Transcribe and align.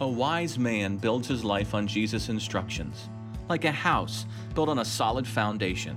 A 0.00 0.06
wise 0.06 0.60
man 0.60 0.96
builds 0.96 1.26
his 1.26 1.42
life 1.42 1.74
on 1.74 1.88
Jesus' 1.88 2.28
instructions, 2.28 3.08
like 3.48 3.64
a 3.64 3.72
house 3.72 4.26
built 4.54 4.68
on 4.68 4.78
a 4.78 4.84
solid 4.84 5.26
foundation. 5.26 5.96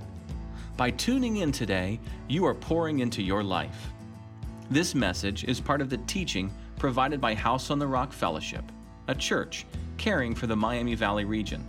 By 0.76 0.90
tuning 0.90 1.36
in 1.36 1.52
today, 1.52 2.00
you 2.26 2.44
are 2.44 2.54
pouring 2.54 2.98
into 2.98 3.22
your 3.22 3.44
life. 3.44 3.92
This 4.70 4.96
message 4.96 5.44
is 5.44 5.60
part 5.60 5.80
of 5.80 5.88
the 5.88 5.98
teaching 5.98 6.52
provided 6.80 7.20
by 7.20 7.32
House 7.36 7.70
on 7.70 7.78
the 7.78 7.86
Rock 7.86 8.12
Fellowship, 8.12 8.64
a 9.06 9.14
church 9.14 9.66
caring 9.98 10.34
for 10.34 10.48
the 10.48 10.56
Miami 10.56 10.96
Valley 10.96 11.24
region. 11.24 11.64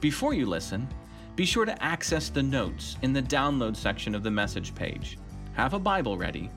Before 0.00 0.34
you 0.34 0.46
listen, 0.46 0.86
be 1.34 1.44
sure 1.44 1.64
to 1.64 1.82
access 1.82 2.28
the 2.28 2.44
notes 2.44 2.96
in 3.02 3.12
the 3.12 3.22
download 3.22 3.74
section 3.74 4.14
of 4.14 4.22
the 4.22 4.30
message 4.30 4.72
page. 4.72 5.18
Have 5.54 5.74
a 5.74 5.80
Bible 5.80 6.16
ready. 6.16 6.48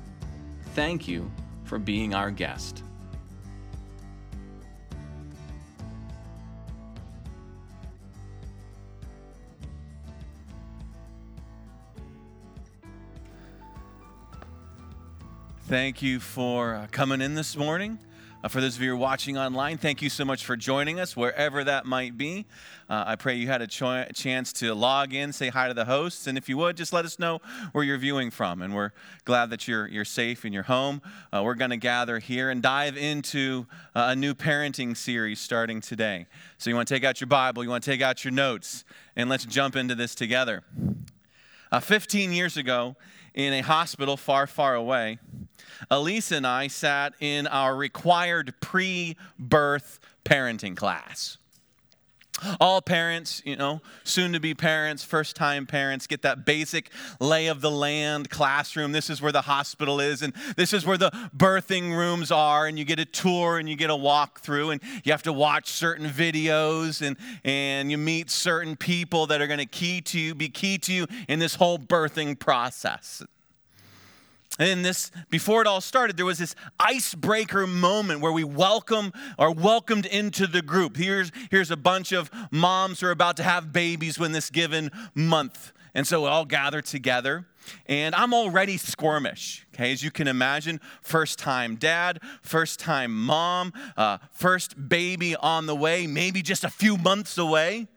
Thank 0.76 1.08
you 1.08 1.32
for 1.64 1.80
being 1.80 2.14
our 2.14 2.30
guest. 2.30 2.84
Thank 15.70 16.02
you 16.02 16.20
for 16.20 16.73
uh, 16.73 16.88
coming 16.90 17.22
in 17.22 17.36
this 17.36 17.55
morning. 17.55 18.00
Uh, 18.44 18.48
for 18.48 18.59
those 18.59 18.76
of 18.76 18.82
you 18.82 18.90
who 18.90 18.96
are 18.96 18.98
watching 18.98 19.38
online, 19.38 19.78
thank 19.78 20.02
you 20.02 20.09
so 20.09 20.26
much 20.26 20.44
for 20.44 20.58
joining 20.58 21.00
us, 21.00 21.16
wherever 21.16 21.64
that 21.64 21.86
might 21.86 22.18
be. 22.18 22.48
Uh, 22.90 23.04
I 23.05 23.16
pray 23.16 23.36
you 23.36 23.45
had 23.45 23.62
a 23.62 23.68
cho- 23.68 24.08
chance 24.16 24.52
to 24.54 24.73
log 24.73 25.14
in, 25.14 25.32
say 25.32 25.50
hi 25.50 25.68
to 25.68 25.76
the 25.76 25.86
hosts, 25.86 26.26
and 26.26 26.40
if 26.40 26.50
you 26.50 26.58
would, 26.58 26.76
just 26.76 26.92
let 26.92 27.05
us 27.05 27.20
know 27.20 27.40
where 27.72 27.84
you're 27.84 28.00
viewing 28.00 28.32
from. 28.32 28.64
And 28.64 28.73
we're 28.73 28.94
glad 29.26 29.52
that 29.52 29.68
you're, 29.68 29.86
you're 29.86 30.05
safe 30.05 30.44
in 30.44 30.54
your 30.54 30.64
home. 30.64 31.04
Uh, 31.31 31.44
we're 31.45 31.53
going 31.53 31.70
to 31.70 31.78
gather 31.78 32.17
here 32.17 32.50
and 32.50 32.64
dive 32.64 32.97
into 32.97 33.67
uh, 33.94 34.08
a 34.08 34.16
new 34.16 34.34
parenting 34.34 34.97
series 34.97 35.40
starting 35.40 35.81
today. 35.81 36.25
So 36.58 36.72
you 36.72 36.75
want 36.75 36.88
to 36.88 36.95
take 36.95 37.03
out 37.03 37.22
your 37.22 37.28
Bible, 37.28 37.64
you 37.64 37.70
want 37.70 37.84
to 37.84 37.92
take 37.92 38.02
out 38.02 38.25
your 38.25 38.34
notes, 38.34 38.86
and 39.16 39.30
let's 39.30 39.45
jump 39.45 39.75
into 39.75 39.94
this 39.94 40.16
together. 40.16 40.64
Uh, 41.72 41.80
15 41.80 42.34
years 42.34 42.58
ago, 42.58 42.95
in 43.33 43.53
a 43.53 43.61
hospital 43.61 44.17
far, 44.17 44.47
far 44.47 44.75
away, 44.75 45.19
Elise 45.89 46.31
and 46.31 46.45
I 46.45 46.67
sat 46.67 47.13
in 47.19 47.47
our 47.47 47.75
required 47.75 48.53
pre 48.61 49.16
birth 49.38 49.99
parenting 50.25 50.75
class. 50.75 51.38
All 52.59 52.82
parents, 52.82 53.42
you 53.45 53.56
know, 53.56 53.82
soon 54.04 54.34
to 54.34 54.40
be 54.40 54.54
parents, 54.54 55.04
first 55.04 55.36
time 55.36 55.66
parents, 55.66 56.08
get 56.08 56.22
that 56.23 56.46
basic 56.46 56.92
lay 57.20 57.48
of 57.48 57.62
the 57.62 57.72
land 57.72 58.30
classroom. 58.30 58.92
This 58.92 59.09
is 59.09 59.22
where 59.22 59.31
the 59.31 59.42
hospital 59.42 60.00
is, 60.00 60.22
and 60.22 60.34
this 60.56 60.73
is 60.73 60.86
where 60.86 60.98
the 60.98 61.12
birthing 61.36 61.96
rooms 61.96 62.31
are. 62.31 62.68
And 62.68 62.78
you 62.78 62.86
get 62.86 63.00
a 63.00 63.06
tour 63.06 63.59
and 63.59 63.70
you 63.70 63.76
get 63.76 63.90
a 63.90 63.96
walk 63.96 64.42
through, 64.42 64.72
and 64.72 64.81
you 65.04 65.12
have 65.12 65.23
to 65.23 65.34
watch 65.34 65.70
certain 65.70 66.08
videos, 66.08 67.06
and, 67.06 67.18
and 67.44 67.92
you 67.92 67.98
meet 67.98 68.30
certain 68.30 68.76
people 68.76 69.28
that 69.28 69.42
are 69.42 69.48
going 69.48 69.59
to 69.59 69.66
key 69.66 70.02
to 70.02 70.20
you, 70.20 70.36
be 70.36 70.50
key 70.50 70.78
to 70.80 70.94
you 70.94 71.08
in 71.28 71.40
this 71.40 71.56
whole 71.56 71.78
birthing 71.78 72.38
process. 72.38 73.24
And 74.58 74.83
this, 74.83 75.11
before 75.30 75.61
it 75.61 75.67
all 75.67 75.80
started, 75.80 76.17
there 76.17 76.25
was 76.25 76.39
this 76.39 76.55
icebreaker 76.80 77.67
moment 77.67 78.19
where 78.19 78.31
we 78.31 78.44
welcome 78.44 79.14
or 79.38 79.53
welcomed 79.53 80.06
into 80.06 80.47
the 80.47 80.61
group. 80.61 80.97
Here's, 80.97 81.31
here's 81.52 81.72
a 81.72 81.78
bunch 81.78 82.11
of 82.11 82.31
moms 82.52 83.00
who 83.00 83.08
are 83.08 83.11
about 83.11 83.38
to 83.38 83.44
have 83.44 83.72
babies 83.72 84.17
when 84.17 84.31
this 84.31 84.50
given 84.50 84.91
month. 85.14 85.72
And 85.94 86.06
so 86.06 86.23
we 86.23 86.28
all 86.28 86.45
gather 86.45 86.81
together. 86.81 87.45
And 87.86 88.16
I'm 88.16 88.33
already 88.33 88.78
squirmish, 88.78 89.66
okay, 89.73 89.91
as 89.91 90.03
you 90.03 90.11
can 90.11 90.28
imagine. 90.28 90.80
First 91.02 91.38
time 91.39 91.75
dad, 91.75 92.19
first 92.41 92.80
time 92.80 93.16
mom, 93.16 93.73
uh, 93.95 94.17
first 94.31 94.89
baby 94.89 95.35
on 95.35 95.68
the 95.68 95.75
way, 95.75 96.07
maybe 96.07 96.41
just 96.41 96.63
a 96.63 96.69
few 96.69 96.97
months 96.97 97.38
away. 97.38 97.88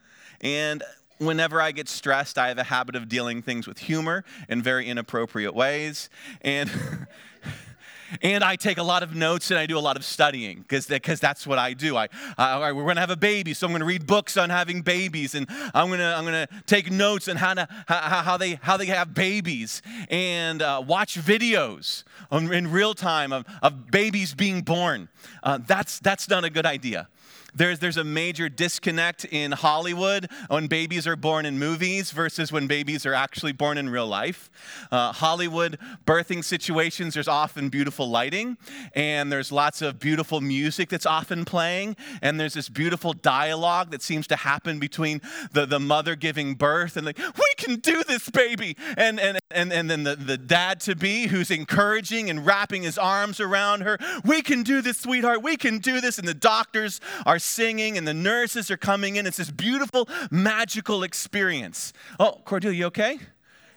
And 0.40 0.82
whenever 1.26 1.60
I 1.60 1.72
get 1.72 1.88
stressed, 1.88 2.38
I 2.38 2.48
have 2.48 2.58
a 2.58 2.64
habit 2.64 2.96
of 2.96 3.08
dealing 3.08 3.42
things 3.42 3.66
with 3.66 3.78
humor 3.78 4.24
in 4.48 4.62
very 4.62 4.88
inappropriate 4.88 5.54
ways. 5.54 6.10
And 6.42 6.70
and 8.20 8.44
I 8.44 8.56
take 8.56 8.78
a 8.78 8.82
lot 8.82 9.02
of 9.02 9.14
notes 9.14 9.50
and 9.50 9.58
I 9.58 9.66
do 9.66 9.78
a 9.78 9.80
lot 9.80 9.96
of 9.96 10.04
studying 10.04 10.64
because 10.68 10.86
that's 10.86 11.46
what 11.46 11.58
I 11.58 11.72
do. 11.72 11.96
I, 11.96 12.08
I 12.36 12.72
we're 12.72 12.82
going 12.82 12.96
to 12.96 13.00
have 13.00 13.10
a 13.10 13.16
baby, 13.16 13.54
so 13.54 13.66
I'm 13.66 13.72
going 13.72 13.80
to 13.80 13.86
read 13.86 14.06
books 14.06 14.36
on 14.36 14.50
having 14.50 14.82
babies, 14.82 15.34
and 15.34 15.46
I'm 15.72 15.88
going 15.88 16.00
to 16.00 16.14
I'm 16.14 16.24
going 16.24 16.46
to 16.46 16.62
take 16.66 16.90
notes 16.90 17.28
on 17.28 17.36
how 17.36 17.54
to 17.54 17.68
how, 17.86 18.22
how 18.22 18.36
they 18.36 18.54
how 18.54 18.76
they 18.76 18.86
have 18.86 19.14
babies, 19.14 19.82
and 20.10 20.60
uh, 20.60 20.82
watch 20.86 21.18
videos 21.18 22.04
on, 22.30 22.52
in 22.52 22.70
real 22.70 22.94
time 22.94 23.32
of, 23.32 23.46
of 23.62 23.90
babies 23.90 24.34
being 24.34 24.62
born. 24.62 25.08
Uh, 25.42 25.58
that's 25.66 25.98
that's 26.00 26.28
not 26.28 26.44
a 26.44 26.50
good 26.50 26.66
idea. 26.66 27.08
There's, 27.54 27.80
there's 27.80 27.96
a 27.98 28.04
major 28.04 28.48
disconnect 28.48 29.26
in 29.26 29.52
Hollywood 29.52 30.30
when 30.48 30.68
babies 30.68 31.06
are 31.06 31.16
born 31.16 31.44
in 31.44 31.58
movies 31.58 32.10
versus 32.10 32.50
when 32.50 32.66
babies 32.66 33.04
are 33.04 33.12
actually 33.12 33.52
born 33.52 33.76
in 33.76 33.90
real 33.90 34.06
life. 34.06 34.50
Uh, 34.90 35.12
Hollywood 35.12 35.78
birthing 36.06 36.42
situations, 36.42 37.14
there's 37.14 37.28
often 37.28 37.68
beautiful 37.68 38.08
lighting, 38.08 38.56
and 38.94 39.30
there's 39.30 39.52
lots 39.52 39.82
of 39.82 39.98
beautiful 39.98 40.40
music 40.40 40.88
that's 40.88 41.04
often 41.04 41.44
playing, 41.44 41.96
and 42.22 42.40
there's 42.40 42.54
this 42.54 42.68
beautiful 42.70 43.12
dialogue 43.12 43.90
that 43.90 44.02
seems 44.02 44.26
to 44.28 44.36
happen 44.36 44.78
between 44.78 45.20
the, 45.52 45.66
the 45.66 45.80
mother 45.80 46.16
giving 46.16 46.54
birth 46.54 46.96
and 46.96 47.04
like, 47.04 47.18
we 47.18 47.52
can 47.58 47.76
do 47.76 48.02
this, 48.04 48.30
baby, 48.30 48.76
and, 48.96 49.20
and, 49.20 49.38
and, 49.50 49.72
and 49.72 49.90
then 49.90 50.04
the, 50.04 50.16
the 50.16 50.38
dad 50.38 50.80
to 50.80 50.96
be 50.96 51.26
who's 51.26 51.50
encouraging 51.50 52.30
and 52.30 52.46
wrapping 52.46 52.82
his 52.82 52.96
arms 52.96 53.40
around 53.40 53.82
her, 53.82 53.98
we 54.24 54.40
can 54.40 54.62
do 54.62 54.80
this, 54.80 54.98
sweetheart, 54.98 55.42
we 55.42 55.56
can 55.56 55.78
do 55.78 56.00
this, 56.00 56.18
and 56.18 56.26
the 56.26 56.34
doctors 56.34 57.00
are 57.26 57.38
singing 57.42 57.98
and 57.98 58.06
the 58.06 58.14
nurses 58.14 58.70
are 58.70 58.76
coming 58.76 59.16
in. 59.16 59.26
It's 59.26 59.36
this 59.36 59.50
beautiful, 59.50 60.08
magical 60.30 61.02
experience. 61.02 61.92
Oh, 62.18 62.40
Cordelia, 62.44 62.78
you 62.78 62.86
okay? 62.86 63.18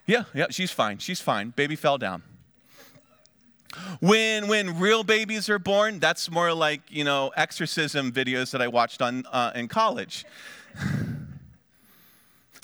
Yeah, 0.06 0.24
yeah, 0.34 0.48
she's 0.50 0.72
fine. 0.72 1.00
She's 1.00 1.20
fine. 1.20 1.50
Baby 1.50 1.76
fell 1.76 1.98
down. 1.98 2.24
When 4.00 4.48
when 4.48 4.80
real 4.80 5.04
babies 5.04 5.50
are 5.50 5.60
born, 5.60 6.00
that's 6.00 6.32
more 6.32 6.54
like 6.54 6.82
you 6.90 7.04
know 7.04 7.32
exorcism 7.36 8.12
videos 8.12 8.52
that 8.52 8.62
I 8.62 8.68
watched 8.68 9.02
on 9.02 9.26
uh, 9.32 9.52
in 9.54 9.68
college. 9.68 10.26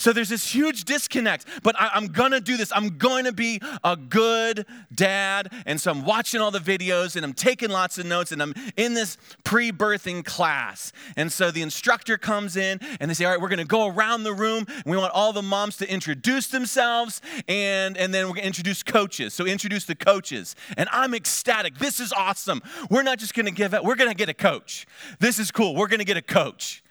So 0.02 0.12
there's 0.12 0.30
this 0.30 0.52
huge 0.52 0.86
disconnect, 0.86 1.46
but 1.62 1.80
I, 1.80 1.92
am 1.94 2.08
gonna 2.08 2.42
do 2.42 2.58
this. 2.58 2.72
I'm 2.76 2.98
going 2.98 3.26
to 3.26 3.32
be 3.32 3.62
a 3.84 3.96
good 3.96 4.66
dad. 4.92 5.54
And 5.68 5.80
so 5.80 5.92
I'm 5.92 6.04
watching 6.04 6.42
all 6.42 6.50
the 6.50 6.58
videos 6.58 7.16
and 7.16 7.24
I'm 7.24 7.34
taking 7.34 7.70
lots 7.70 8.00
of 8.00 8.08
notes 8.08 8.32
and 8.32 8.42
I'm 8.42 8.56
in 8.78 8.96
this 8.96 9.16
pre 9.44 9.72
birthing 9.72 10.26
class. 10.26 10.92
And 11.16 11.32
so 11.32 11.52
the 11.52 11.62
instructor 11.62 12.18
comes 12.18 12.58
in 12.58 12.80
and 13.00 13.12
they 13.12 13.14
say, 13.14 13.26
All 13.26 13.32
right, 13.32 13.40
we're 13.40 13.50
gonna 13.50 13.64
go 13.64 13.90
around 13.90 14.24
the 14.24 14.34
room 14.34 14.66
and 14.68 14.86
we 14.86 14.98
want 14.98 15.14
all 15.14 15.34
the 15.34 15.44
moms 15.44 15.78
to 15.78 15.88
introduce 15.88 16.48
themselves 16.48 17.22
and, 17.48 17.96
and 17.96 18.12
then 18.12 18.28
we're 18.28 18.34
gonna 18.34 18.48
introduce 18.48 18.82
coaches. 18.82 19.36
So 19.36 19.46
introduce 19.46 19.86
the 19.86 19.94
coaches. 19.94 20.56
And 20.78 20.90
I'm 20.92 21.14
ecstatic. 21.14 21.78
This 21.78 22.00
is 22.00 22.12
awesome. 22.12 22.64
We're 22.90 23.04
not 23.04 23.20
just 23.20 23.36
gonna 23.36 23.52
give 23.52 23.76
it, 23.76 23.84
we're 23.84 23.94
gonna 23.94 24.16
get 24.16 24.30
a 24.30 24.34
coach. 24.34 24.88
This 25.20 25.38
is 25.38 25.52
cool. 25.52 25.76
We're 25.76 25.90
gonna 25.90 26.06
get 26.06 26.18
a 26.18 26.24
coach 26.24 26.82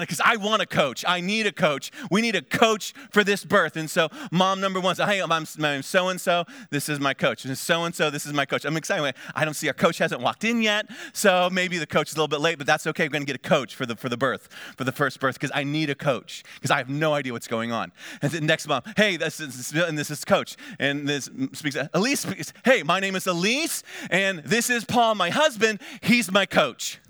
because 0.00 0.20
uh, 0.20 0.24
I 0.26 0.36
want 0.36 0.62
a 0.62 0.66
coach. 0.66 1.04
I 1.06 1.20
need 1.20 1.46
a 1.46 1.52
coach. 1.52 1.90
We 2.10 2.20
need 2.20 2.36
a 2.36 2.42
coach 2.42 2.92
for 3.10 3.24
this 3.24 3.44
birth. 3.44 3.76
And 3.76 3.88
so, 3.88 4.08
mom 4.30 4.60
number 4.60 4.80
one 4.80 4.94
says, 4.94 5.08
Hey, 5.08 5.20
I'm, 5.20 5.32
I'm 5.32 5.82
so 5.82 6.08
and 6.08 6.20
so. 6.20 6.44
This 6.70 6.88
is 6.88 7.00
my 7.00 7.14
coach. 7.14 7.44
And 7.44 7.56
so 7.56 7.84
and 7.84 7.94
so, 7.94 8.10
this 8.10 8.26
is 8.26 8.32
my 8.32 8.46
coach. 8.46 8.64
I'm 8.64 8.76
excited. 8.76 9.14
I 9.34 9.44
don't 9.44 9.54
see 9.54 9.68
our 9.68 9.74
coach 9.74 9.98
hasn't 9.98 10.20
walked 10.20 10.44
in 10.44 10.62
yet. 10.62 10.86
So 11.12 11.48
maybe 11.50 11.78
the 11.78 11.86
coach 11.86 12.10
is 12.10 12.14
a 12.14 12.16
little 12.16 12.28
bit 12.28 12.40
late, 12.40 12.58
but 12.58 12.66
that's 12.66 12.86
okay. 12.88 13.04
We're 13.04 13.12
going 13.12 13.22
to 13.22 13.26
get 13.26 13.36
a 13.36 13.48
coach 13.48 13.74
for 13.74 13.86
the, 13.86 13.96
for 13.96 14.08
the 14.08 14.16
birth, 14.16 14.48
for 14.76 14.84
the 14.84 14.92
first 14.92 15.20
birth, 15.20 15.34
because 15.34 15.52
I 15.54 15.64
need 15.64 15.90
a 15.90 15.94
coach, 15.94 16.44
because 16.54 16.70
I 16.70 16.78
have 16.78 16.88
no 16.88 17.14
idea 17.14 17.32
what's 17.32 17.48
going 17.48 17.72
on. 17.72 17.92
And 18.22 18.32
the 18.32 18.40
next 18.40 18.66
mom, 18.66 18.82
Hey, 18.96 19.16
this 19.16 19.40
is, 19.40 19.72
and 19.72 19.98
this 19.98 20.10
is 20.10 20.24
coach. 20.24 20.56
And 20.78 21.08
this 21.08 21.30
speaks, 21.52 21.76
Elise 21.92 22.20
speaks, 22.20 22.52
Hey, 22.64 22.82
my 22.82 23.00
name 23.00 23.16
is 23.16 23.26
Elise, 23.26 23.82
and 24.10 24.38
this 24.40 24.70
is 24.70 24.84
Paul, 24.84 25.14
my 25.14 25.30
husband. 25.30 25.80
He's 26.02 26.30
my 26.30 26.46
coach. 26.46 27.00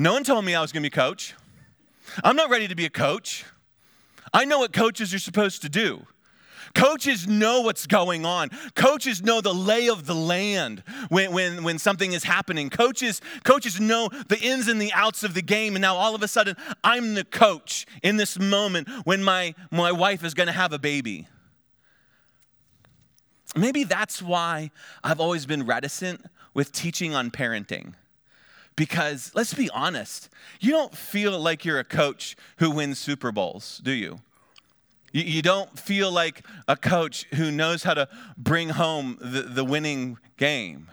No 0.00 0.14
one 0.14 0.24
told 0.24 0.46
me 0.46 0.54
I 0.54 0.62
was 0.62 0.72
going 0.72 0.82
to 0.82 0.88
be 0.88 0.94
a 0.94 0.96
coach. 0.96 1.34
I'm 2.24 2.34
not 2.34 2.48
ready 2.48 2.66
to 2.66 2.74
be 2.74 2.86
a 2.86 2.90
coach. 2.90 3.44
I 4.32 4.46
know 4.46 4.60
what 4.60 4.72
coaches 4.72 5.12
are 5.12 5.18
supposed 5.18 5.60
to 5.60 5.68
do. 5.68 6.06
Coaches 6.74 7.28
know 7.28 7.60
what's 7.60 7.86
going 7.86 8.24
on. 8.24 8.48
Coaches 8.74 9.22
know 9.22 9.42
the 9.42 9.52
lay 9.52 9.90
of 9.90 10.06
the 10.06 10.14
land 10.14 10.82
when, 11.10 11.34
when, 11.34 11.64
when 11.64 11.78
something 11.78 12.14
is 12.14 12.24
happening. 12.24 12.70
Coaches, 12.70 13.20
coaches 13.44 13.78
know 13.78 14.08
the 14.28 14.38
ins 14.40 14.68
and 14.68 14.80
the 14.80 14.90
outs 14.94 15.22
of 15.22 15.34
the 15.34 15.42
game. 15.42 15.76
And 15.76 15.82
now 15.82 15.96
all 15.96 16.14
of 16.14 16.22
a 16.22 16.28
sudden, 16.28 16.56
I'm 16.82 17.12
the 17.12 17.24
coach 17.24 17.84
in 18.02 18.16
this 18.16 18.38
moment 18.38 18.88
when 19.04 19.22
my, 19.22 19.54
my 19.70 19.92
wife 19.92 20.24
is 20.24 20.32
going 20.32 20.46
to 20.46 20.54
have 20.54 20.72
a 20.72 20.78
baby. 20.78 21.28
Maybe 23.54 23.84
that's 23.84 24.22
why 24.22 24.70
I've 25.04 25.20
always 25.20 25.44
been 25.44 25.66
reticent 25.66 26.24
with 26.54 26.72
teaching 26.72 27.14
on 27.14 27.30
parenting. 27.30 27.92
Because 28.76 29.30
let's 29.34 29.54
be 29.54 29.68
honest, 29.70 30.28
you 30.60 30.72
don't 30.72 30.96
feel 30.96 31.38
like 31.38 31.64
you're 31.64 31.78
a 31.78 31.84
coach 31.84 32.36
who 32.56 32.70
wins 32.70 32.98
Super 32.98 33.32
Bowls, 33.32 33.80
do 33.84 33.92
you? 33.92 34.20
You, 35.12 35.42
don't 35.42 35.76
feel 35.76 36.12
like 36.12 36.46
a 36.68 36.76
coach 36.76 37.26
who 37.34 37.50
knows 37.50 37.82
how 37.82 37.94
to 37.94 38.08
bring 38.36 38.68
home 38.68 39.18
the, 39.20 39.42
the 39.42 39.64
winning 39.64 40.18
game. 40.36 40.88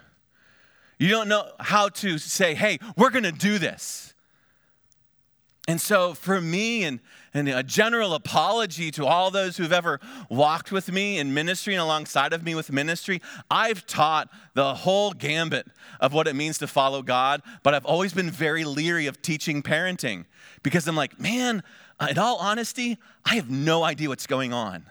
You 0.97 1.09
don't 1.09 1.27
know 1.27 1.47
how 1.59 1.89
to 1.89 2.17
say, 2.17 2.55
hey, 2.55 2.79
we're 2.95 3.11
going 3.11 3.25
to 3.25 3.31
do 3.31 3.59
this. 3.59 4.15
And 5.69 5.81
so, 5.81 6.13
for 6.13 6.39
me, 6.39 6.85
and, 6.85 7.01
and 7.33 7.49
a 7.49 7.61
general 7.61 8.13
apology 8.13 8.89
to 8.91 9.05
all 9.05 9.29
those 9.29 9.57
who've 9.57 9.73
ever 9.73 9.99
walked 10.29 10.71
with 10.71 10.89
me 10.89 11.17
in 11.17 11.33
ministry 11.33 11.73
and 11.73 11.81
alongside 11.81 12.31
of 12.31 12.41
me 12.41 12.55
with 12.55 12.71
ministry, 12.71 13.21
I've 13.51 13.85
taught 13.85 14.29
the 14.53 14.73
whole 14.73 15.11
gambit 15.11 15.67
of 15.99 16.13
what 16.13 16.25
it 16.25 16.37
means 16.37 16.57
to 16.59 16.67
follow 16.67 17.01
God, 17.01 17.41
but 17.63 17.73
I've 17.73 17.85
always 17.85 18.13
been 18.13 18.31
very 18.31 18.63
leery 18.63 19.07
of 19.07 19.21
teaching 19.21 19.61
parenting 19.61 20.23
because 20.63 20.87
I'm 20.87 20.95
like, 20.95 21.19
man, 21.19 21.63
uh, 21.99 22.07
in 22.11 22.17
all 22.17 22.37
honesty, 22.37 22.97
I 23.25 23.35
have 23.35 23.49
no 23.49 23.83
idea 23.83 24.07
what's 24.07 24.27
going 24.27 24.53
on. 24.53 24.85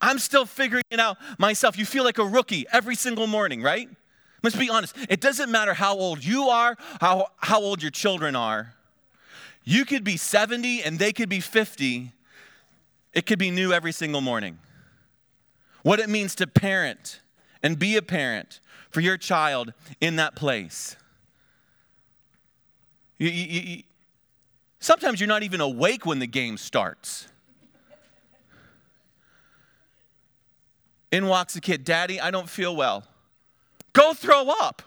I'm 0.00 0.18
still 0.18 0.44
figuring 0.44 0.82
it 0.90 0.98
out 0.98 1.18
myself. 1.38 1.78
You 1.78 1.84
feel 1.84 2.02
like 2.02 2.18
a 2.18 2.26
rookie 2.26 2.66
every 2.72 2.96
single 2.96 3.28
morning, 3.28 3.62
right? 3.62 3.88
Let's 4.42 4.56
be 4.56 4.68
honest. 4.68 4.96
It 5.08 5.20
doesn't 5.20 5.52
matter 5.52 5.72
how 5.72 5.96
old 5.96 6.24
you 6.24 6.48
are, 6.48 6.76
how, 7.00 7.28
how 7.36 7.60
old 7.60 7.80
your 7.80 7.92
children 7.92 8.34
are 8.34 8.74
you 9.64 9.84
could 9.84 10.04
be 10.04 10.16
70 10.16 10.82
and 10.82 10.98
they 10.98 11.12
could 11.12 11.28
be 11.28 11.40
50. 11.40 12.12
It 13.12 13.26
could 13.26 13.38
be 13.38 13.50
new 13.50 13.72
every 13.72 13.92
single 13.92 14.20
morning. 14.20 14.58
What 15.82 16.00
it 16.00 16.08
means 16.08 16.34
to 16.36 16.46
parent 16.46 17.20
and 17.62 17.78
be 17.78 17.96
a 17.96 18.02
parent 18.02 18.60
for 18.90 19.00
your 19.00 19.16
child 19.16 19.72
in 20.00 20.16
that 20.16 20.34
place. 20.34 20.96
You, 23.18 23.28
you, 23.28 23.60
you, 23.60 23.82
sometimes 24.80 25.20
you're 25.20 25.28
not 25.28 25.42
even 25.42 25.60
awake 25.60 26.04
when 26.04 26.18
the 26.18 26.26
game 26.26 26.56
starts. 26.56 27.28
In 31.12 31.26
walks 31.26 31.54
a 31.56 31.60
kid, 31.60 31.84
Daddy, 31.84 32.20
I 32.20 32.30
don't 32.30 32.48
feel 32.48 32.74
well. 32.74 33.04
Go 33.92 34.14
throw 34.14 34.48
up. 34.48 34.82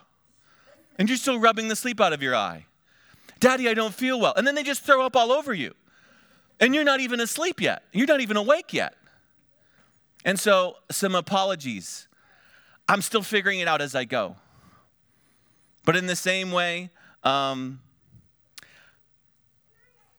And 0.98 1.08
you're 1.08 1.18
still 1.18 1.38
rubbing 1.38 1.68
the 1.68 1.76
sleep 1.76 2.00
out 2.00 2.12
of 2.12 2.22
your 2.22 2.34
eye. 2.34 2.66
Daddy, 3.38 3.68
I 3.68 3.74
don't 3.74 3.94
feel 3.94 4.18
well. 4.20 4.34
And 4.36 4.46
then 4.46 4.54
they 4.54 4.62
just 4.62 4.82
throw 4.82 5.04
up 5.04 5.16
all 5.16 5.32
over 5.32 5.52
you. 5.52 5.74
And 6.58 6.74
you're 6.74 6.84
not 6.84 7.00
even 7.00 7.20
asleep 7.20 7.60
yet. 7.60 7.82
You're 7.92 8.06
not 8.06 8.20
even 8.20 8.36
awake 8.36 8.72
yet. 8.72 8.94
And 10.24 10.40
so, 10.40 10.76
some 10.90 11.14
apologies. 11.14 12.08
I'm 12.88 13.02
still 13.02 13.22
figuring 13.22 13.60
it 13.60 13.68
out 13.68 13.80
as 13.80 13.94
I 13.94 14.04
go. 14.04 14.36
But 15.84 15.96
in 15.96 16.06
the 16.06 16.16
same 16.16 16.50
way, 16.50 16.90
um, 17.22 17.80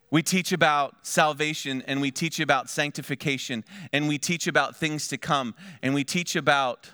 we 0.10 0.24
teach 0.24 0.52
about 0.54 1.06
salvation 1.06 1.84
and 1.88 2.00
we 2.00 2.12
teach 2.12 2.40
about 2.40 2.70
sanctification 2.70 3.66
and 3.92 4.08
we 4.08 4.18
teach 4.18 4.48
about 4.48 4.78
things 4.78 5.08
to 5.10 5.18
come 5.18 5.56
and 5.82 5.94
we 5.94 6.04
teach 6.04 6.36
about 6.36 6.90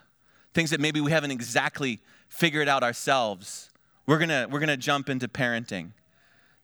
things 0.54 0.72
that 0.72 0.80
maybe 0.80 1.02
we 1.02 1.12
haven't 1.12 1.32
exactly 1.32 2.00
figured 2.30 2.68
out 2.68 2.82
ourselves. 2.82 3.70
We're 4.08 4.18
gonna, 4.18 4.48
we're 4.50 4.60
gonna 4.60 4.78
jump 4.78 5.10
into 5.10 5.28
parenting. 5.28 5.92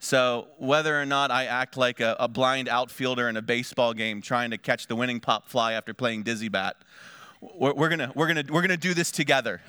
So, 0.02 0.48
whether 0.58 1.00
or 1.00 1.06
not 1.06 1.30
I 1.30 1.46
act 1.46 1.76
like 1.76 2.00
a, 2.00 2.16
a, 2.22 2.30
blind 2.30 2.70
outfielder 2.70 3.28
in 3.28 3.36
a 3.36 3.42
baseball 3.42 3.94
game 3.94 4.22
trying 4.22 4.52
to 4.52 4.58
catch 4.58 4.88
the 4.88 4.96
winning 4.96 5.20
pop 5.20 5.50
fly 5.50 5.74
after 5.74 5.94
playing 5.94 6.24
dizzy 6.24 6.48
bat, 6.48 6.78
we're, 7.42 7.74
we're 7.74 7.90
gonna, 7.90 8.14
we're, 8.16 8.28
gonna, 8.28 8.46
we're 8.50 8.62
gonna 8.62 8.78
do 8.78 8.94
this 8.94 9.12
together. 9.12 9.62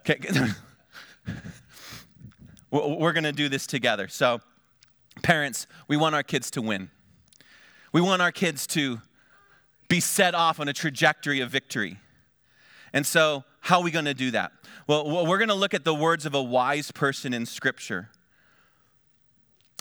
Okay? 0.00 0.20
we're 2.70 3.14
gonna 3.14 3.32
do 3.32 3.48
this 3.48 3.66
together. 3.66 4.08
So, 4.08 4.42
parents, 5.22 5.66
we 5.88 5.96
want 5.96 6.14
our 6.14 6.22
kids 6.22 6.50
to 6.50 6.60
win. 6.60 6.90
We 7.92 8.02
want 8.02 8.20
our 8.20 8.32
kids 8.32 8.66
to 8.68 9.00
be 9.88 10.00
set 10.00 10.34
off 10.34 10.60
on 10.60 10.68
a 10.68 10.74
trajectory 10.74 11.40
of 11.40 11.50
victory. 11.50 11.96
And 12.92 13.06
so, 13.06 13.44
how 13.60 13.78
are 13.78 13.84
we 13.84 13.90
gonna 13.90 14.12
do 14.12 14.32
that? 14.32 14.52
Well, 14.86 15.26
we're 15.26 15.38
gonna 15.38 15.54
look 15.54 15.72
at 15.72 15.84
the 15.84 15.94
words 15.94 16.26
of 16.26 16.34
a 16.34 16.42
wise 16.42 16.90
person 16.90 17.32
in 17.32 17.46
Scripture 17.46 18.10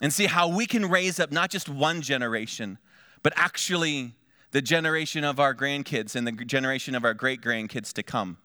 and 0.02 0.12
see 0.12 0.26
how 0.26 0.48
we 0.50 0.66
can 0.66 0.90
raise 0.90 1.20
up 1.20 1.32
not 1.32 1.50
just 1.50 1.70
one 1.70 2.02
generation, 2.02 2.80
but 3.24 3.32
actually 3.36 4.16
the 4.52 4.62
generation 4.62 5.24
of 5.24 5.40
our 5.40 5.56
grandkids 5.56 6.16
and 6.16 6.28
the 6.28 6.32
generation 6.32 6.96
of 6.96 7.06
our 7.06 7.14
great 7.14 7.42
grandkids 7.42 7.94
to 7.94 8.04
come. 8.04 8.38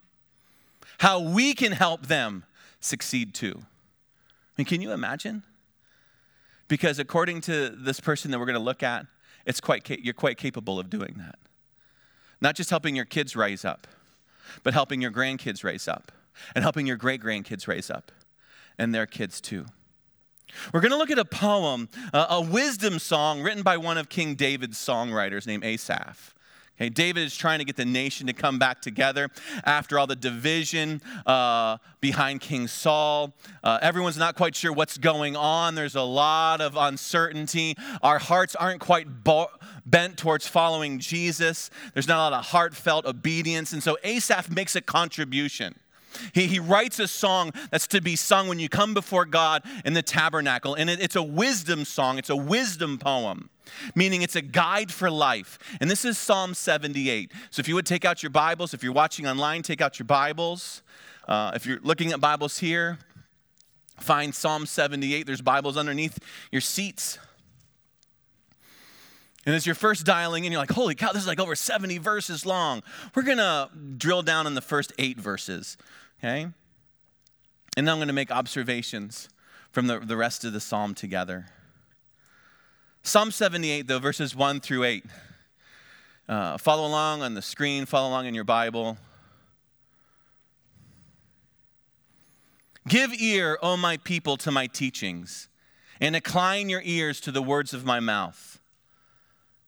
How 0.99 1.19
we 1.19 1.55
can 1.55 1.73
help 1.73 2.07
them 2.07 2.45
succeed 2.79 3.35
too. 3.35 3.55
I 3.59 4.53
mean, 4.59 4.67
can 4.67 4.81
you 4.81 4.93
imagine? 4.93 5.43
Because 6.69 6.99
according 6.99 7.41
to 7.43 7.71
this 7.71 8.01
person 8.01 8.31
that 8.31 8.39
we're 8.39 8.47
going 8.47 8.55
to 8.55 8.61
look 8.63 8.83
at, 8.83 9.07
it's 9.47 9.61
quite 9.61 9.89
you're 9.89 10.15
quite 10.15 10.37
capable 10.37 10.79
of 10.79 10.91
doing 10.91 11.15
that. 11.19 11.39
Not 12.41 12.55
just 12.55 12.71
helping 12.71 12.95
your 12.95 13.05
kids 13.05 13.35
rise 13.35 13.65
up, 13.65 13.87
but 14.63 14.75
helping 14.75 15.01
your 15.01 15.11
grandkids 15.11 15.65
raise 15.65 15.89
up 15.89 16.13
and 16.55 16.63
helping 16.63 16.87
your 16.87 16.97
great 16.97 17.23
grandkids 17.23 17.67
raise 17.67 17.91
up 17.91 18.13
and 18.79 18.95
their 18.95 19.07
kids 19.07 19.41
too. 19.41 19.67
We're 20.73 20.81
going 20.81 20.93
to 20.93 20.99
look 20.99 21.11
at 21.11 21.19
a 21.19 21.25
poem, 21.25 21.89
a 22.13 22.41
wisdom 22.41 22.99
song 22.99 23.43
written 23.43 23.63
by 23.63 23.77
one 23.77 23.99
of 23.99 24.09
King 24.09 24.35
David's 24.35 24.79
songwriters 24.79 25.47
named 25.47 25.65
Asaph. 25.65 26.35
Okay, 26.79 26.91
David 26.91 27.23
is 27.25 27.35
trying 27.35 27.59
to 27.59 27.65
get 27.65 27.77
the 27.77 27.87
nation 27.87 28.27
to 28.27 28.35
come 28.35 28.59
back 28.59 28.83
together 28.83 29.31
after 29.65 29.99
all 29.99 30.07
the 30.07 30.15
division 30.15 31.01
uh, 31.25 31.79
behind 32.03 32.43
King 32.43 32.69
Saul. 32.69 33.33
Uh, 33.65 33.79
everyone's 33.81 34.19
not 34.19 34.35
quite 34.37 34.55
sure 34.55 34.75
what's 34.75 34.99
going 34.99 35.37
on. 35.37 35.75
There's 35.75 35.95
a 35.95 36.03
lot 36.03 36.61
of 36.61 36.77
uncertainty. 36.77 37.77
Our 38.03 38.19
hearts 38.19 38.55
aren't 38.55 38.81
quite 38.81 39.25
bo- 39.25 39.49
bent 39.87 40.19
towards 40.19 40.47
following 40.47 40.99
Jesus. 40.99 41.71
There's 41.95 42.09
not 42.09 42.19
a 42.19 42.25
lot 42.31 42.33
of 42.35 42.45
heartfelt 42.47 43.07
obedience. 43.07 43.73
And 43.73 43.83
so 43.83 43.97
Asaph 44.05 44.51
makes 44.51 44.77
a 44.77 44.83
contribution. 44.83 45.77
He, 46.33 46.47
he 46.47 46.59
writes 46.59 46.99
a 46.99 47.09
song 47.09 47.53
that's 47.71 47.87
to 47.89 48.01
be 48.01 48.17
sung 48.17 48.49
when 48.49 48.59
you 48.59 48.69
come 48.69 48.95
before 48.95 49.25
God 49.25 49.63
in 49.85 49.95
the 49.95 50.03
tabernacle. 50.03 50.75
And 50.75 50.91
it, 50.91 51.01
it's 51.01 51.17
a 51.17 51.23
wisdom 51.23 51.85
song, 51.85 52.19
it's 52.19 52.31
a 52.31 52.37
wisdom 52.37 52.99
poem, 52.99 53.51
meaning 53.95 54.23
it's 54.23 54.37
a 54.37 54.43
guide 54.43 54.93
for 54.93 55.11
life. 55.11 55.59
And 55.81 55.91
this 55.91 56.05
is 56.05 56.19
Psalm 56.19 56.55
78. 56.55 57.33
So 57.51 57.61
if 57.61 57.69
you 57.69 57.75
would 57.75 57.87
take 57.87 58.05
out 58.05 58.23
your 58.23 58.31
Bibles, 58.31 58.75
if 58.75 58.83
you're 58.83 58.93
watching 58.93 59.27
online, 59.27 59.63
take 59.63 59.81
out 59.81 59.99
your 59.99 60.07
Bibles. 60.07 60.83
Uh, 61.29 61.53
if 61.55 61.67
you're 61.67 61.81
looking 61.83 62.13
at 62.13 62.21
Bibles 62.21 62.59
here, 62.59 62.99
find 63.99 64.35
Psalm 64.35 64.67
78. 64.67 65.27
There's 65.27 65.41
Bibles 65.41 65.77
underneath 65.77 66.19
your 66.51 66.61
seats. 66.61 67.19
And 69.47 69.55
as 69.55 69.65
you're 69.65 69.77
first 69.77 70.05
dialing 70.05 70.45
in, 70.45 70.51
you're 70.51 70.61
like, 70.61 70.73
holy 70.73 70.97
cow, 70.97 71.13
this 71.13 71.23
is 71.23 71.29
like 71.29 71.39
over 71.39 71.55
70 71.55 71.99
verses 71.99 72.45
long. 72.45 72.83
We're 73.15 73.23
going 73.23 73.39
to 73.39 73.71
drill 73.97 74.23
down 74.23 74.47
in 74.49 74.55
the 74.55 74.61
first 74.61 74.93
eight 74.99 75.21
verses 75.21 75.77
okay? 76.19 76.49
And 77.77 77.87
then 77.87 77.89
I'm 77.89 77.99
going 77.99 78.09
to 78.09 78.15
make 78.15 78.31
observations 78.31 79.29
from 79.71 79.87
the, 79.87 79.99
the 79.99 80.17
rest 80.17 80.45
of 80.45 80.53
the 80.53 80.61
psalm 80.61 80.95
together. 80.95 81.47
Psalm 83.03 83.31
78, 83.31 83.87
though, 83.87 83.99
verses 83.99 84.35
1 84.35 84.61
through 84.61 84.85
8. 84.85 85.05
Uh, 86.29 86.59
follow 86.59 86.87
along 86.87 87.23
on 87.23 87.35
the 87.35 87.43
screen, 87.43 87.87
follow 87.87 88.09
along 88.09 88.27
in 88.27 88.35
your 88.35 88.45
Bible. 88.45 88.97
Give 92.89 93.13
ear, 93.21 93.59
O 93.63 93.77
my 93.77 93.99
people, 93.99 94.37
to 94.39 94.51
my 94.51 94.67
teachings, 94.67 95.49
and 96.01 96.17
incline 96.17 96.69
your 96.69 96.83
ears 96.85 97.21
to 97.21 97.31
the 97.31 97.43
words 97.43 97.75
of 97.75 97.85
my 97.85 98.01
mouth. 98.01 98.59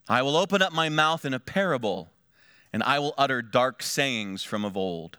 I 0.08 0.22
will 0.22 0.36
open 0.36 0.62
up 0.62 0.72
my 0.72 0.88
mouth 0.88 1.24
in 1.24 1.34
a 1.34 1.40
parable, 1.40 2.08
and 2.72 2.82
I 2.82 2.98
will 2.98 3.14
utter 3.18 3.42
dark 3.42 3.82
sayings 3.82 4.42
from 4.42 4.64
of 4.64 4.76
old 4.76 5.18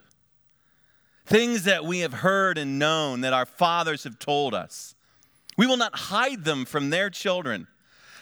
things 1.30 1.64
that 1.66 1.86
we 1.86 2.00
have 2.00 2.14
heard 2.14 2.58
and 2.58 2.80
known 2.80 3.22
that 3.22 3.34
our 3.34 3.46
fathers 3.46 4.04
have 4.04 4.18
told 4.18 4.56
us. 4.56 4.96
We 5.58 5.68
will 5.68 5.78
not 5.78 5.96
hide 5.96 6.44
them 6.44 6.66
from 6.66 6.90
their 6.90 7.12
children, 7.12 7.68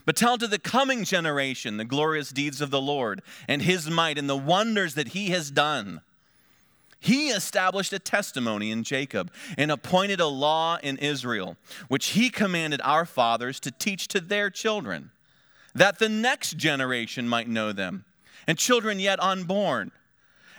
but 0.05 0.17
tell 0.17 0.37
to 0.37 0.47
the 0.47 0.59
coming 0.59 1.05
generation 1.05 1.77
the 1.77 1.85
glorious 1.85 2.31
deeds 2.31 2.59
of 2.59 2.69
the 2.69 2.81
Lord 2.81 3.21
and 3.47 3.61
his 3.61 3.89
might 3.89 4.17
and 4.17 4.29
the 4.29 4.35
wonders 4.35 4.93
that 4.95 5.09
he 5.09 5.29
has 5.29 5.49
done. 5.49 6.01
He 6.99 7.29
established 7.29 7.93
a 7.93 7.99
testimony 7.99 8.71
in 8.71 8.83
Jacob 8.83 9.31
and 9.57 9.71
appointed 9.71 10.19
a 10.19 10.27
law 10.27 10.77
in 10.83 10.97
Israel, 10.97 11.55
which 11.87 12.07
he 12.07 12.29
commanded 12.29 12.81
our 12.83 13.05
fathers 13.05 13.61
to 13.61 13.71
teach 13.71 14.09
to 14.09 14.19
their 14.19 14.49
children, 14.49 15.11
that 15.73 15.99
the 15.99 16.09
next 16.09 16.57
generation 16.57 17.25
might 17.29 17.47
know 17.47 17.71
them, 17.71 18.03
and 18.47 18.57
children 18.57 18.99
yet 18.99 19.23
unborn, 19.23 19.91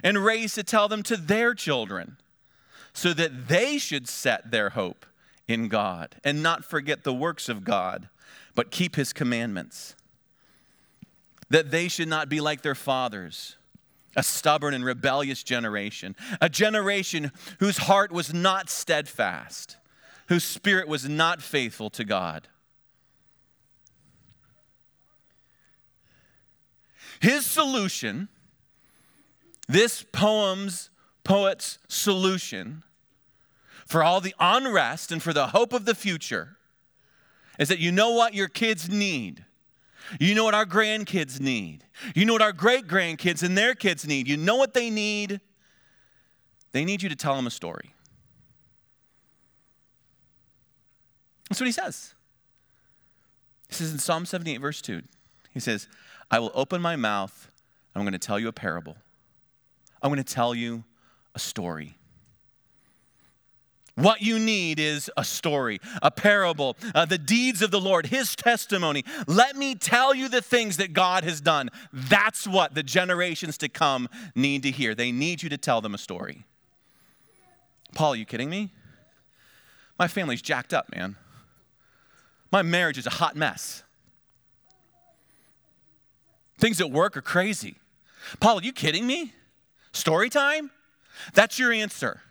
and 0.03 0.25
raise 0.25 0.55
to 0.55 0.63
tell 0.63 0.89
them 0.89 1.03
to 1.03 1.17
their 1.17 1.53
children 1.53 2.17
so 2.99 3.15
that 3.15 3.47
they 3.47 3.79
should 3.79 4.09
set 4.09 4.51
their 4.51 4.71
hope 4.71 5.07
in 5.47 5.69
God 5.69 6.17
and 6.25 6.43
not 6.43 6.65
forget 6.65 7.05
the 7.05 7.15
works 7.15 7.49
of 7.49 7.63
God, 7.63 8.09
but 8.57 8.73
keep 8.73 8.97
his 8.97 9.13
commandments. 9.13 9.95
That 11.49 11.71
they 11.71 11.87
should 11.87 12.09
not 12.09 12.29
be 12.29 12.41
like 12.41 12.63
their 12.63 12.75
fathers, 12.75 13.57
a 14.17 14.25
stubborn 14.25 14.75
and 14.75 14.85
rebellious 14.85 15.45
generation, 15.45 16.17
a 16.41 16.49
generation 16.49 17.31
whose 17.61 17.77
heart 17.77 18.11
was 18.11 18.35
not 18.35 18.69
steadfast, 18.69 19.77
whose 20.27 20.43
spirit 20.43 20.89
was 20.89 21.09
not 21.09 21.41
faithful 21.41 21.91
to 21.91 22.03
God. 22.03 22.49
His 27.21 27.47
solution, 27.47 28.27
this 29.69 30.05
poem's 30.11 30.91
poet's 31.23 31.79
solution, 31.87 32.83
for 33.89 34.05
all 34.05 34.21
the 34.21 34.35
unrest 34.39 35.11
and 35.11 35.23
for 35.23 35.33
the 35.33 35.49
hope 35.49 35.73
of 35.73 35.87
the 35.87 35.95
future 35.95 36.59
is 37.59 37.69
that 37.69 37.79
you 37.79 37.91
know 37.91 38.11
what 38.13 38.35
your 38.35 38.49
kids 38.49 38.89
need. 38.89 39.45
You 40.21 40.35
know 40.35 40.45
what 40.45 40.55
our 40.55 40.67
grandkids 40.67 41.41
need. 41.41 41.85
You 42.15 42.25
know 42.25 42.35
what 42.35 42.43
our 42.43 42.53
great 42.53 42.87
grandkids 42.87 43.43
and 43.43 43.57
their 43.59 43.75
kids 43.75 44.07
need. 44.07 44.29
You 44.29 44.37
know 44.37 44.57
what 44.57 44.75
they 44.75 44.91
need. 44.91 45.41
They 46.73 46.85
need 46.85 47.03
you 47.03 47.09
to 47.09 47.17
tell 47.17 47.35
them 47.35 47.47
a 47.47 47.51
story. 47.51 47.95
That's 51.49 51.61
what 51.61 51.67
he 51.67 51.73
says. 51.73 52.15
He 53.69 53.75
says 53.75 53.93
in 53.93 53.99
Psalm 53.99 54.27
78, 54.27 54.59
verse 54.59 54.81
2, 54.83 55.03
he 55.51 55.61
says, 55.61 55.89
I 56.31 56.39
will 56.39 56.53
open 56.55 56.81
my 56.81 56.97
mouth, 56.97 57.51
I'm 57.95 58.03
going 58.03 58.13
to 58.13 58.19
tell 58.19 58.39
you 58.39 58.49
a 58.49 58.53
parable. 58.53 58.97
I'm 60.03 60.11
going 60.11 60.23
to 60.23 60.35
tell 60.35 60.55
you 60.55 60.85
a 61.35 61.39
story. 61.39 61.98
What 63.99 64.23
you 64.23 64.39
need 64.39 64.79
is 64.79 65.11
a 65.17 65.25
story, 65.25 65.81
a 66.01 66.13
parable, 66.13 66.77
uh, 66.95 67.05
the 67.05 67.19
deeds 67.19 67.63
of 67.63 67.73
the 67.73 67.81
Lord, 67.81 68.07
His 68.07 68.37
testimony. 68.37 69.05
Let 69.27 69.57
me 69.57 69.75
tell 69.75 70.15
you 70.15 70.29
the 70.29 70.41
things 70.41 70.77
that 70.77 70.93
God 70.93 71.25
has 71.25 71.41
done. 71.41 71.69
That's 71.93 72.47
what 72.47 72.77
the 72.77 72.85
generations 72.85 73.59
to 73.59 73.69
come 73.69 74.09
need 74.37 74.63
to 74.63 74.71
hear. 74.71 74.95
They 74.95 75.11
need 75.11 75.43
you 75.43 75.49
to 75.49 75.59
tell 75.59 75.81
them 75.81 75.95
a 75.95 75.99
story. 75.99 76.45
Paul, 77.93 78.13
are 78.13 78.17
you 78.17 78.25
kidding 78.25 78.49
me? 78.49 78.71
My 79.99 80.07
family's 80.07 80.43
jacked 80.43 80.73
up, 80.73 80.95
man. 80.95 81.17
My 82.53 82.63
marriage 82.63 82.99
is 82.99 83.07
a 83.09 83.11
hot 83.11 83.35
mess. 83.35 83.83
Things 86.57 86.81
at 86.81 86.93
work 86.93 87.17
are 87.17 87.23
crazy. 87.23 87.79
Paul, 88.39 88.61
are 88.61 88.63
you 88.63 88.73
kidding 88.73 89.09
me? 89.09 89.33
Story 89.91 90.31
time? 90.31 90.71
That's 91.35 91.59
your 91.59 91.73
answer. 91.73 92.23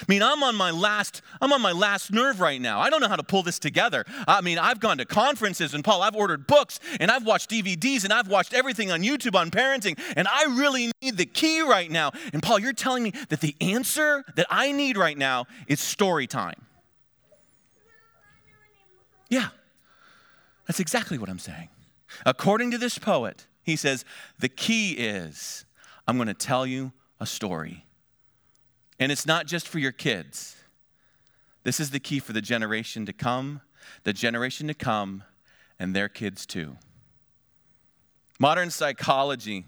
I 0.00 0.04
mean, 0.08 0.22
I'm 0.22 0.42
on 0.42 0.56
my 0.56 0.70
last, 0.70 1.22
I'm 1.40 1.52
on 1.52 1.60
my 1.60 1.72
last 1.72 2.12
nerve 2.12 2.40
right 2.40 2.60
now. 2.60 2.80
I 2.80 2.90
don't 2.90 3.00
know 3.00 3.08
how 3.08 3.16
to 3.16 3.22
pull 3.22 3.42
this 3.42 3.58
together. 3.58 4.04
I 4.26 4.40
mean, 4.40 4.58
I've 4.58 4.80
gone 4.80 4.98
to 4.98 5.04
conferences 5.04 5.74
and 5.74 5.84
Paul, 5.84 6.02
I've 6.02 6.16
ordered 6.16 6.46
books 6.46 6.80
and 7.00 7.10
I've 7.10 7.26
watched 7.26 7.50
DVDs 7.50 8.04
and 8.04 8.12
I've 8.12 8.28
watched 8.28 8.54
everything 8.54 8.90
on 8.90 9.02
YouTube 9.02 9.34
on 9.34 9.50
parenting, 9.50 9.98
and 10.16 10.26
I 10.28 10.44
really 10.44 10.90
need 11.00 11.16
the 11.16 11.26
key 11.26 11.60
right 11.62 11.90
now. 11.90 12.12
And 12.32 12.42
Paul, 12.42 12.58
you're 12.58 12.72
telling 12.72 13.02
me 13.02 13.12
that 13.28 13.40
the 13.40 13.54
answer 13.60 14.24
that 14.36 14.46
I 14.50 14.72
need 14.72 14.96
right 14.96 15.16
now 15.16 15.46
is 15.66 15.80
story 15.80 16.26
time. 16.26 16.66
Yeah. 19.28 19.48
That's 20.66 20.80
exactly 20.80 21.18
what 21.18 21.28
I'm 21.28 21.38
saying. 21.38 21.68
According 22.24 22.70
to 22.72 22.78
this 22.78 22.98
poet, 22.98 23.46
he 23.62 23.76
says, 23.76 24.04
the 24.38 24.48
key 24.48 24.92
is 24.92 25.64
I'm 26.06 26.16
going 26.16 26.28
to 26.28 26.34
tell 26.34 26.66
you 26.66 26.92
a 27.20 27.26
story. 27.26 27.84
And 29.02 29.10
it's 29.10 29.26
not 29.26 29.46
just 29.46 29.66
for 29.66 29.80
your 29.80 29.90
kids. 29.90 30.54
This 31.64 31.80
is 31.80 31.90
the 31.90 31.98
key 31.98 32.20
for 32.20 32.32
the 32.32 32.40
generation 32.40 33.04
to 33.06 33.12
come, 33.12 33.60
the 34.04 34.12
generation 34.12 34.68
to 34.68 34.74
come, 34.74 35.24
and 35.76 35.92
their 35.92 36.08
kids 36.08 36.46
too. 36.46 36.76
Modern 38.38 38.70
psychology 38.70 39.64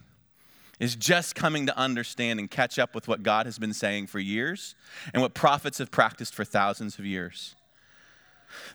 is 0.79 0.95
just 0.95 1.35
coming 1.35 1.67
to 1.67 1.77
understand 1.77 2.39
and 2.39 2.49
catch 2.49 2.79
up 2.79 2.95
with 2.95 3.09
what 3.09 3.25
God 3.25 3.47
has 3.47 3.59
been 3.59 3.75
saying 3.75 4.07
for 4.07 4.21
years 4.21 4.77
and 5.13 5.21
what 5.21 5.35
prophets 5.35 5.79
have 5.79 5.91
practiced 5.91 6.33
for 6.33 6.45
thousands 6.45 7.01
of 7.01 7.05
years. 7.05 7.57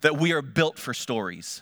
That 0.01 0.17
we 0.17 0.33
are 0.33 0.41
built 0.41 0.77
for 0.77 0.93
stories. 0.93 1.61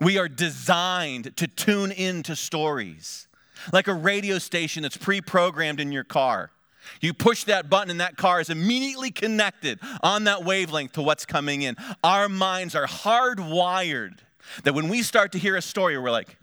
We 0.00 0.18
are 0.18 0.28
designed 0.28 1.36
to 1.36 1.48
tune 1.48 1.90
into 1.90 2.36
stories, 2.36 3.26
like 3.72 3.88
a 3.88 3.94
radio 3.94 4.38
station 4.38 4.84
that's 4.84 4.96
pre 4.96 5.20
programmed 5.20 5.80
in 5.80 5.90
your 5.90 6.04
car. 6.04 6.52
You 7.00 7.14
push 7.14 7.44
that 7.44 7.68
button, 7.70 7.90
and 7.90 8.00
that 8.00 8.16
car 8.16 8.40
is 8.40 8.50
immediately 8.50 9.10
connected 9.10 9.78
on 10.02 10.24
that 10.24 10.44
wavelength 10.44 10.92
to 10.92 11.02
what's 11.02 11.26
coming 11.26 11.62
in. 11.62 11.76
Our 12.02 12.28
minds 12.28 12.74
are 12.74 12.86
hardwired 12.86 14.18
that 14.64 14.74
when 14.74 14.88
we 14.88 15.02
start 15.02 15.32
to 15.32 15.38
hear 15.38 15.56
a 15.56 15.62
story, 15.62 15.98
we're 15.98 16.10
like, 16.10 16.36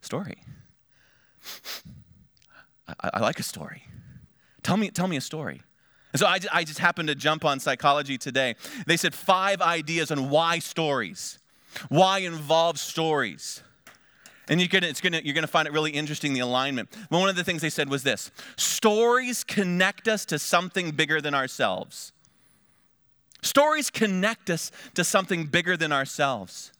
Story? 0.00 0.38
I, 2.88 3.10
I 3.14 3.20
like 3.20 3.38
a 3.38 3.42
story. 3.42 3.82
Tell 4.62 4.76
me, 4.76 4.90
tell 4.90 5.08
me 5.08 5.16
a 5.16 5.20
story. 5.20 5.62
And 6.12 6.20
so 6.20 6.26
I, 6.26 6.38
I 6.52 6.64
just 6.64 6.78
happened 6.78 7.08
to 7.08 7.14
jump 7.14 7.44
on 7.44 7.60
psychology 7.60 8.16
today. 8.16 8.54
They 8.86 8.96
said 8.96 9.14
five 9.14 9.60
ideas 9.60 10.10
on 10.10 10.30
why 10.30 10.58
stories. 10.60 11.38
Why 11.88 12.20
involve 12.20 12.78
stories? 12.78 13.62
And 14.48 14.60
you're 14.60 14.68
gonna, 14.68 14.92
gonna, 14.92 15.20
you're 15.24 15.34
gonna 15.34 15.46
find 15.46 15.68
it 15.68 15.72
really 15.72 15.90
interesting, 15.90 16.32
the 16.32 16.40
alignment. 16.40 16.88
But 17.10 17.18
one 17.20 17.28
of 17.28 17.36
the 17.36 17.44
things 17.44 17.62
they 17.62 17.70
said 17.70 17.88
was 17.88 18.02
this 18.02 18.30
stories 18.56 19.44
connect 19.44 20.08
us 20.08 20.24
to 20.26 20.38
something 20.38 20.92
bigger 20.92 21.20
than 21.20 21.34
ourselves. 21.34 22.12
Stories 23.42 23.90
connect 23.90 24.50
us 24.50 24.72
to 24.94 25.04
something 25.04 25.46
bigger 25.46 25.76
than 25.76 25.92
ourselves. 25.92 26.72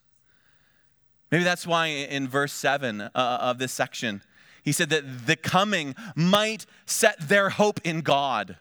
Maybe 1.30 1.44
that's 1.44 1.66
why 1.66 1.86
in 1.86 2.26
verse 2.26 2.52
7 2.52 3.00
uh, 3.00 3.10
of 3.14 3.58
this 3.58 3.72
section, 3.72 4.22
he 4.62 4.72
said 4.72 4.90
that 4.90 5.26
the 5.26 5.36
coming 5.36 5.94
might 6.14 6.66
set 6.86 7.28
their 7.28 7.50
hope 7.50 7.80
in 7.84 8.00
God. 8.00 8.56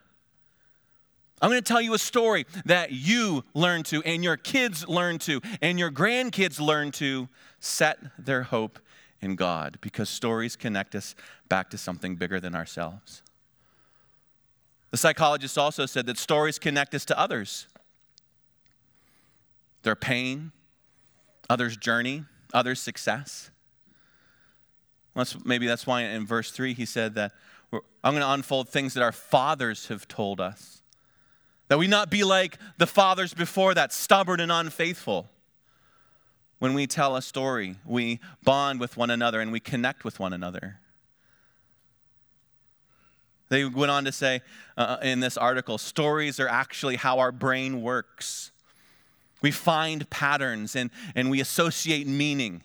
I'm 1.41 1.49
going 1.49 1.61
to 1.61 1.67
tell 1.67 1.81
you 1.81 1.93
a 1.93 1.99
story 1.99 2.45
that 2.65 2.91
you 2.91 3.43
learn 3.53 3.83
to, 3.83 4.01
and 4.03 4.23
your 4.23 4.37
kids 4.37 4.87
learn 4.87 5.19
to, 5.19 5.41
and 5.61 5.77
your 5.77 5.91
grandkids 5.91 6.59
learn 6.59 6.91
to 6.93 7.29
set 7.59 7.99
their 8.17 8.43
hope 8.43 8.79
in 9.21 9.35
God 9.35 9.77
because 9.81 10.09
stories 10.09 10.55
connect 10.55 10.95
us 10.95 11.15
back 11.49 11.69
to 11.71 11.77
something 11.77 12.15
bigger 12.15 12.39
than 12.39 12.55
ourselves. 12.55 13.23
The 14.91 14.97
psychologist 14.97 15.57
also 15.57 15.85
said 15.85 16.05
that 16.05 16.17
stories 16.17 16.59
connect 16.59 16.95
us 16.95 17.05
to 17.05 17.19
others 17.19 17.67
their 19.83 19.95
pain, 19.95 20.51
others' 21.49 21.77
journey, 21.77 22.25
others' 22.53 22.81
success. 22.81 23.51
That's, 25.15 25.45
maybe 25.45 25.65
that's 25.65 25.87
why 25.87 26.01
in 26.01 26.25
verse 26.25 26.51
3 26.51 26.73
he 26.73 26.85
said 26.85 27.15
that 27.15 27.31
I'm 27.71 28.13
going 28.13 28.21
to 28.21 28.31
unfold 28.31 28.69
things 28.69 28.93
that 28.95 29.03
our 29.03 29.11
fathers 29.11 29.87
have 29.87 30.07
told 30.07 30.41
us 30.41 30.81
that 31.67 31.77
we 31.77 31.87
not 31.87 32.09
be 32.09 32.23
like 32.23 32.57
the 32.77 32.87
fathers 32.87 33.33
before 33.33 33.73
that, 33.73 33.91
stubborn 33.91 34.39
and 34.39 34.51
unfaithful. 34.51 35.29
When 36.59 36.73
we 36.73 36.87
tell 36.87 37.15
a 37.15 37.21
story, 37.21 37.75
we 37.85 38.19
bond 38.43 38.79
with 38.79 38.97
one 38.97 39.09
another 39.09 39.39
and 39.39 39.51
we 39.51 39.59
connect 39.59 40.03
with 40.03 40.19
one 40.19 40.33
another. 40.33 40.79
They 43.49 43.63
went 43.65 43.91
on 43.91 44.05
to 44.05 44.11
say 44.11 44.41
uh, 44.75 44.97
in 45.01 45.19
this 45.19 45.37
article 45.37 45.77
stories 45.77 46.39
are 46.39 46.47
actually 46.47 46.95
how 46.95 47.19
our 47.19 47.31
brain 47.31 47.81
works. 47.81 48.51
We 49.41 49.51
find 49.51 50.09
patterns 50.09 50.75
and, 50.75 50.89
and 51.15 51.29
we 51.29 51.39
associate 51.39 52.07
meaning 52.07 52.63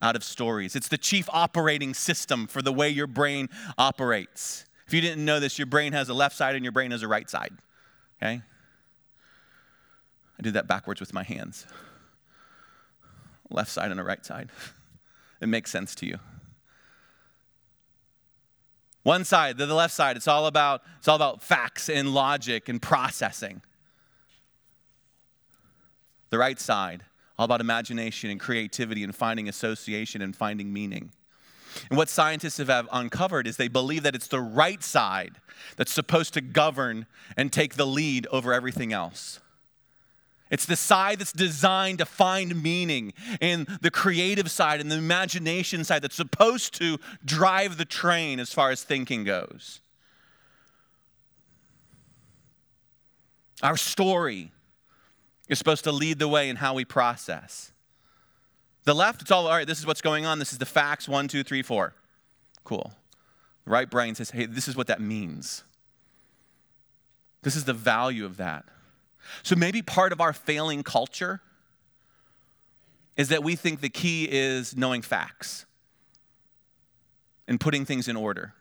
out 0.00 0.16
of 0.16 0.22
stories. 0.22 0.76
It's 0.76 0.88
the 0.88 0.98
chief 0.98 1.28
operating 1.32 1.94
system 1.94 2.46
for 2.46 2.62
the 2.62 2.72
way 2.72 2.88
your 2.88 3.06
brain 3.06 3.48
operates. 3.76 4.64
If 4.86 4.94
you 4.94 5.00
didn't 5.00 5.24
know 5.24 5.40
this, 5.40 5.58
your 5.58 5.66
brain 5.66 5.92
has 5.92 6.08
a 6.08 6.14
left 6.14 6.36
side 6.36 6.54
and 6.54 6.64
your 6.64 6.72
brain 6.72 6.92
has 6.92 7.02
a 7.02 7.08
right 7.08 7.28
side. 7.28 7.52
Okay? 8.22 8.40
I 10.38 10.42
did 10.42 10.54
that 10.54 10.68
backwards 10.68 11.00
with 11.00 11.12
my 11.12 11.24
hands. 11.24 11.66
Left 13.50 13.70
side 13.70 13.90
and 13.90 14.00
a 14.00 14.04
right 14.04 14.24
side. 14.24 14.50
It 15.38 15.50
makes 15.50 15.70
sense 15.70 15.94
to 15.96 16.06
you. 16.06 16.18
One 19.02 19.24
side, 19.24 19.58
the 19.58 19.66
left 19.66 19.92
side, 19.92 20.16
it's 20.16 20.26
all 20.26 20.46
about 20.46 20.82
it's 20.98 21.06
all 21.06 21.14
about 21.16 21.42
facts 21.42 21.88
and 21.88 22.14
logic 22.14 22.70
and 22.70 22.80
processing. 22.80 23.60
The 26.30 26.38
right 26.38 26.58
side, 26.58 27.04
all 27.38 27.44
about 27.44 27.60
imagination 27.60 28.30
and 28.30 28.40
creativity 28.40 29.04
and 29.04 29.14
finding 29.14 29.48
association 29.48 30.22
and 30.22 30.34
finding 30.34 30.72
meaning. 30.72 31.12
And 31.90 31.96
what 31.96 32.08
scientists 32.08 32.58
have 32.58 32.88
uncovered 32.90 33.46
is 33.46 33.56
they 33.56 33.68
believe 33.68 34.02
that 34.02 34.14
it's 34.14 34.26
the 34.28 34.40
right 34.40 34.82
side 34.82 35.36
that's 35.76 35.92
supposed 35.92 36.34
to 36.34 36.40
govern 36.40 37.06
and 37.36 37.52
take 37.52 37.74
the 37.74 37.86
lead 37.86 38.26
over 38.32 38.52
everything 38.52 38.92
else. 38.92 39.38
It's 40.50 40.64
the 40.64 40.76
side 40.76 41.18
that's 41.18 41.32
designed 41.32 41.98
to 41.98 42.04
find 42.04 42.62
meaning, 42.62 43.12
and 43.40 43.66
the 43.80 43.90
creative 43.90 44.50
side 44.50 44.80
and 44.80 44.90
the 44.90 44.96
imagination 44.96 45.82
side 45.82 46.02
that's 46.02 46.14
supposed 46.14 46.74
to 46.74 46.98
drive 47.24 47.78
the 47.78 47.84
train 47.84 48.38
as 48.38 48.52
far 48.52 48.70
as 48.70 48.84
thinking 48.84 49.24
goes. 49.24 49.80
Our 53.62 53.76
story 53.76 54.52
is 55.48 55.58
supposed 55.58 55.84
to 55.84 55.92
lead 55.92 56.18
the 56.18 56.28
way 56.28 56.48
in 56.48 56.56
how 56.56 56.74
we 56.74 56.84
process. 56.84 57.72
The 58.84 58.94
left, 58.94 59.22
it's 59.22 59.32
all, 59.32 59.46
all 59.48 59.52
right, 59.52 59.66
this 59.66 59.80
is 59.80 59.86
what's 59.86 60.00
going 60.00 60.26
on. 60.26 60.38
This 60.38 60.52
is 60.52 60.58
the 60.58 60.66
facts 60.66 61.08
one, 61.08 61.26
two, 61.26 61.42
three, 61.42 61.62
four. 61.62 61.94
Cool. 62.62 62.92
The 63.64 63.70
right 63.70 63.90
brain 63.90 64.14
says, 64.14 64.30
hey, 64.30 64.46
this 64.46 64.68
is 64.68 64.76
what 64.76 64.86
that 64.86 65.00
means. 65.00 65.64
This 67.42 67.56
is 67.56 67.64
the 67.64 67.72
value 67.72 68.24
of 68.24 68.36
that. 68.36 68.64
So 69.42 69.56
maybe 69.56 69.82
part 69.82 70.12
of 70.12 70.20
our 70.20 70.32
failing 70.32 70.82
culture 70.82 71.40
is 73.16 73.28
that 73.28 73.42
we 73.42 73.56
think 73.56 73.80
the 73.80 73.88
key 73.88 74.28
is 74.30 74.76
knowing 74.76 75.02
facts 75.02 75.66
and 77.48 77.58
putting 77.60 77.84
things 77.84 78.08
in 78.08 78.16
order 78.16 78.54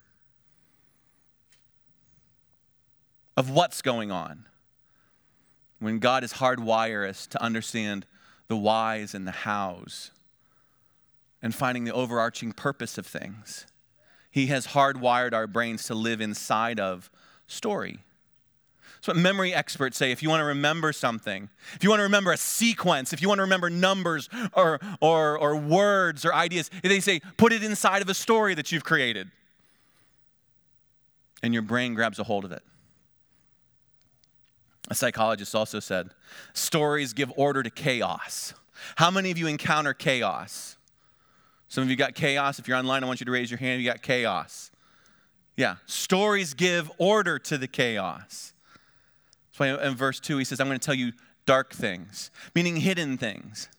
of 3.36 3.50
what's 3.50 3.82
going 3.82 4.12
on. 4.12 4.46
when 5.80 6.00
God 6.00 6.24
has 6.24 6.34
hardwired 6.34 7.10
us 7.10 7.28
to 7.28 7.42
understand 7.42 8.06
the 8.48 8.56
whys 8.58 9.14
and 9.14 9.28
the 9.28 9.32
hows 9.32 10.12
and 11.42 11.54
finding 11.54 11.84
the 11.84 11.94
overarching 11.94 12.54
purpose 12.54 12.98
of 12.98 13.06
things. 13.06 13.68
He 14.32 14.48
has 14.48 14.68
hardwired 14.68 15.34
our 15.34 15.48
brains 15.48 15.84
to 15.86 15.96
live 15.96 16.22
inside 16.22 16.80
of 16.80 17.12
story. 17.48 18.00
That's 19.06 19.18
what 19.18 19.22
memory 19.22 19.54
experts 19.54 19.98
say. 19.98 20.12
If 20.12 20.24
you 20.24 20.30
want 20.30 20.42
to 20.42 20.46
remember 20.46 20.92
something, 20.92 21.48
if 21.76 21.84
you 21.84 21.92
want 21.92 22.00
to 22.00 22.06
remember 22.06 22.32
a 22.32 22.38
sequence, 22.38 23.14
if 23.14 23.22
you 23.22 23.28
want 23.28 23.38
to 23.38 23.44
remember 23.44 23.70
numbers 23.70 24.30
or, 24.54 24.80
or, 25.00 25.38
or 25.38 25.56
words 25.56 26.26
or 26.26 26.34
ideas, 26.34 26.72
they 26.82 27.00
say 27.00 27.22
put 27.38 27.54
it 27.54 27.62
inside 27.62 28.02
of 28.02 28.10
a 28.10 28.16
story 28.16 28.56
that 28.56 28.72
you've 28.72 28.84
created. 28.84 29.30
And 31.44 31.54
your 31.54 31.62
brain 31.62 31.94
grabs 31.94 32.18
a 32.18 32.24
hold 32.24 32.46
of 32.46 32.52
it. 32.52 32.64
A 34.90 34.96
psychologist 34.96 35.54
also 35.54 35.80
said 35.80 36.10
stories 36.54 37.14
give 37.14 37.32
order 37.36 37.62
to 37.62 37.70
chaos. 37.70 38.56
How 38.96 39.12
many 39.12 39.30
of 39.30 39.38
you 39.38 39.46
encounter 39.46 39.94
chaos? 39.94 40.78
Some 41.68 41.84
of 41.84 41.92
you 41.92 41.96
got 41.96 42.16
chaos. 42.16 42.58
If 42.58 42.68
you're 42.68 42.78
online, 42.78 43.04
I 43.04 43.06
want 43.06 43.20
you 43.20 43.28
to 43.28 43.32
raise 43.32 43.52
your 43.52 43.60
hand. 43.60 43.84
You 43.84 43.88
got 43.88 44.02
chaos. 44.02 44.72
Yeah, 45.56 45.76
stories 45.86 46.56
give 46.56 46.92
order 46.98 47.38
to 47.38 47.60
the 47.60 47.68
chaos. 47.68 48.54
That's 49.58 49.82
why 49.82 49.88
in 49.88 49.96
verse 49.96 50.20
2 50.20 50.38
he 50.38 50.44
says, 50.44 50.60
I'm 50.60 50.68
going 50.68 50.80
to 50.80 50.86
tell 50.86 50.96
you 50.96 51.14
dark 51.46 51.74
things, 51.74 52.30
meaning 52.54 52.76
hidden 52.78 53.18
things. 53.18 53.70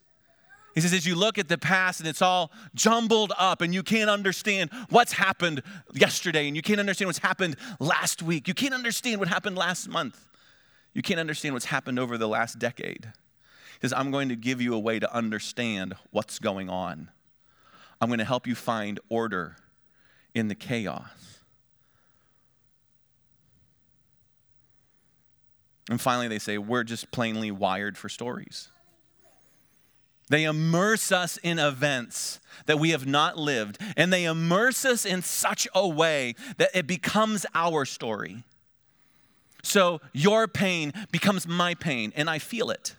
He 0.75 0.81
says, 0.81 0.93
as 0.93 1.07
you 1.07 1.15
look 1.15 1.39
at 1.39 1.49
the 1.49 1.59
past 1.59 2.01
and 2.01 2.09
it's 2.09 2.23
all 2.23 2.51
jumbled 2.75 3.33
up 3.39 3.61
and 3.61 3.75
you 3.75 3.83
can't 3.83 4.09
understand 4.09 4.71
what's 4.89 5.13
happened 5.13 5.63
yesterday 5.93 6.47
and 6.47 6.57
you 6.57 6.63
can't 6.63 6.81
understand 6.81 7.09
what's 7.09 7.19
happened 7.19 7.57
last 7.79 8.23
week, 8.23 8.49
you 8.49 8.55
can't 8.55 8.75
understand 8.75 9.19
what 9.19 9.29
happened 9.29 9.57
last 9.57 9.89
month, 9.89 10.27
you 10.95 11.03
can't 11.03 11.21
understand 11.21 11.55
what's 11.55 11.67
happened 11.67 11.99
over 11.99 12.17
the 12.17 12.29
last 12.29 12.59
decade. 12.59 13.13
He 13.81 13.87
says, 13.87 13.93
I'm 13.93 14.11
going 14.11 14.31
to 14.31 14.37
give 14.37 14.63
you 14.63 14.75
a 14.75 14.79
way 14.79 14.99
to 14.99 15.15
understand 15.15 15.95
what's 16.11 16.39
going 16.39 16.71
on. 16.71 17.11
I'm 18.01 18.09
going 18.09 18.19
to 18.19 18.25
help 18.25 18.47
you 18.47 18.55
find 18.55 18.99
order 19.11 19.57
in 20.35 20.49
the 20.49 20.55
chaos. 20.55 21.36
And 25.89 26.01
finally, 26.01 26.29
they 26.29 26.39
say, 26.39 26.59
we're 26.59 26.85
just 26.85 27.11
plainly 27.11 27.51
wired 27.51 27.97
for 27.97 28.09
stories. 28.09 28.69
They 30.29 30.43
immerse 30.43 31.13
us 31.13 31.37
in 31.37 31.61
events 31.61 32.41
that 32.67 32.81
we 32.81 32.91
have 32.91 33.07
not 33.07 33.39
lived, 33.39 33.79
and 33.97 34.13
they 34.13 34.25
immerse 34.25 34.85
us 34.85 35.05
in 35.05 35.23
such 35.23 35.69
a 35.75 35.87
way 35.87 36.35
that 36.57 36.71
it 36.75 36.89
becomes 36.89 37.47
our 37.55 37.85
story. 37.85 38.43
So 39.63 40.01
your 40.13 40.49
pain 40.49 40.93
becomes 41.13 41.47
my 41.47 41.75
pain, 41.75 42.13
and 42.17 42.29
I 42.29 42.41
feel 42.41 42.71
it. 42.71 42.97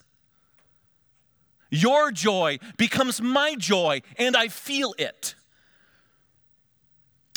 Your 1.69 2.11
joy 2.11 2.59
becomes 2.77 3.21
my 3.21 3.55
joy, 3.55 4.01
and 4.17 4.37
I 4.37 4.47
feel 4.47 4.95
it. 4.97 5.35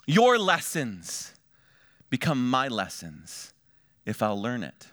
Your 0.06 0.38
lessons 0.38 1.34
become 2.10 2.48
my 2.48 2.68
lessons 2.68 3.52
if 4.06 4.22
I'll 4.22 4.40
learn 4.40 4.62
it. 4.62 4.86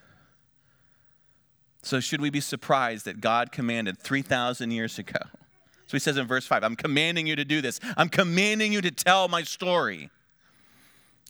So, 1.87 2.01
should 2.01 2.19
we 2.19 2.29
be 2.29 2.41
surprised 2.41 3.05
that 3.05 3.21
God 3.21 3.53
commanded 3.53 3.97
3,000 3.97 4.71
years 4.71 4.99
ago? 4.99 5.21
So 5.23 5.93
he 5.93 5.99
says 5.99 6.17
in 6.17 6.27
verse 6.27 6.45
5, 6.45 6.61
I'm 6.61 6.75
commanding 6.75 7.27
you 7.27 7.37
to 7.37 7.45
do 7.45 7.61
this. 7.61 7.79
I'm 7.95 8.09
commanding 8.09 8.73
you 8.73 8.81
to 8.81 8.91
tell 8.91 9.29
my 9.29 9.43
story. 9.43 10.09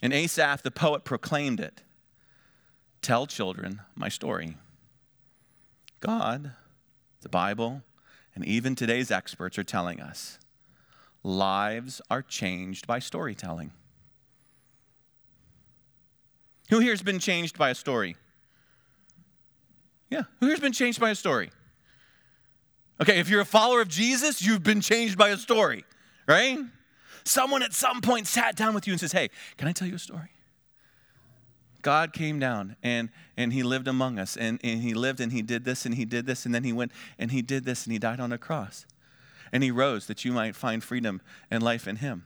And 0.01 0.11
Asaph, 0.11 0.63
the 0.63 0.71
poet, 0.71 1.03
proclaimed 1.03 1.59
it 1.59 1.83
Tell 3.03 3.27
children 3.27 3.81
my 3.95 4.09
story. 4.09 4.57
God, 5.99 6.53
the 7.21 7.29
Bible, 7.29 7.83
and 8.33 8.43
even 8.43 8.73
today's 8.73 9.11
experts 9.11 9.59
are 9.59 9.63
telling 9.63 10.01
us 10.01 10.39
lives 11.21 12.01
are 12.09 12.23
changed 12.23 12.87
by 12.87 12.97
storytelling. 12.97 13.73
Who 16.71 16.79
here 16.79 16.93
has 16.93 17.03
been 17.03 17.19
changed 17.19 17.59
by 17.59 17.69
a 17.69 17.75
story? 17.75 18.15
Yeah. 20.09 20.23
Who 20.39 20.47
here's 20.47 20.59
been 20.59 20.73
changed 20.73 20.99
by 20.99 21.09
a 21.09 21.15
story? 21.15 21.51
Okay, 22.99 23.19
if 23.19 23.29
you're 23.29 23.41
a 23.41 23.45
follower 23.45 23.81
of 23.81 23.87
Jesus, 23.87 24.41
you've 24.41 24.63
been 24.63 24.81
changed 24.81 25.17
by 25.17 25.29
a 25.29 25.37
story, 25.37 25.85
right? 26.27 26.59
Someone 27.23 27.61
at 27.61 27.73
some 27.73 28.01
point 28.01 28.25
sat 28.25 28.55
down 28.55 28.73
with 28.73 28.87
you 28.87 28.93
and 28.93 28.99
says, 28.99 29.11
Hey, 29.11 29.29
can 29.57 29.67
I 29.67 29.71
tell 29.71 29.87
you 29.87 29.95
a 29.95 29.99
story? 29.99 30.29
God 31.83 32.11
came 32.11 32.39
down 32.39 32.75
and, 32.81 33.09
and 33.37 33.53
he 33.53 33.63
lived 33.63 33.87
among 33.87 34.17
us, 34.17 34.35
and, 34.35 34.59
and 34.63 34.81
he 34.81 34.93
lived 34.93 35.19
and 35.19 35.31
he 35.31 35.41
did 35.41 35.63
this 35.63 35.85
and 35.85 35.95
he 35.95 36.05
did 36.05 36.25
this, 36.25 36.45
and 36.45 36.53
then 36.53 36.63
he 36.63 36.73
went 36.73 36.91
and 37.19 37.31
he 37.31 37.41
did 37.41 37.65
this 37.65 37.85
and 37.85 37.93
he 37.93 37.99
died 37.99 38.19
on 38.19 38.31
a 38.31 38.37
cross. 38.37 38.85
And 39.51 39.63
he 39.63 39.71
rose 39.71 40.07
that 40.07 40.25
you 40.25 40.33
might 40.33 40.55
find 40.55 40.83
freedom 40.83 41.21
and 41.49 41.63
life 41.63 41.87
in 41.87 41.97
him. 41.97 42.25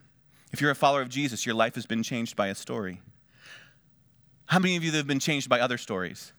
If 0.52 0.62
you're 0.62 0.72
a 0.72 0.76
follower 0.76 1.02
of 1.02 1.10
Jesus, 1.10 1.46
your 1.46 1.56
life 1.56 1.76
has 1.76 1.86
been 1.86 2.02
changed 2.02 2.36
by 2.36 2.48
a 2.48 2.56
story. 2.56 3.02
How 4.48 4.60
many 4.60 4.76
of 4.76 4.84
you 4.84 4.92
have 4.94 5.08
been 5.08 5.20
changed 5.20 5.48
by 5.48 5.60
other 5.60 5.78
stories? 5.78 6.34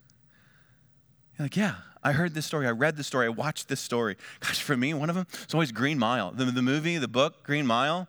You're 1.39 1.47
like, 1.47 1.57
yeah, 1.57 1.77
I 2.03 2.13
heard 2.13 2.35
this 2.35 2.47
story. 2.47 2.67
I 2.67 2.71
read 2.71 2.97
this 2.97 3.07
story. 3.07 3.27
I 3.27 3.31
watched 3.31 3.69
this 3.69 3.81
story. 3.81 4.17
Gosh, 4.41 4.61
for 4.61 4.77
me, 4.77 4.95
one 4.95 5.09
of 5.09 5.17
them 5.17 5.27
is 5.47 5.55
always 5.55 5.73
Green 5.73 5.99
Mile. 5.99 6.31
The, 6.33 6.45
the 6.47 6.63
movie, 6.63 6.99
the 6.99 7.09
book, 7.09 7.43
Green 7.45 7.67
Mile. 7.67 8.09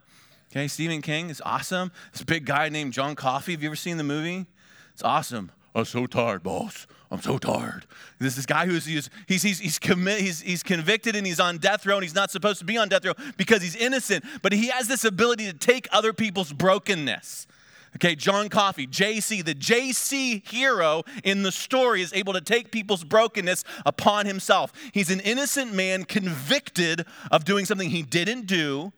Okay, 0.52 0.68
Stephen 0.68 1.02
King 1.02 1.30
is 1.30 1.42
awesome. 1.46 1.92
This 2.12 2.24
big 2.24 2.46
guy 2.46 2.70
named 2.70 2.94
John 2.94 3.16
Coffey. 3.16 3.54
Have 3.54 3.64
you 3.64 3.70
ever 3.70 3.76
seen 3.76 3.98
the 3.98 4.04
movie? 4.04 4.46
It's 4.94 5.04
awesome. 5.04 5.52
I'm 5.74 5.86
so 5.86 6.06
tired, 6.06 6.44
boss. 6.44 6.86
I'm 7.10 7.22
so 7.22 7.38
tired. 7.38 7.86
This 8.20 8.36
this 8.36 8.46
guy 8.46 8.66
who's 8.66 8.86
he's 8.86 9.10
he's 9.28 9.44
he's 9.44 9.60
he's, 9.60 9.80
commi- 9.80 10.18
he's 10.18 10.42
he's 10.42 10.64
convicted 10.64 11.16
and 11.16 11.26
he's 11.26 11.40
on 11.40 11.58
death 11.58 11.86
row 11.86 11.96
and 11.96 12.04
he's 12.04 12.16
not 12.16 12.32
supposed 12.32 12.60
to 12.60 12.66
be 12.66 12.78
on 12.78 12.90
death 12.90 13.06
row 13.06 13.14
because 13.38 13.62
he's 13.62 13.76
innocent, 13.76 14.24
but 14.42 14.52
he 14.52 14.68
has 14.68 14.88
this 14.88 15.04
ability 15.04 15.46
to 15.46 15.54
take 15.54 15.88
other 15.92 16.14
people's 16.14 16.54
brokenness 16.54 17.48
Okay, 17.96 18.16
John 18.16 18.50
Coffey, 18.50 18.88
JC, 18.88 19.46
the 19.46 19.54
JC 19.54 20.46
hero 20.48 21.04
in 21.24 21.44
the 21.44 21.52
story 21.52 22.02
is 22.02 22.12
able 22.14 22.34
to 22.34 22.42
take 22.42 22.72
people's 22.72 23.04
brokenness 23.04 23.64
upon 23.86 24.26
himself. 24.26 24.74
He's 24.92 25.12
an 25.12 25.20
innocent 25.20 25.74
man 25.74 26.04
convicted 26.06 27.06
of 27.32 27.46
doing 27.46 27.66
something 27.66 27.90
he 27.90 28.02
didn't 28.02 28.48
do, 28.48 28.94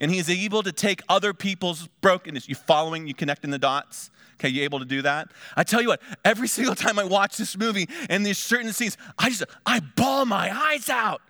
and 0.00 0.10
he's 0.10 0.30
able 0.30 0.62
to 0.62 0.72
take 0.72 1.02
other 1.08 1.34
people's 1.34 1.88
brokenness. 2.00 2.48
You 2.48 2.54
following, 2.54 3.06
you 3.06 3.14
connecting 3.14 3.50
the 3.50 3.58
dots? 3.58 4.10
Okay, 4.34 4.48
you 4.48 4.62
able 4.62 4.78
to 4.78 4.84
do 4.84 5.02
that? 5.02 5.28
I 5.56 5.64
tell 5.64 5.82
you 5.82 5.88
what, 5.88 6.00
every 6.24 6.48
single 6.56 6.74
time 6.74 6.98
I 6.98 7.04
watch 7.04 7.36
this 7.36 7.56
movie 7.56 7.88
and 8.08 8.24
there's 8.24 8.38
certain 8.38 8.72
scenes, 8.72 8.96
I 9.18 9.28
just 9.28 9.44
I 9.66 9.80
bawl 9.80 10.24
my 10.24 10.56
eyes 10.56 10.88
out. 10.88 11.20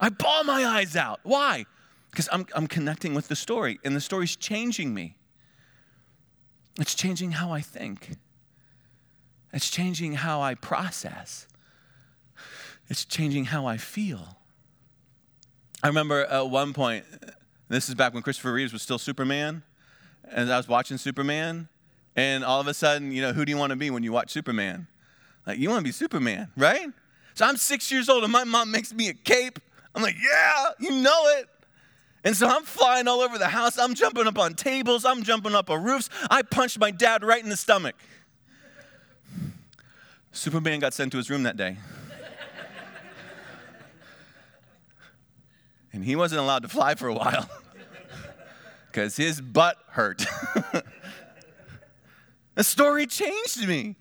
I 0.00 0.08
bawl 0.08 0.44
my 0.44 0.64
eyes 0.64 0.96
out. 0.96 1.20
Why? 1.22 1.66
Because 2.10 2.28
I'm, 2.32 2.46
I'm 2.56 2.66
connecting 2.66 3.14
with 3.14 3.28
the 3.28 3.36
story, 3.36 3.78
and 3.84 3.94
the 3.94 4.00
story's 4.00 4.34
changing 4.34 4.92
me. 4.92 5.14
It's 6.80 6.94
changing 6.94 7.32
how 7.32 7.52
I 7.52 7.60
think. 7.60 8.16
It's 9.52 9.68
changing 9.68 10.14
how 10.14 10.40
I 10.40 10.54
process. 10.54 11.46
It's 12.88 13.04
changing 13.04 13.46
how 13.46 13.66
I 13.66 13.76
feel. 13.76 14.38
I 15.82 15.88
remember 15.88 16.24
at 16.24 16.48
one 16.48 16.72
point, 16.72 17.04
this 17.68 17.88
is 17.88 17.94
back 17.94 18.14
when 18.14 18.22
Christopher 18.22 18.52
Reeves 18.52 18.72
was 18.72 18.82
still 18.82 18.98
Superman, 18.98 19.62
and 20.24 20.52
I 20.52 20.56
was 20.56 20.68
watching 20.68 20.96
Superman, 20.96 21.68
and 22.16 22.44
all 22.44 22.60
of 22.60 22.66
a 22.66 22.74
sudden, 22.74 23.12
you 23.12 23.22
know, 23.22 23.32
who 23.32 23.44
do 23.44 23.50
you 23.50 23.58
want 23.58 23.70
to 23.70 23.76
be 23.76 23.90
when 23.90 24.02
you 24.02 24.12
watch 24.12 24.30
Superman? 24.30 24.86
Like, 25.46 25.58
you 25.58 25.68
want 25.68 25.80
to 25.80 25.84
be 25.84 25.92
Superman, 25.92 26.48
right? 26.56 26.88
So 27.34 27.46
I'm 27.46 27.56
six 27.56 27.92
years 27.92 28.08
old, 28.08 28.24
and 28.24 28.32
my 28.32 28.44
mom 28.44 28.70
makes 28.70 28.92
me 28.92 29.08
a 29.08 29.14
cape. 29.14 29.58
I'm 29.94 30.02
like, 30.02 30.16
yeah, 30.22 30.70
you 30.78 30.90
know 31.02 31.22
it. 31.38 31.48
And 32.22 32.36
so 32.36 32.48
I'm 32.48 32.64
flying 32.64 33.08
all 33.08 33.20
over 33.20 33.38
the 33.38 33.48
house. 33.48 33.78
I'm 33.78 33.94
jumping 33.94 34.26
up 34.26 34.38
on 34.38 34.54
tables. 34.54 35.04
I'm 35.04 35.22
jumping 35.22 35.54
up 35.54 35.70
on 35.70 35.82
roofs. 35.82 36.10
I 36.30 36.42
punched 36.42 36.78
my 36.78 36.90
dad 36.90 37.24
right 37.24 37.42
in 37.42 37.48
the 37.48 37.56
stomach. 37.56 37.94
Superman 40.32 40.80
got 40.80 40.92
sent 40.92 41.12
to 41.12 41.18
his 41.18 41.30
room 41.30 41.44
that 41.44 41.56
day. 41.56 41.78
and 45.92 46.04
he 46.04 46.14
wasn't 46.14 46.40
allowed 46.40 46.62
to 46.62 46.68
fly 46.68 46.94
for 46.94 47.08
a 47.08 47.14
while 47.14 47.48
because 48.92 49.16
his 49.16 49.40
butt 49.40 49.78
hurt. 49.88 50.24
the 52.54 52.62
story 52.62 53.06
changed 53.06 53.66
me. 53.66 53.96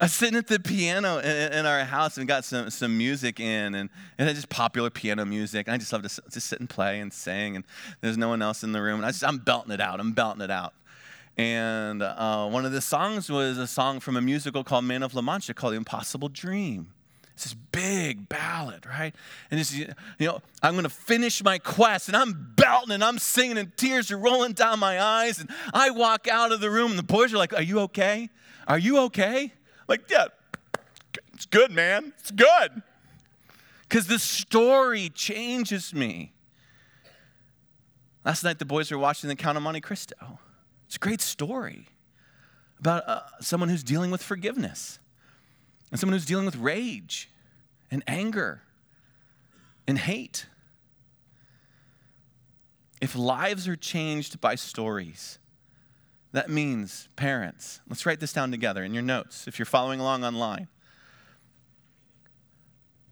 I 0.00 0.04
was 0.04 0.14
sitting 0.14 0.36
at 0.36 0.46
the 0.46 0.60
piano 0.60 1.18
in, 1.18 1.66
our 1.66 1.84
house 1.84 2.18
and 2.18 2.28
got 2.28 2.44
some, 2.44 2.70
some 2.70 2.96
music 2.96 3.40
in, 3.40 3.74
and, 3.74 3.90
and 4.16 4.28
just 4.28 4.48
popular 4.48 4.90
piano 4.90 5.24
music. 5.24 5.66
And 5.66 5.74
I 5.74 5.78
just 5.78 5.92
love 5.92 6.02
to 6.02 6.22
just 6.30 6.46
sit 6.46 6.60
and 6.60 6.70
play 6.70 7.00
and 7.00 7.12
sing, 7.12 7.56
and 7.56 7.64
there's 8.00 8.16
no 8.16 8.28
one 8.28 8.40
else 8.40 8.62
in 8.62 8.70
the 8.70 8.80
room. 8.80 8.96
And 8.96 9.06
I 9.06 9.10
just, 9.10 9.24
I'm 9.24 9.38
belting 9.38 9.72
it 9.72 9.80
out. 9.80 9.98
I'm 9.98 10.12
belting 10.12 10.40
it 10.40 10.52
out. 10.52 10.72
And 11.36 12.02
uh, 12.02 12.48
one 12.48 12.64
of 12.64 12.70
the 12.70 12.80
songs 12.80 13.28
was 13.28 13.58
a 13.58 13.66
song 13.66 13.98
from 13.98 14.16
a 14.16 14.20
musical 14.20 14.62
called 14.62 14.84
Man 14.84 15.02
of 15.02 15.14
La 15.14 15.22
Mancha 15.22 15.52
called 15.52 15.72
The 15.72 15.78
Impossible 15.78 16.28
Dream. 16.28 16.92
It's 17.34 17.44
this 17.44 17.54
big 17.54 18.28
ballad, 18.28 18.86
right? 18.86 19.14
And 19.50 19.58
it's, 19.58 19.74
you 19.74 19.86
know, 20.20 20.42
I'm 20.62 20.74
going 20.74 20.84
to 20.84 20.90
finish 20.90 21.42
my 21.42 21.58
quest, 21.58 22.06
and 22.06 22.16
I'm 22.16 22.52
belting 22.56 22.92
and 22.92 23.02
I'm 23.02 23.18
singing, 23.18 23.58
and 23.58 23.76
tears 23.76 24.12
are 24.12 24.18
rolling 24.18 24.52
down 24.52 24.78
my 24.78 25.00
eyes. 25.00 25.40
And 25.40 25.50
I 25.72 25.90
walk 25.90 26.28
out 26.28 26.52
of 26.52 26.60
the 26.60 26.70
room, 26.70 26.90
and 26.90 26.98
the 26.98 27.04
boys 27.04 27.34
are 27.34 27.38
like, 27.38 27.52
Are 27.52 27.62
you 27.62 27.80
okay? 27.80 28.30
Are 28.68 28.78
you 28.78 28.98
okay? 29.00 29.54
Like, 29.88 30.02
yeah, 30.10 30.26
It's 31.32 31.46
good, 31.46 31.72
man. 31.72 32.12
It's 32.18 32.30
good. 32.30 32.82
Because 33.88 34.06
the 34.06 34.18
story 34.18 35.08
changes 35.08 35.94
me. 35.94 36.32
Last 38.24 38.44
night, 38.44 38.58
the 38.58 38.66
boys 38.66 38.90
were 38.90 38.98
watching 38.98 39.28
The 39.28 39.36
Count 39.36 39.56
of 39.56 39.62
Monte 39.62 39.80
Cristo. 39.80 40.38
It's 40.86 40.96
a 40.96 40.98
great 40.98 41.22
story 41.22 41.86
about 42.78 43.08
uh, 43.08 43.20
someone 43.40 43.70
who's 43.70 43.82
dealing 43.82 44.10
with 44.10 44.22
forgiveness 44.22 44.98
and 45.90 45.98
someone 45.98 46.12
who's 46.12 46.26
dealing 46.26 46.44
with 46.44 46.56
rage 46.56 47.30
and 47.90 48.02
anger 48.06 48.62
and 49.86 49.98
hate. 49.98 50.46
If 53.00 53.16
lives 53.16 53.66
are 53.68 53.76
changed 53.76 54.40
by 54.40 54.54
stories, 54.56 55.38
that 56.32 56.50
means, 56.50 57.08
parents, 57.16 57.80
let's 57.88 58.04
write 58.04 58.20
this 58.20 58.32
down 58.32 58.50
together 58.50 58.84
in 58.84 58.92
your 58.92 59.02
notes 59.02 59.48
if 59.48 59.58
you're 59.58 59.66
following 59.66 60.00
along 60.00 60.24
online. 60.24 60.68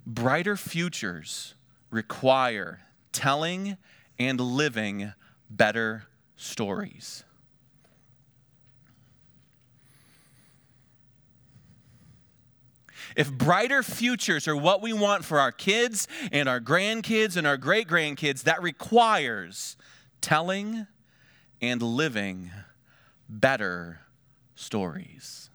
Brighter 0.06 0.56
futures 0.56 1.54
require 1.90 2.80
telling 3.12 3.76
and 4.18 4.40
living 4.40 5.12
better 5.48 6.04
stories. 6.36 7.24
If 13.16 13.32
brighter 13.32 13.82
futures 13.82 14.46
are 14.46 14.56
what 14.56 14.82
we 14.82 14.92
want 14.92 15.24
for 15.24 15.40
our 15.40 15.52
kids 15.52 16.06
and 16.32 16.48
our 16.48 16.60
grandkids 16.60 17.36
and 17.36 17.46
our 17.46 17.56
great 17.56 17.88
grandkids, 17.88 18.42
that 18.42 18.60
requires 18.60 19.78
telling 20.20 20.86
and 21.62 21.80
living 21.80 22.50
better 23.28 24.00
stories. 24.54 25.50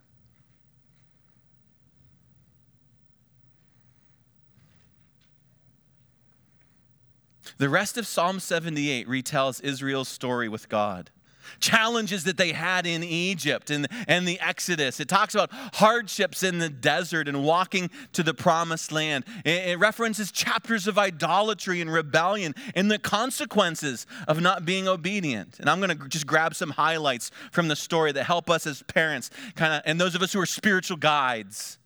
The 7.58 7.70
rest 7.70 7.98
of 7.98 8.08
Psalm 8.08 8.40
78 8.40 9.08
retells 9.08 9.64
Israel's 9.64 10.10
story 10.10 10.50
with 10.50 10.68
God 10.68 11.12
challenges 11.60 12.24
that 12.24 12.38
they 12.38 12.52
had 12.52 12.86
in 12.86 13.04
Egypt 13.04 13.70
and, 13.70 13.88
and 14.08 14.28
the 14.28 14.40
Exodus. 14.40 15.00
It 15.00 15.08
talks 15.08 15.34
about 15.36 15.50
hardships 15.52 16.44
in 16.44 16.60
the 16.60 16.70
desert 16.70 17.28
and 17.28 17.44
walking 17.44 17.90
to 18.14 18.24
the 18.24 18.34
promised 18.34 18.92
land. 18.92 19.26
It, 19.46 19.70
it 19.70 19.80
references 19.80 20.32
chapters 20.32 20.88
of 20.88 20.98
idolatry 20.98 21.82
and 21.82 21.92
rebellion 21.92 22.56
and 22.76 22.90
the 22.90 23.00
consequences 23.00 24.06
of 24.28 24.42
not 24.42 24.66
being 24.66 24.88
obedient. 24.88 25.60
And 25.60 25.70
I'm 25.70 25.80
going 25.80 25.98
to 25.98 26.08
just 26.08 26.28
grab 26.28 26.56
some 26.56 26.72
highlights 26.72 27.32
from 27.52 27.68
the 27.68 27.76
story 27.76 28.12
that 28.14 28.24
help 28.24 28.50
us 28.50 28.66
as 28.68 28.84
parents, 28.84 29.30
kind 29.56 29.74
of, 29.74 29.82
and 29.86 30.00
those 30.00 30.16
of 30.16 30.22
us 30.22 30.34
who 30.34 30.40
are 30.40 30.46
spiritual 30.46 30.98
guides 30.98 31.78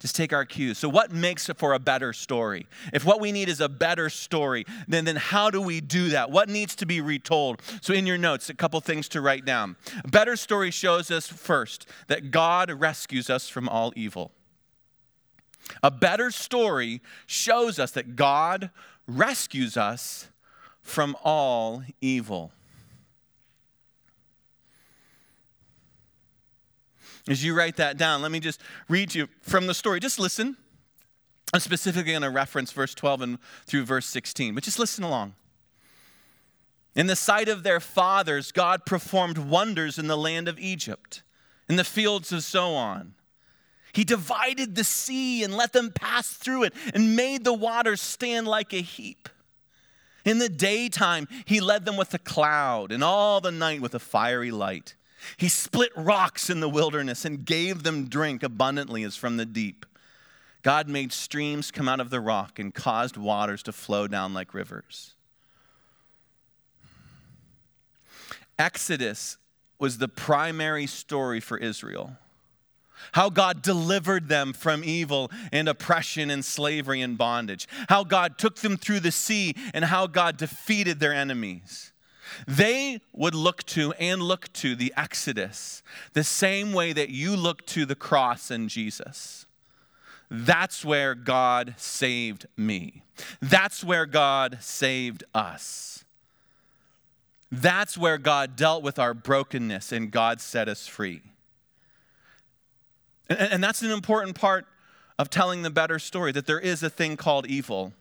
just 0.00 0.14
take 0.14 0.32
our 0.32 0.44
cues. 0.44 0.78
So, 0.78 0.88
what 0.88 1.10
makes 1.12 1.46
for 1.56 1.72
a 1.72 1.78
better 1.78 2.12
story? 2.12 2.66
If 2.92 3.04
what 3.04 3.20
we 3.20 3.32
need 3.32 3.48
is 3.48 3.60
a 3.60 3.68
better 3.68 4.08
story, 4.08 4.64
then, 4.86 5.04
then 5.04 5.16
how 5.16 5.50
do 5.50 5.60
we 5.60 5.80
do 5.80 6.10
that? 6.10 6.30
What 6.30 6.48
needs 6.48 6.76
to 6.76 6.86
be 6.86 7.00
retold? 7.00 7.62
So, 7.80 7.92
in 7.92 8.06
your 8.06 8.18
notes, 8.18 8.48
a 8.48 8.54
couple 8.54 8.80
things 8.80 9.08
to 9.10 9.20
write 9.20 9.44
down. 9.44 9.76
A 10.04 10.08
better 10.08 10.36
story 10.36 10.70
shows 10.70 11.10
us 11.10 11.26
first 11.26 11.88
that 12.06 12.30
God 12.30 12.70
rescues 12.70 13.28
us 13.28 13.48
from 13.48 13.68
all 13.68 13.92
evil. 13.96 14.30
A 15.82 15.90
better 15.90 16.30
story 16.30 17.02
shows 17.26 17.78
us 17.78 17.90
that 17.92 18.16
God 18.16 18.70
rescues 19.06 19.76
us 19.76 20.28
from 20.80 21.16
all 21.24 21.82
evil. 22.00 22.52
As 27.28 27.44
you 27.44 27.54
write 27.54 27.76
that 27.76 27.98
down, 27.98 28.22
let 28.22 28.32
me 28.32 28.40
just 28.40 28.60
read 28.88 29.14
you 29.14 29.28
from 29.42 29.66
the 29.66 29.74
story. 29.74 30.00
Just 30.00 30.18
listen. 30.18 30.56
I'm 31.52 31.60
specifically 31.60 32.12
going 32.12 32.22
to 32.22 32.30
reference 32.30 32.72
verse 32.72 32.94
12 32.94 33.20
and 33.22 33.38
through 33.66 33.84
verse 33.84 34.06
16, 34.06 34.54
but 34.54 34.64
just 34.64 34.78
listen 34.78 35.04
along. 35.04 35.34
In 36.94 37.06
the 37.06 37.16
sight 37.16 37.48
of 37.48 37.62
their 37.62 37.80
fathers, 37.80 38.50
God 38.52 38.84
performed 38.84 39.38
wonders 39.38 39.98
in 39.98 40.08
the 40.08 40.16
land 40.16 40.48
of 40.48 40.58
Egypt, 40.58 41.22
in 41.68 41.76
the 41.76 41.84
fields 41.84 42.32
of 42.32 42.40
Zoan. 42.40 43.14
He 43.92 44.04
divided 44.04 44.74
the 44.74 44.84
sea 44.84 45.42
and 45.42 45.54
let 45.54 45.72
them 45.72 45.90
pass 45.90 46.28
through 46.28 46.64
it 46.64 46.74
and 46.92 47.16
made 47.16 47.44
the 47.44 47.54
waters 47.54 48.00
stand 48.00 48.46
like 48.46 48.72
a 48.72 48.82
heap. 48.82 49.28
In 50.24 50.38
the 50.38 50.48
daytime, 50.48 51.28
he 51.46 51.60
led 51.60 51.84
them 51.84 51.96
with 51.96 52.12
a 52.12 52.18
cloud, 52.18 52.92
and 52.92 53.02
all 53.02 53.40
the 53.40 53.50
night 53.50 53.80
with 53.80 53.94
a 53.94 53.98
fiery 53.98 54.50
light. 54.50 54.94
He 55.36 55.48
split 55.48 55.90
rocks 55.96 56.48
in 56.48 56.60
the 56.60 56.68
wilderness 56.68 57.24
and 57.24 57.44
gave 57.44 57.82
them 57.82 58.08
drink 58.08 58.42
abundantly 58.42 59.02
as 59.02 59.16
from 59.16 59.36
the 59.36 59.46
deep. 59.46 59.84
God 60.62 60.88
made 60.88 61.12
streams 61.12 61.70
come 61.70 61.88
out 61.88 62.00
of 62.00 62.10
the 62.10 62.20
rock 62.20 62.58
and 62.58 62.74
caused 62.74 63.16
waters 63.16 63.62
to 63.64 63.72
flow 63.72 64.06
down 64.06 64.34
like 64.34 64.54
rivers. 64.54 65.14
Exodus 68.58 69.38
was 69.78 69.98
the 69.98 70.08
primary 70.08 70.86
story 70.86 71.40
for 71.40 71.56
Israel. 71.58 72.16
How 73.12 73.30
God 73.30 73.62
delivered 73.62 74.28
them 74.28 74.52
from 74.52 74.82
evil 74.82 75.30
and 75.52 75.68
oppression 75.68 76.30
and 76.30 76.44
slavery 76.44 77.00
and 77.00 77.16
bondage. 77.16 77.68
How 77.88 78.02
God 78.02 78.38
took 78.38 78.56
them 78.56 78.76
through 78.76 79.00
the 79.00 79.12
sea 79.12 79.54
and 79.72 79.84
how 79.84 80.08
God 80.08 80.36
defeated 80.36 80.98
their 80.98 81.14
enemies. 81.14 81.92
They 82.46 83.00
would 83.12 83.34
look 83.34 83.64
to 83.66 83.92
and 83.94 84.22
look 84.22 84.52
to 84.54 84.74
the 84.74 84.92
Exodus 84.96 85.82
the 86.12 86.24
same 86.24 86.72
way 86.72 86.92
that 86.92 87.10
you 87.10 87.36
look 87.36 87.66
to 87.66 87.86
the 87.86 87.94
cross 87.94 88.50
and 88.50 88.68
Jesus. 88.68 89.46
That's 90.30 90.84
where 90.84 91.14
God 91.14 91.74
saved 91.76 92.46
me. 92.56 93.02
That's 93.40 93.82
where 93.82 94.06
God 94.06 94.58
saved 94.60 95.24
us. 95.34 96.04
That's 97.50 97.96
where 97.96 98.18
God 98.18 98.56
dealt 98.56 98.82
with 98.82 98.98
our 98.98 99.14
brokenness 99.14 99.90
and 99.90 100.10
God 100.10 100.40
set 100.40 100.68
us 100.68 100.86
free. 100.86 101.22
And, 103.30 103.62
that's 103.62 103.82
an 103.82 103.90
important 103.90 104.36
part 104.36 104.66
of 105.18 105.28
telling 105.28 105.62
the 105.62 105.70
better 105.70 105.98
story 105.98 106.32
that 106.32 106.46
there 106.46 106.60
is 106.60 106.82
a 106.82 106.88
thing 106.88 107.16
called 107.16 107.46
evil 107.46 107.92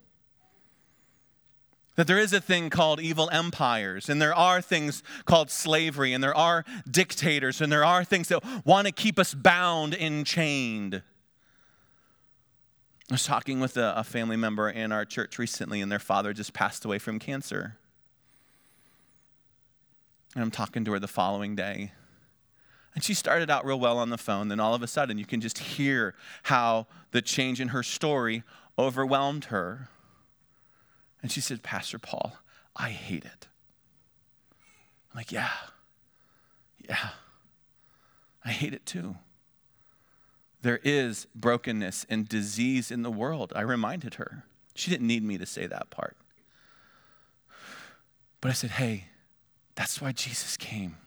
that 1.98 2.06
there 2.06 2.20
is 2.20 2.32
a 2.32 2.40
thing 2.40 2.70
called 2.70 3.02
evil 3.02 3.28
empires, 3.32 4.08
and 4.08 4.22
there 4.22 4.34
are 4.34 4.62
things 4.62 5.02
called 5.26 5.50
slavery, 5.50 6.14
and 6.14 6.24
there 6.24 6.36
are 6.38 6.64
dictators, 6.90 7.60
and 7.60 7.72
there 7.72 7.84
are 7.84 8.04
things 8.04 8.30
that 8.30 8.44
want 8.66 8.86
to 8.86 8.94
keep 8.94 9.20
us 9.20 9.34
bound 9.34 9.96
and 9.96 10.26
chained. 10.26 11.02
I 13.10 13.14
was 13.14 13.26
talking 13.26 13.60
with 13.60 13.78
a, 13.78 13.96
a, 13.98 14.04
family 14.04 14.38
member 14.38 14.70
in 14.70 14.92
our 14.92 15.06
church 15.06 15.40
recently, 15.40 15.82
and 15.82 15.92
their 15.92 15.98
father 15.98 16.34
just 16.34 16.54
passed 16.54 16.86
away 16.86 17.00
from 17.00 17.18
cancer. 17.18 17.78
And 20.36 20.44
I'm 20.44 20.52
talking 20.52 20.86
to 20.86 20.92
her 20.92 21.00
the 21.00 21.08
following 21.08 21.56
day. 21.56 21.94
And 22.94 23.04
she 23.04 23.16
started 23.16 23.50
out 23.50 23.66
real 23.66 23.80
well 23.80 23.98
on 23.98 24.12
the 24.12 24.18
phone, 24.18 24.50
then 24.50 24.60
all 24.60 24.76
of 24.76 24.84
a 24.84 24.88
sudden, 24.88 25.18
you 25.18 25.26
can 25.26 25.42
just 25.42 25.58
hear 25.58 26.14
how 26.44 26.86
the 27.12 27.24
change 27.24 27.60
in 27.60 27.70
her 27.70 27.82
story 27.82 28.44
overwhelmed 28.78 29.46
her. 29.46 29.90
And 31.22 31.32
she 31.32 31.42
said, 31.42 31.64
Pastor 31.64 32.00
Paul, 32.00 32.38
I 32.76 32.90
hate 32.90 33.26
it. 33.26 33.48
I'm 35.12 35.18
like, 35.18 35.32
yeah, 35.32 35.50
yeah, 36.88 37.10
I 38.46 38.52
hate 38.52 38.74
it 38.74 38.86
too. 38.86 39.16
There 40.62 40.80
is 40.84 41.28
brokenness 41.36 42.06
and 42.10 42.28
disease 42.28 42.92
in 42.92 43.04
the 43.04 43.12
world. 43.12 43.54
I 43.56 43.62
reminded 43.62 44.16
her. 44.16 44.44
She 44.76 44.92
didn't 44.92 45.08
need 45.08 45.24
me 45.24 45.38
to 45.38 45.46
say 45.46 45.66
that 45.68 45.90
part. 45.90 46.18
But 48.42 48.50
I 48.50 48.54
said, 48.54 48.72
hey, 48.72 49.06
that's 49.76 50.02
why 50.02 50.12
Jesus 50.12 50.58
came. 50.58 50.98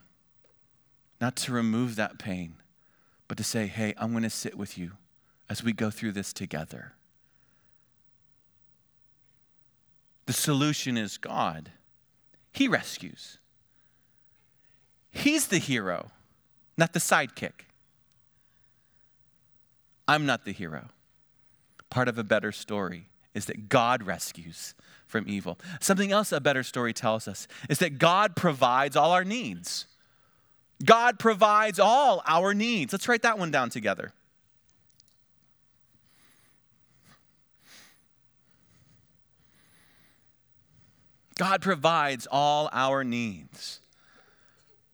Not 1.19 1.35
to 1.37 1.51
remove 1.51 1.95
that 1.95 2.17
pain, 2.17 2.55
but 3.27 3.37
to 3.37 3.43
say, 3.43 3.67
hey, 3.67 3.93
I'm 3.97 4.11
going 4.11 4.23
to 4.23 4.29
sit 4.29 4.57
with 4.57 4.77
you 4.77 4.93
as 5.49 5.63
we 5.63 5.73
go 5.73 5.89
through 5.89 6.13
this 6.13 6.33
together. 6.33 6.93
The 10.31 10.37
solution 10.37 10.97
is 10.97 11.17
God. 11.17 11.71
He 12.53 12.69
rescues. 12.69 13.37
He's 15.11 15.47
the 15.47 15.57
hero, 15.57 16.09
not 16.77 16.93
the 16.93 16.99
sidekick. 16.99 17.65
I'm 20.07 20.25
not 20.25 20.45
the 20.45 20.53
hero. 20.53 20.87
Part 21.89 22.07
of 22.07 22.17
a 22.17 22.23
better 22.23 22.53
story 22.53 23.09
is 23.33 23.43
that 23.47 23.67
God 23.67 24.03
rescues 24.03 24.73
from 25.05 25.27
evil. 25.27 25.59
Something 25.81 26.13
else 26.13 26.31
a 26.31 26.39
better 26.39 26.63
story 26.63 26.93
tells 26.93 27.27
us 27.27 27.45
is 27.67 27.79
that 27.79 27.99
God 27.99 28.37
provides 28.37 28.95
all 28.95 29.11
our 29.11 29.25
needs. 29.25 29.85
God 30.81 31.19
provides 31.19 31.77
all 31.77 32.23
our 32.25 32.53
needs. 32.53 32.93
Let's 32.93 33.09
write 33.09 33.23
that 33.23 33.37
one 33.37 33.51
down 33.51 33.69
together. 33.69 34.13
God 41.41 41.59
provides 41.59 42.27
all 42.29 42.69
our 42.71 43.03
needs. 43.03 43.79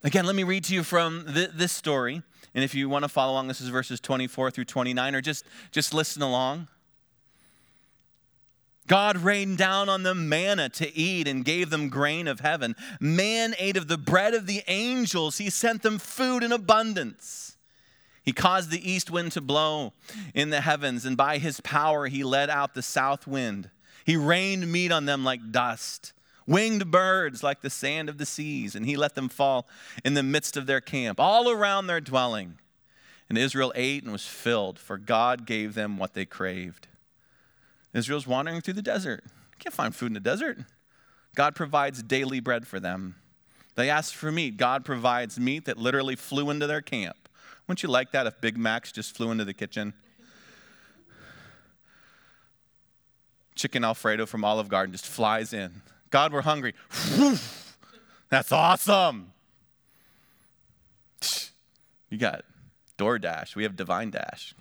Again, 0.02 0.26
let 0.26 0.34
me 0.34 0.46
read 0.46 0.64
to 0.64 0.74
you 0.74 0.82
from 0.82 1.26
th- 1.34 1.50
this 1.54 1.74
story. 1.74 2.24
And 2.56 2.64
if 2.64 2.74
you 2.74 2.88
want 2.88 3.04
to 3.04 3.10
follow 3.10 3.34
along, 3.34 3.50
this 3.50 3.60
is 3.60 3.68
verses 3.68 4.00
24 4.00 4.52
through 4.52 4.64
29, 4.64 5.14
or 5.14 5.20
just, 5.20 5.44
just 5.74 5.94
listen 5.94 6.22
along. 6.22 6.70
God 8.88 9.18
rained 9.18 9.58
down 9.58 9.90
on 9.90 10.04
them 10.04 10.30
manna 10.30 10.70
to 10.70 10.98
eat 10.98 11.28
and 11.28 11.44
gave 11.44 11.70
them 11.70 11.90
grain 11.90 12.30
of 12.30 12.40
heaven. 12.40 12.78
Man 13.02 13.54
ate 13.60 13.76
of 13.76 13.90
the 13.90 13.98
bread 13.98 14.34
of 14.34 14.48
the 14.48 14.64
angels. 14.70 15.40
He 15.40 15.50
sent 15.50 15.82
them 15.82 16.00
food 16.00 16.44
in 16.44 16.54
abundance. 16.54 17.58
He 18.24 18.32
caused 18.32 18.72
the 18.72 18.90
east 18.90 19.12
wind 19.12 19.34
to 19.34 19.42
blow 19.42 19.92
in 20.34 20.50
the 20.50 20.62
heavens, 20.62 21.06
and 21.06 21.18
by 21.18 21.40
his 21.40 21.60
power 21.60 22.08
he 22.08 22.24
led 22.24 22.50
out 22.50 22.74
the 22.74 22.82
south 22.82 23.28
wind. 23.28 23.70
He 24.06 24.16
rained 24.16 24.72
meat 24.72 24.94
on 24.94 25.04
them 25.04 25.26
like 25.26 25.52
dust, 25.52 26.14
winged 26.48 26.90
birds 26.90 27.44
like 27.44 27.62
the 27.62 27.70
sand 27.70 28.10
of 28.10 28.18
the 28.18 28.26
seas, 28.26 28.76
and 28.76 28.86
he 28.86 28.96
let 28.96 29.16
them 29.16 29.30
fall 29.30 29.68
in 30.04 30.14
the 30.14 30.24
midst 30.24 30.58
of 30.58 30.66
their 30.66 30.82
camp, 30.82 31.20
all 31.20 31.50
around 31.50 31.88
their 31.88 32.02
dwelling. 32.02 32.58
And 33.30 33.38
Israel 33.38 33.74
ate 33.76 34.04
and 34.04 34.12
was 34.12 34.26
filled, 34.26 34.80
for 34.80 34.98
God 34.98 35.46
gave 35.46 35.74
them 35.74 35.98
what 35.98 36.14
they 36.14 36.26
craved. 36.26 36.88
Israel's 37.94 38.26
wandering 38.26 38.62
through 38.62 38.76
the 38.76 38.82
desert. 38.82 39.24
Can't 39.60 39.76
find 39.76 39.94
food 39.94 40.08
in 40.08 40.14
the 40.14 40.20
desert. 40.20 40.60
God 41.36 41.56
provides 41.56 42.02
daily 42.02 42.40
bread 42.40 42.66
for 42.66 42.80
them. 42.80 43.16
They 43.76 43.90
ask 43.90 44.14
for 44.14 44.32
meat. 44.32 44.58
God 44.58 44.86
provides 44.86 45.40
meat 45.40 45.66
that 45.66 45.78
literally 45.78 46.16
flew 46.16 46.50
into 46.50 46.68
their 46.68 46.82
camp. 46.82 47.30
Wouldn't 47.68 47.84
you 47.84 47.90
like 47.90 48.12
that 48.12 48.26
if 48.26 48.40
Big 48.40 48.58
Macs 48.58 48.92
just 48.92 49.16
flew 49.16 49.30
into 49.30 49.46
the 49.46 49.54
kitchen? 49.54 49.94
Chicken 53.56 53.84
Alfredo 53.84 54.26
from 54.26 54.46
Olive 54.46 54.70
Garden 54.70 54.94
just 54.94 55.06
flies 55.06 55.52
in. 55.52 55.82
God, 56.10 56.34
we're 56.34 56.42
hungry. 56.42 56.74
That's 58.30 58.52
awesome. 58.52 59.32
You 62.10 62.18
got 62.18 62.44
DoorDash. 62.98 63.56
We 63.56 63.64
have 63.64 63.76
Divine 63.76 64.12
Dash. 64.12 64.56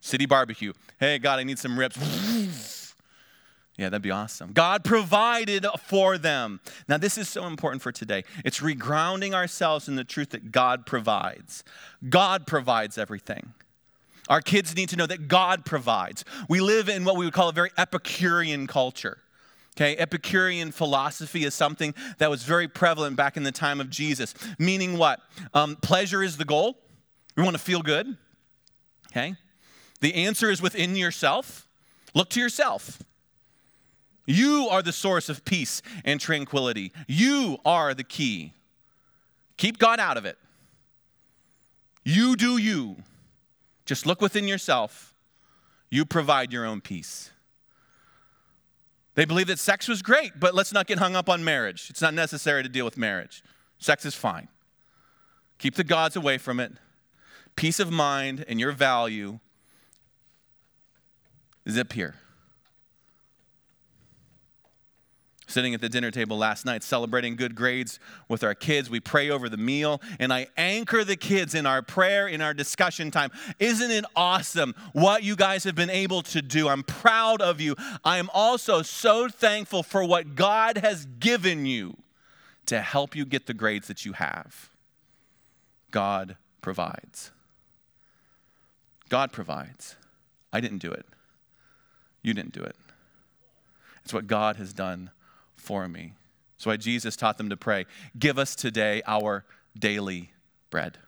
City 0.00 0.26
barbecue. 0.26 0.72
Hey, 0.98 1.18
God, 1.18 1.38
I 1.38 1.44
need 1.44 1.58
some 1.58 1.78
ribs. 1.78 2.94
Yeah, 3.76 3.88
that'd 3.88 4.02
be 4.02 4.10
awesome. 4.10 4.52
God 4.52 4.84
provided 4.84 5.64
for 5.86 6.18
them. 6.18 6.60
Now, 6.86 6.98
this 6.98 7.16
is 7.16 7.28
so 7.28 7.46
important 7.46 7.80
for 7.80 7.92
today. 7.92 8.24
It's 8.44 8.60
regrounding 8.60 9.32
ourselves 9.32 9.88
in 9.88 9.96
the 9.96 10.04
truth 10.04 10.30
that 10.30 10.52
God 10.52 10.84
provides. 10.84 11.64
God 12.08 12.46
provides 12.46 12.98
everything. 12.98 13.54
Our 14.28 14.40
kids 14.40 14.76
need 14.76 14.88
to 14.90 14.96
know 14.96 15.06
that 15.06 15.28
God 15.28 15.64
provides. 15.64 16.24
We 16.48 16.60
live 16.60 16.88
in 16.88 17.04
what 17.04 17.16
we 17.16 17.24
would 17.24 17.34
call 17.34 17.48
a 17.48 17.52
very 17.52 17.70
Epicurean 17.76 18.66
culture. 18.66 19.18
Okay, 19.76 19.96
Epicurean 19.96 20.72
philosophy 20.72 21.44
is 21.44 21.54
something 21.54 21.94
that 22.18 22.28
was 22.28 22.42
very 22.42 22.68
prevalent 22.68 23.16
back 23.16 23.36
in 23.36 23.44
the 23.44 23.52
time 23.52 23.80
of 23.80 23.88
Jesus. 23.88 24.34
Meaning 24.58 24.98
what? 24.98 25.20
Um, 25.54 25.76
pleasure 25.76 26.22
is 26.22 26.36
the 26.36 26.44
goal. 26.44 26.76
We 27.36 27.42
want 27.42 27.56
to 27.56 27.62
feel 27.62 27.80
good. 27.80 28.16
Okay, 29.10 29.36
the 30.00 30.14
answer 30.14 30.50
is 30.50 30.60
within 30.60 30.96
yourself. 30.96 31.68
Look 32.14 32.30
to 32.30 32.40
yourself. 32.40 33.02
You 34.26 34.68
are 34.70 34.82
the 34.82 34.92
source 34.92 35.28
of 35.28 35.44
peace 35.44 35.82
and 36.04 36.20
tranquility. 36.20 36.92
You 37.08 37.58
are 37.64 37.94
the 37.94 38.04
key. 38.04 38.52
Keep 39.56 39.78
God 39.78 39.98
out 39.98 40.16
of 40.16 40.24
it. 40.24 40.38
You 42.04 42.36
do 42.36 42.56
you. 42.56 42.96
Just 43.90 44.06
look 44.06 44.20
within 44.20 44.46
yourself. 44.46 45.16
You 45.90 46.04
provide 46.04 46.52
your 46.52 46.64
own 46.64 46.80
peace. 46.80 47.32
They 49.16 49.24
believe 49.24 49.48
that 49.48 49.58
sex 49.58 49.88
was 49.88 50.00
great, 50.00 50.38
but 50.38 50.54
let's 50.54 50.72
not 50.72 50.86
get 50.86 51.00
hung 51.00 51.16
up 51.16 51.28
on 51.28 51.42
marriage. 51.42 51.88
It's 51.90 52.00
not 52.00 52.14
necessary 52.14 52.62
to 52.62 52.68
deal 52.68 52.84
with 52.84 52.96
marriage. 52.96 53.42
Sex 53.78 54.04
is 54.04 54.14
fine. 54.14 54.46
Keep 55.58 55.74
the 55.74 55.82
gods 55.82 56.14
away 56.14 56.38
from 56.38 56.60
it. 56.60 56.70
Peace 57.56 57.80
of 57.80 57.90
mind 57.90 58.44
and 58.46 58.60
your 58.60 58.70
value 58.70 59.40
zip 61.68 61.92
here. 61.92 62.14
Sitting 65.50 65.74
at 65.74 65.80
the 65.80 65.88
dinner 65.88 66.12
table 66.12 66.38
last 66.38 66.64
night, 66.64 66.84
celebrating 66.84 67.34
good 67.34 67.56
grades 67.56 67.98
with 68.28 68.44
our 68.44 68.54
kids. 68.54 68.88
We 68.88 69.00
pray 69.00 69.30
over 69.30 69.48
the 69.48 69.56
meal, 69.56 70.00
and 70.20 70.32
I 70.32 70.46
anchor 70.56 71.02
the 71.02 71.16
kids 71.16 71.56
in 71.56 71.66
our 71.66 71.82
prayer, 71.82 72.28
in 72.28 72.40
our 72.40 72.54
discussion 72.54 73.10
time. 73.10 73.32
Isn't 73.58 73.90
it 73.90 74.04
awesome 74.14 74.76
what 74.92 75.24
you 75.24 75.34
guys 75.34 75.64
have 75.64 75.74
been 75.74 75.90
able 75.90 76.22
to 76.22 76.40
do? 76.40 76.68
I'm 76.68 76.84
proud 76.84 77.42
of 77.42 77.60
you. 77.60 77.74
I 78.04 78.18
am 78.18 78.30
also 78.32 78.82
so 78.82 79.28
thankful 79.28 79.82
for 79.82 80.04
what 80.04 80.36
God 80.36 80.78
has 80.78 81.04
given 81.18 81.66
you 81.66 81.96
to 82.66 82.80
help 82.80 83.16
you 83.16 83.24
get 83.24 83.46
the 83.46 83.54
grades 83.54 83.88
that 83.88 84.06
you 84.06 84.12
have. 84.12 84.70
God 85.90 86.36
provides. 86.60 87.32
God 89.08 89.32
provides. 89.32 89.96
I 90.52 90.60
didn't 90.60 90.78
do 90.78 90.92
it. 90.92 91.06
You 92.22 92.34
didn't 92.34 92.52
do 92.52 92.62
it. 92.62 92.76
It's 94.04 94.14
what 94.14 94.28
God 94.28 94.54
has 94.56 94.72
done 94.72 95.10
for 95.60 95.88
me. 95.88 96.14
That's 96.56 96.66
why 96.66 96.76
Jesus 96.76 97.16
taught 97.16 97.38
them 97.38 97.48
to 97.50 97.56
pray 97.56 97.86
Give 98.18 98.38
us 98.38 98.54
today 98.54 99.02
our 99.06 99.44
daily 99.78 100.32
bread. 100.70 100.98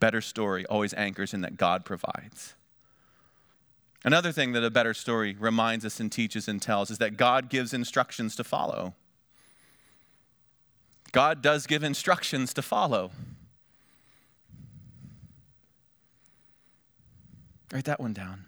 Better 0.00 0.20
story 0.20 0.66
always 0.66 0.94
anchors 0.94 1.34
in 1.34 1.40
that 1.42 1.56
God 1.56 1.84
provides. 1.84 2.54
Another 4.04 4.32
thing 4.32 4.52
that 4.52 4.62
a 4.62 4.70
better 4.70 4.92
story 4.92 5.34
reminds 5.38 5.84
us 5.84 5.98
and 5.98 6.12
teaches 6.12 6.46
and 6.46 6.60
tells 6.60 6.90
is 6.90 6.98
that 6.98 7.16
God 7.16 7.48
gives 7.48 7.72
instructions 7.72 8.36
to 8.36 8.44
follow. 8.44 8.94
God 11.10 11.40
does 11.40 11.66
give 11.66 11.82
instructions 11.82 12.52
to 12.54 12.60
follow. 12.60 13.12
Write 17.72 17.84
that 17.84 18.00
one 18.00 18.12
down. 18.12 18.44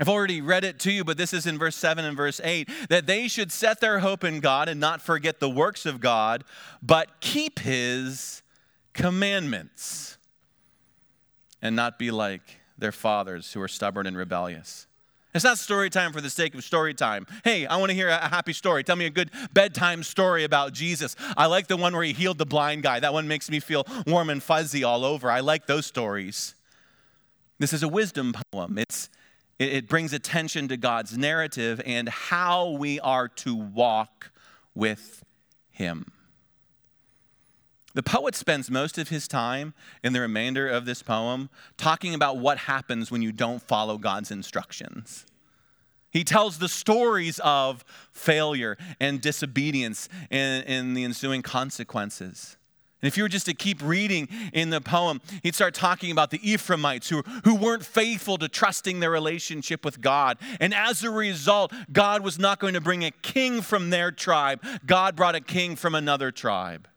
I've 0.00 0.08
already 0.08 0.40
read 0.40 0.64
it 0.64 0.78
to 0.80 0.90
you, 0.90 1.04
but 1.04 1.18
this 1.18 1.34
is 1.34 1.46
in 1.46 1.58
verse 1.58 1.76
7 1.76 2.04
and 2.04 2.16
verse 2.16 2.40
8 2.42 2.68
that 2.88 3.06
they 3.06 3.28
should 3.28 3.52
set 3.52 3.80
their 3.80 3.98
hope 3.98 4.24
in 4.24 4.40
God 4.40 4.68
and 4.68 4.80
not 4.80 5.02
forget 5.02 5.40
the 5.40 5.50
works 5.50 5.84
of 5.84 6.00
God, 6.00 6.42
but 6.82 7.20
keep 7.20 7.58
his 7.58 8.42
commandments 8.94 10.16
and 11.60 11.76
not 11.76 11.98
be 11.98 12.10
like 12.10 12.60
their 12.78 12.92
fathers 12.92 13.52
who 13.52 13.60
are 13.60 13.68
stubborn 13.68 14.06
and 14.06 14.16
rebellious. 14.16 14.86
It's 15.34 15.44
not 15.44 15.58
story 15.58 15.90
time 15.90 16.12
for 16.12 16.20
the 16.20 16.30
sake 16.30 16.54
of 16.54 16.64
story 16.64 16.94
time. 16.94 17.26
Hey, 17.44 17.66
I 17.66 17.76
want 17.76 17.90
to 17.90 17.94
hear 17.94 18.08
a 18.08 18.28
happy 18.28 18.52
story. 18.52 18.82
Tell 18.82 18.96
me 18.96 19.06
a 19.06 19.10
good 19.10 19.30
bedtime 19.52 20.02
story 20.02 20.44
about 20.44 20.72
Jesus. 20.72 21.14
I 21.36 21.46
like 21.46 21.68
the 21.68 21.76
one 21.76 21.92
where 21.92 22.02
he 22.02 22.12
healed 22.12 22.38
the 22.38 22.46
blind 22.46 22.82
guy. 22.82 22.98
That 22.98 23.12
one 23.12 23.28
makes 23.28 23.48
me 23.50 23.60
feel 23.60 23.86
warm 24.06 24.30
and 24.30 24.42
fuzzy 24.42 24.82
all 24.82 25.04
over. 25.04 25.30
I 25.30 25.40
like 25.40 25.66
those 25.66 25.86
stories. 25.86 26.56
This 27.60 27.72
is 27.72 27.82
a 27.82 27.88
wisdom 27.88 28.34
poem. 28.50 28.78
It's 28.78 29.08
it, 29.60 29.88
brings 29.88 30.12
attention 30.12 30.68
to 30.68 30.76
God's 30.76 31.16
narrative 31.16 31.80
and 31.84 32.08
how 32.08 32.70
we 32.70 32.98
are 33.00 33.28
to 33.28 33.54
walk 33.54 34.32
with 34.74 35.24
Him. 35.70 36.12
The 37.92 38.02
poet 38.02 38.34
spends 38.36 38.70
most 38.70 38.98
of 38.98 39.08
his 39.08 39.26
time 39.26 39.74
in 40.04 40.12
the 40.12 40.20
remainder 40.20 40.68
of 40.68 40.84
this 40.84 41.02
poem 41.02 41.50
talking 41.76 42.14
about 42.14 42.38
what 42.38 42.58
happens 42.58 43.10
when 43.10 43.20
you 43.20 43.32
don't 43.32 43.60
follow 43.60 43.98
God's 43.98 44.30
instructions. 44.30 45.26
He 46.12 46.22
tells 46.22 46.58
the 46.58 46.68
stories 46.68 47.40
of 47.40 47.84
failure 48.12 48.76
and 49.00 49.20
disobedience 49.20 50.08
and, 50.30 50.64
and 50.66 50.96
the 50.96 51.04
ensuing 51.04 51.42
consequences. 51.42 52.56
And 53.02 53.08
if 53.08 53.16
you 53.16 53.22
were 53.22 53.28
just 53.28 53.46
to 53.46 53.54
keep 53.54 53.82
reading 53.82 54.28
in 54.52 54.68
the 54.68 54.80
poem, 54.80 55.22
he'd 55.42 55.54
start 55.54 55.72
talking 55.72 56.10
about 56.10 56.30
the 56.30 56.40
Ephraimites 56.42 57.08
who, 57.08 57.22
who 57.44 57.54
weren't 57.54 57.84
faithful 57.84 58.36
to 58.38 58.48
trusting 58.48 59.00
their 59.00 59.10
relationship 59.10 59.84
with 59.84 60.02
God. 60.02 60.36
And 60.60 60.74
as 60.74 61.02
a 61.02 61.10
result, 61.10 61.72
God 61.90 62.22
was 62.22 62.38
not 62.38 62.60
going 62.60 62.74
to 62.74 62.80
bring 62.80 63.04
a 63.04 63.10
king 63.10 63.62
from 63.62 63.90
their 63.90 64.10
tribe, 64.10 64.62
God 64.84 65.16
brought 65.16 65.34
a 65.34 65.40
king 65.40 65.76
from 65.76 65.94
another 65.94 66.30
tribe. 66.30 66.88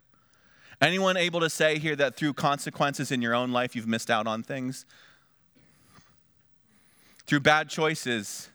Anyone 0.82 1.16
able 1.16 1.40
to 1.40 1.50
say 1.50 1.80
here 1.80 1.96
that 1.96 2.18
through 2.18 2.34
consequences 2.34 3.10
in 3.10 3.22
your 3.22 3.34
own 3.34 3.54
life, 3.54 3.74
you've 3.74 3.88
missed 3.88 4.12
out 4.12 4.28
on 4.28 4.44
things? 4.44 4.86
Through 7.26 7.40
bad 7.40 7.70
choices, 7.70 8.50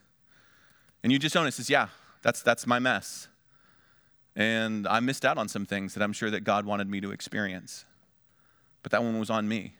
and 1.01 1.11
you 1.11 1.17
just 1.17 1.35
own 1.35 1.47
it, 1.47 1.55
says, 1.55 1.71
Yeah, 1.71 1.87
that's, 2.21 2.43
that's 2.43 2.67
my 2.67 2.77
mess. 2.77 3.28
And 4.39 4.87
I 4.87 5.01
missed 5.01 5.25
out 5.25 5.37
on 5.37 5.49
some 5.49 5.65
things 5.65 5.93
that 5.93 6.01
I'm 6.01 6.13
sure 6.13 6.31
that 6.31 6.45
God 6.45 6.65
wanted 6.65 6.89
me 6.89 7.01
to 7.01 7.11
experience. 7.11 7.83
But 8.81 8.93
that 8.93 9.03
one 9.03 9.19
was 9.19 9.29
on 9.29 9.49
me. 9.49 9.73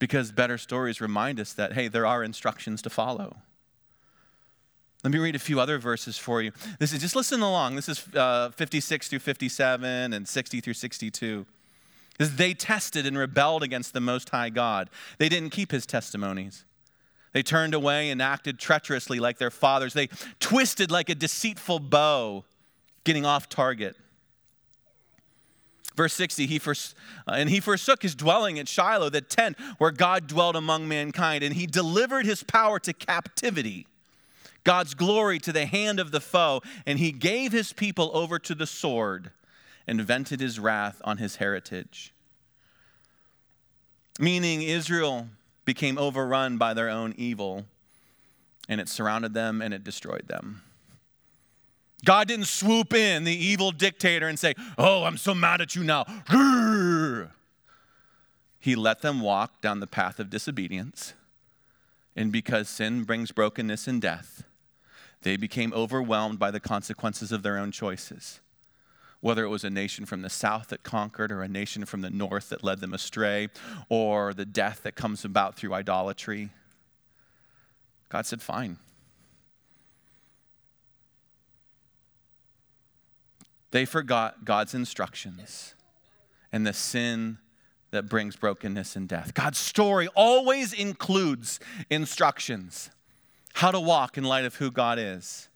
Because 0.00 0.32
better 0.32 0.58
stories 0.58 1.00
remind 1.00 1.38
us 1.38 1.52
that, 1.52 1.74
hey, 1.74 1.86
there 1.86 2.04
are 2.04 2.24
instructions 2.24 2.82
to 2.82 2.90
follow. 2.90 3.36
Let 5.04 5.12
me 5.12 5.20
read 5.20 5.36
a 5.36 5.38
few 5.38 5.60
other 5.60 5.78
verses 5.78 6.18
for 6.18 6.42
you. 6.42 6.50
This 6.80 6.92
is 6.92 7.00
just 7.00 7.14
listen 7.14 7.40
along. 7.40 7.76
This 7.76 7.88
is 7.88 8.04
uh, 8.16 8.50
56 8.50 9.08
through 9.08 9.20
57 9.20 10.12
and 10.12 10.26
60 10.26 10.60
through 10.60 10.74
62. 10.74 11.46
Because 12.10 12.34
they 12.34 12.52
tested 12.52 13.06
and 13.06 13.16
rebelled 13.16 13.62
against 13.62 13.92
the 13.92 14.00
Most 14.00 14.30
High 14.30 14.50
God. 14.50 14.90
They 15.18 15.28
didn't 15.28 15.50
keep 15.50 15.70
his 15.70 15.86
testimonies. 15.86 16.64
They 17.32 17.44
turned 17.44 17.74
away 17.74 18.10
and 18.10 18.20
acted 18.20 18.58
treacherously 18.58 19.20
like 19.20 19.38
their 19.38 19.52
fathers. 19.52 19.94
They 19.94 20.08
twisted 20.40 20.90
like 20.90 21.08
a 21.08 21.14
deceitful 21.14 21.78
bow 21.78 22.44
getting 23.04 23.24
off 23.24 23.48
target. 23.48 23.96
Verse 25.94 26.14
60, 26.14 26.46
he 26.46 26.58
first, 26.58 26.94
uh, 27.28 27.32
and 27.32 27.50
he 27.50 27.60
forsook 27.60 28.02
his 28.02 28.14
dwelling 28.14 28.58
at 28.58 28.66
Shiloh, 28.66 29.10
the 29.10 29.20
tent 29.20 29.58
where 29.78 29.90
God 29.90 30.26
dwelt 30.26 30.56
among 30.56 30.88
mankind, 30.88 31.44
and 31.44 31.54
he 31.54 31.66
delivered 31.66 32.24
his 32.24 32.42
power 32.42 32.78
to 32.80 32.92
captivity, 32.92 33.86
God's 34.64 34.94
glory 34.94 35.38
to 35.40 35.52
the 35.52 35.66
hand 35.66 36.00
of 36.00 36.10
the 36.10 36.20
foe, 36.20 36.62
and 36.86 36.98
he 36.98 37.12
gave 37.12 37.52
his 37.52 37.72
people 37.72 38.10
over 38.14 38.38
to 38.38 38.54
the 38.54 38.66
sword 38.66 39.32
and 39.86 40.00
vented 40.00 40.40
his 40.40 40.58
wrath 40.58 41.00
on 41.04 41.18
his 41.18 41.36
heritage. 41.36 42.14
Meaning, 44.18 44.62
Israel 44.62 45.28
became 45.64 45.98
overrun 45.98 46.58
by 46.58 46.74
their 46.74 46.88
own 46.88 47.14
evil, 47.18 47.66
and 48.68 48.80
it 48.80 48.88
surrounded 48.88 49.34
them 49.34 49.60
and 49.60 49.74
it 49.74 49.84
destroyed 49.84 50.28
them. 50.28 50.62
God 52.04 52.28
didn't 52.28 52.46
swoop 52.46 52.94
in, 52.94 53.24
the 53.24 53.32
evil 53.32 53.70
dictator, 53.70 54.28
and 54.28 54.38
say, 54.38 54.54
Oh, 54.76 55.04
I'm 55.04 55.16
so 55.16 55.34
mad 55.34 55.60
at 55.60 55.76
you 55.76 55.84
now. 55.84 56.04
He 58.58 58.76
let 58.76 59.02
them 59.02 59.20
walk 59.20 59.60
down 59.60 59.80
the 59.80 59.86
path 59.86 60.20
of 60.20 60.30
disobedience. 60.30 61.14
And 62.14 62.30
because 62.30 62.68
sin 62.68 63.04
brings 63.04 63.32
brokenness 63.32 63.88
and 63.88 64.00
death, 64.00 64.44
they 65.22 65.36
became 65.36 65.72
overwhelmed 65.72 66.38
by 66.38 66.50
the 66.50 66.60
consequences 66.60 67.32
of 67.32 67.42
their 67.42 67.56
own 67.56 67.72
choices. 67.72 68.40
Whether 69.20 69.44
it 69.44 69.48
was 69.48 69.64
a 69.64 69.70
nation 69.70 70.04
from 70.04 70.22
the 70.22 70.30
south 70.30 70.68
that 70.68 70.82
conquered, 70.82 71.30
or 71.30 71.42
a 71.42 71.48
nation 71.48 71.84
from 71.84 72.02
the 72.02 72.10
north 72.10 72.48
that 72.48 72.64
led 72.64 72.80
them 72.80 72.92
astray, 72.92 73.48
or 73.88 74.34
the 74.34 74.44
death 74.44 74.82
that 74.82 74.96
comes 74.96 75.24
about 75.24 75.56
through 75.56 75.74
idolatry, 75.74 76.50
God 78.08 78.26
said, 78.26 78.42
Fine, 78.42 78.78
They 83.72 83.86
forgot 83.86 84.44
God's 84.44 84.74
instructions 84.74 85.74
and 86.52 86.66
the 86.66 86.74
sin 86.74 87.38
that 87.90 88.08
brings 88.08 88.36
brokenness 88.36 88.96
and 88.96 89.08
death. 89.08 89.34
God's 89.34 89.58
story 89.58 90.08
always 90.14 90.72
includes 90.72 91.58
instructions 91.90 92.90
how 93.54 93.70
to 93.70 93.80
walk 93.80 94.16
in 94.16 94.24
light 94.24 94.44
of 94.44 94.56
who 94.56 94.70
God 94.70 94.98
is. 94.98 95.48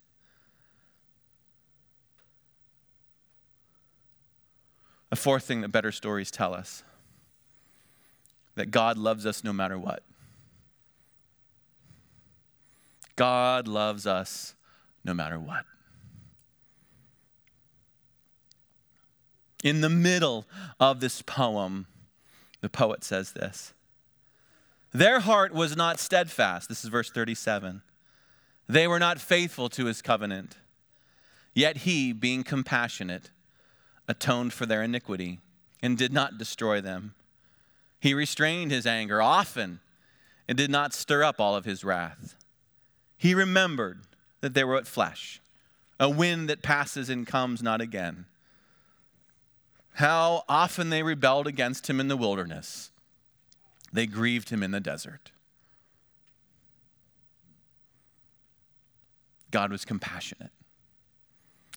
A 5.11 5.15
fourth 5.15 5.43
thing 5.43 5.61
that 5.61 5.69
better 5.69 5.91
stories 5.91 6.31
tell 6.31 6.53
us 6.53 6.83
that 8.55 8.71
God 8.71 8.97
loves 8.97 9.25
us 9.27 9.43
no 9.43 9.53
matter 9.53 9.77
what. 9.77 10.03
God 13.15 13.67
loves 13.67 14.07
us 14.07 14.55
no 15.03 15.13
matter 15.13 15.39
what. 15.39 15.65
In 19.63 19.81
the 19.81 19.89
middle 19.89 20.45
of 20.79 20.99
this 20.99 21.21
poem, 21.21 21.87
the 22.61 22.69
poet 22.69 23.03
says 23.03 23.31
this 23.31 23.73
Their 24.91 25.21
heart 25.21 25.53
was 25.53 25.75
not 25.75 25.99
steadfast. 25.99 26.69
This 26.69 26.83
is 26.83 26.89
verse 26.89 27.09
37. 27.09 27.81
They 28.69 28.87
were 28.87 28.99
not 28.99 29.19
faithful 29.19 29.69
to 29.69 29.85
his 29.85 30.01
covenant. 30.01 30.57
Yet 31.53 31.77
he, 31.77 32.13
being 32.13 32.43
compassionate, 32.43 33.31
atoned 34.07 34.53
for 34.53 34.65
their 34.65 34.83
iniquity 34.83 35.39
and 35.81 35.97
did 35.97 36.13
not 36.13 36.37
destroy 36.37 36.81
them. 36.81 37.15
He 37.99 38.13
restrained 38.13 38.71
his 38.71 38.85
anger 38.85 39.21
often 39.21 39.79
and 40.47 40.57
did 40.57 40.69
not 40.69 40.93
stir 40.93 41.23
up 41.23 41.39
all 41.39 41.55
of 41.55 41.65
his 41.65 41.83
wrath. 41.83 42.35
He 43.17 43.33
remembered 43.33 44.01
that 44.41 44.53
they 44.53 44.63
were 44.63 44.75
but 44.75 44.87
flesh, 44.87 45.41
a 45.99 46.09
wind 46.09 46.47
that 46.49 46.61
passes 46.61 47.09
and 47.09 47.25
comes 47.25 47.63
not 47.63 47.81
again 47.81 48.25
how 49.97 50.43
often 50.47 50.91
they 50.91 51.01
rebelled 51.01 51.47
against 51.47 51.89
him 51.89 51.99
in 51.99 52.07
the 52.07 52.15
wilderness. 52.15 52.91
They 53.91 54.05
grieved 54.05 54.49
him 54.49 54.61
in 54.61 54.69
the 54.69 54.79
desert. 54.79 55.31
God 59.49 59.71
was 59.71 59.85
compassionate. 59.85 60.51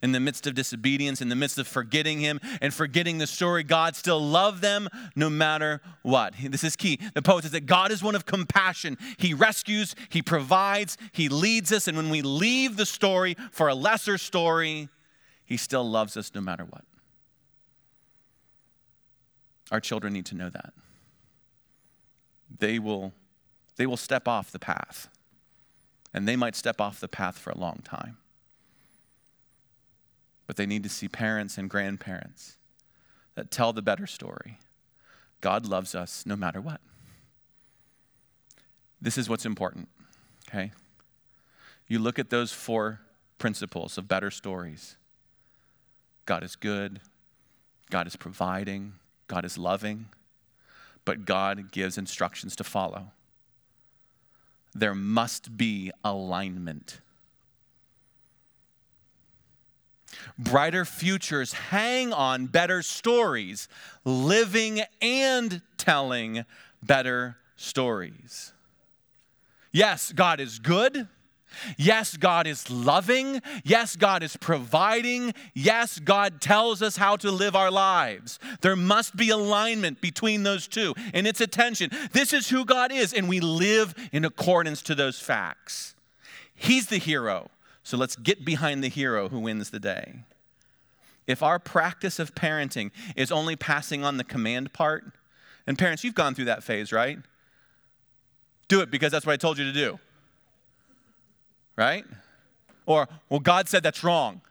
In 0.03 0.13
the 0.13 0.21
midst 0.21 0.47
of 0.47 0.55
disobedience, 0.55 1.23
in 1.23 1.31
the 1.31 1.35
midst 1.35 1.57
of 1.57 1.67
forgetting 1.67 2.21
him 2.21 2.41
and 2.61 2.75
forgetting 2.75 3.17
the 3.17 3.27
story, 3.27 3.63
God 3.63 3.97
still 3.97 4.21
loved 4.21 4.61
them 4.61 4.91
no 5.17 5.31
matter 5.31 5.81
what. 6.03 6.35
This 6.43 6.63
is 6.63 6.77
key. 6.77 6.99
The 7.15 7.23
poet 7.23 7.45
says 7.45 7.53
that 7.53 7.65
God 7.65 7.91
is 7.91 8.03
one 8.03 8.15
of 8.15 8.27
compassion. 8.27 8.99
He 9.17 9.33
rescues, 9.33 9.95
He 10.11 10.21
provides, 10.21 10.99
He 11.13 11.31
leads 11.31 11.73
us, 11.73 11.89
and 11.89 11.97
when 11.97 12.11
we 12.11 12.21
leave 12.21 12.77
the 12.77 12.85
story 12.85 13.35
for 13.51 13.69
a 13.69 13.75
lesser 13.75 14.19
story, 14.19 14.91
He 15.47 15.57
still 15.57 15.89
loves 15.89 16.19
us 16.19 16.31
no 16.35 16.43
matter 16.43 16.67
what. 16.67 16.85
Our 19.71 19.81
children 19.81 20.13
need 20.13 20.27
to 20.27 20.35
know 20.35 20.51
that. 20.51 20.73
They 22.59 22.79
will, 22.79 23.13
they 23.77 23.87
will 23.87 23.97
step 23.97 24.27
off 24.27 24.51
the 24.51 24.59
path, 24.59 25.09
and 26.13 26.27
they 26.27 26.37
might 26.37 26.57
step 26.57 26.81
off 26.81 27.01
the 27.01 27.09
path 27.09 27.39
for 27.39 27.51
a 27.51 27.59
long 27.59 27.81
time. 27.85 28.17
But 30.47 30.57
they 30.57 30.67
need 30.67 30.83
to 30.83 30.89
see 30.89 31.09
parents 31.09 31.57
and 31.57 31.71
grandparents 31.71 32.57
that 33.37 33.51
tell 33.51 33.73
the 33.73 33.83
better 33.83 34.07
story. 34.07 34.59
God 35.41 35.67
loves 35.67 35.95
us 35.95 36.27
no 36.27 36.35
matter 36.35 36.61
what. 36.61 36.81
This 39.01 39.17
is 39.17 39.29
what's 39.29 39.47
important, 39.47 39.89
okay? 40.49 40.73
You 41.87 41.99
look 41.99 42.19
at 42.19 42.31
those 42.31 42.53
four 42.53 43.01
principles 43.39 43.97
of 43.97 44.07
better 44.09 44.31
stories 44.31 44.97
God 46.27 46.45
is 46.45 46.55
good, 46.55 47.01
God 47.91 48.07
is 48.07 48.15
providing, 48.15 48.93
God 49.31 49.45
is 49.45 49.57
loving, 49.57 50.07
but 51.05 51.25
God 51.25 51.71
gives 51.71 51.97
instructions 51.97 52.57
to 52.57 52.65
follow. 52.65 53.13
There 54.75 54.95
must 54.95 55.57
be 55.57 55.93
alignment. 56.03 57.01
Brighter 60.37 60.85
futures 60.85 61.53
hang 61.53 62.13
on 62.13 62.47
better 62.47 62.83
stories, 62.83 63.69
living 64.05 64.81
and 65.01 65.63
telling 65.77 66.45
better 66.83 67.37
stories. 67.55 68.53
Yes, 69.71 70.11
God 70.11 70.41
is 70.41 70.59
good. 70.59 71.07
Yes, 71.77 72.17
God 72.17 72.47
is 72.47 72.71
loving. 72.71 73.41
Yes, 73.65 73.97
God 73.97 74.23
is 74.23 74.37
providing. 74.37 75.35
Yes, 75.55 75.99
God 75.99 76.41
tells 76.41 76.83
us 76.83 76.97
how 76.97 77.17
to 77.17 77.31
live 77.31 77.57
our 77.57 77.71
lives. 77.71 78.39
There 78.61 78.77
must 78.77 79.17
be 79.17 79.31
alignment 79.31 80.01
between 80.01 80.43
those 80.43 80.69
two 80.69 80.95
and 81.13 81.27
its 81.27 81.41
attention. 81.41 81.91
This 82.13 82.33
is 82.33 82.49
who 82.49 82.65
God 82.65 82.93
is, 82.93 83.13
and 83.13 83.29
we 83.29 83.41
live 83.41 83.95
in 84.13 84.25
accordance 84.25 84.83
to 84.83 84.95
those 84.95 85.21
facts. 85.21 85.95
He's 86.55 86.87
the 86.87 86.99
hero, 86.99 87.51
so 87.83 87.97
let's 87.97 88.17
get 88.17 88.45
behind 88.45 88.85
the 88.85 88.89
hero 88.89 89.29
who 89.29 89.41
wins 89.41 89.71
the 89.71 89.81
day. 89.81 90.25
If 91.27 91.43
our 91.43 91.59
practice 91.59 92.19
of 92.19 92.35
parenting 92.35 92.91
is 93.17 93.31
only 93.31 93.57
passing 93.57 94.05
on 94.05 94.17
the 94.17 94.25
command 94.25 94.73
part, 94.73 95.13
and 95.67 95.79
parents, 95.79 96.03
you've 96.03 96.15
gone 96.15 96.35
through 96.35 96.47
that 96.47 96.65
phase, 96.65 96.93
right? 96.93 97.19
Do 98.69 98.81
it 98.81 98.91
because 98.91 99.13
that's 99.13 99.27
what 99.27 99.33
I 99.33 99.37
told 99.37 99.59
you 99.59 99.65
to 99.65 99.73
do 99.73 99.99
right? 101.81 102.05
Or, 102.85 103.09
well, 103.31 103.41
God 103.41 103.69
said 103.69 103.83
that's 103.83 104.05
wrong. 104.05 104.43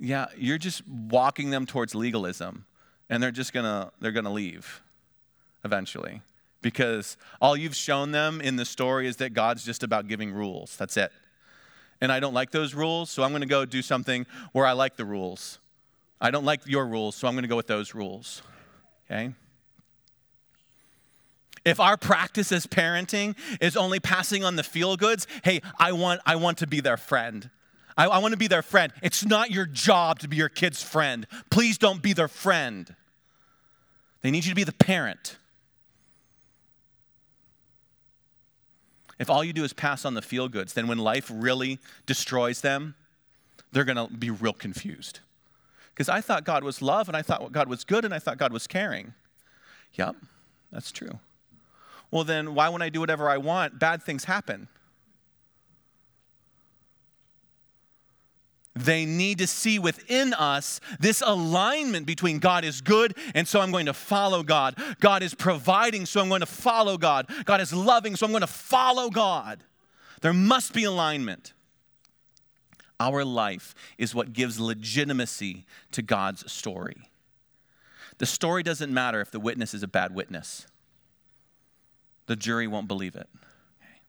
Yeah, 0.00 0.26
you're 0.36 0.58
just 0.58 0.86
walking 0.88 1.50
them 1.50 1.66
towards 1.66 1.94
legalism, 1.94 2.64
and 3.08 3.22
they're 3.22 3.30
just 3.30 3.52
gonna 3.52 3.92
they're 4.00 4.12
gonna 4.12 4.32
leave 4.32 4.82
eventually 5.62 6.22
because 6.62 7.16
all 7.40 7.56
you've 7.56 7.76
shown 7.76 8.10
them 8.12 8.40
in 8.40 8.56
the 8.56 8.64
story 8.64 9.06
is 9.06 9.16
that 9.16 9.34
God's 9.34 9.64
just 9.64 9.82
about 9.82 10.08
giving 10.08 10.32
rules. 10.32 10.76
That's 10.76 10.96
it. 10.96 11.12
And 12.00 12.10
I 12.10 12.18
don't 12.18 12.34
like 12.34 12.50
those 12.50 12.74
rules, 12.74 13.10
so 13.10 13.22
I'm 13.22 13.30
to 13.42 13.46
go 13.46 13.64
do 13.64 13.82
something 13.82 14.26
where 14.52 14.66
I 14.66 14.72
like 14.72 14.96
the 14.96 15.04
rules. 15.04 15.58
I 16.20 16.30
don't 16.30 16.44
like 16.44 16.66
your 16.66 16.86
rules, 16.86 17.14
so 17.14 17.28
I'm 17.28 17.34
to 17.42 17.48
go 17.48 17.56
with 17.56 17.66
those 17.66 17.94
rules. 17.94 18.42
Okay? 19.06 19.34
If 21.64 21.78
our 21.78 21.96
practice 21.96 22.52
as 22.52 22.66
parenting 22.66 23.36
is 23.60 23.76
only 23.76 24.00
passing 24.00 24.44
on 24.44 24.56
the 24.56 24.62
feel 24.62 24.96
goods, 24.96 25.26
hey, 25.44 25.60
I 25.78 25.92
want, 25.92 26.20
I 26.24 26.36
want 26.36 26.58
to 26.58 26.66
be 26.66 26.80
their 26.80 26.96
friend. 26.96 27.50
I, 27.96 28.06
I 28.06 28.18
want 28.18 28.32
to 28.32 28.38
be 28.38 28.46
their 28.46 28.62
friend. 28.62 28.92
It's 29.02 29.24
not 29.24 29.50
your 29.50 29.66
job 29.66 30.20
to 30.20 30.28
be 30.28 30.36
your 30.36 30.48
kid's 30.48 30.82
friend. 30.82 31.26
Please 31.50 31.76
don't 31.76 32.00
be 32.02 32.12
their 32.12 32.28
friend. 32.28 32.94
They 34.22 34.30
need 34.30 34.44
you 34.44 34.50
to 34.50 34.56
be 34.56 34.64
the 34.64 34.72
parent. 34.72 35.36
If 39.18 39.28
all 39.28 39.44
you 39.44 39.52
do 39.52 39.64
is 39.64 39.74
pass 39.74 40.06
on 40.06 40.14
the 40.14 40.22
feel 40.22 40.48
goods, 40.48 40.72
then 40.72 40.86
when 40.88 40.96
life 40.96 41.30
really 41.32 41.78
destroys 42.06 42.62
them, 42.62 42.94
they're 43.70 43.84
going 43.84 43.96
to 43.96 44.12
be 44.12 44.30
real 44.30 44.54
confused. 44.54 45.20
Because 45.92 46.08
I 46.08 46.22
thought 46.22 46.44
God 46.44 46.64
was 46.64 46.80
love, 46.80 47.06
and 47.06 47.16
I 47.16 47.20
thought 47.20 47.52
God 47.52 47.68
was 47.68 47.84
good, 47.84 48.06
and 48.06 48.14
I 48.14 48.18
thought 48.18 48.38
God 48.38 48.52
was 48.52 48.66
caring. 48.66 49.12
Yep, 49.92 50.16
that's 50.72 50.90
true 50.90 51.18
well, 52.10 52.24
then 52.24 52.54
why, 52.54 52.68
when 52.68 52.82
I 52.82 52.88
do 52.88 53.00
whatever 53.00 53.28
I 53.28 53.38
want, 53.38 53.78
bad 53.78 54.02
things 54.02 54.24
happen? 54.24 54.68
they 58.84 59.04
need 59.04 59.38
to 59.38 59.46
see 59.46 59.78
within 59.78 60.32
us 60.34 60.80
this 60.98 61.22
alignment 61.24 62.06
between 62.06 62.38
God 62.38 62.64
is 62.64 62.80
good, 62.80 63.16
and 63.34 63.46
so 63.46 63.60
I'm 63.60 63.72
going 63.72 63.86
to 63.86 63.92
follow 63.92 64.42
God. 64.42 64.76
God 65.00 65.22
is 65.22 65.34
providing, 65.34 66.06
so 66.06 66.20
I'm 66.20 66.28
going 66.28 66.40
to 66.40 66.46
follow 66.46 66.96
God. 66.96 67.26
God 67.44 67.60
is 67.60 67.72
loving, 67.72 68.16
so 68.16 68.26
I'm 68.26 68.32
going 68.32 68.40
to 68.42 68.46
follow 68.46 69.10
God. 69.10 69.64
There 70.20 70.32
must 70.32 70.72
be 70.72 70.84
alignment. 70.84 71.52
Our 72.98 73.24
life 73.24 73.74
is 73.96 74.14
what 74.14 74.32
gives 74.32 74.60
legitimacy 74.60 75.64
to 75.92 76.02
God's 76.02 76.50
story. 76.50 77.08
The 78.18 78.26
story 78.26 78.62
doesn't 78.62 78.92
matter 78.92 79.20
if 79.22 79.30
the 79.30 79.40
witness 79.40 79.72
is 79.72 79.82
a 79.82 79.88
bad 79.88 80.14
witness, 80.14 80.66
the 82.30 82.36
jury 82.36 82.68
won't 82.68 82.86
believe 82.86 83.16
it. 83.16 83.28
Okay. 83.34 84.00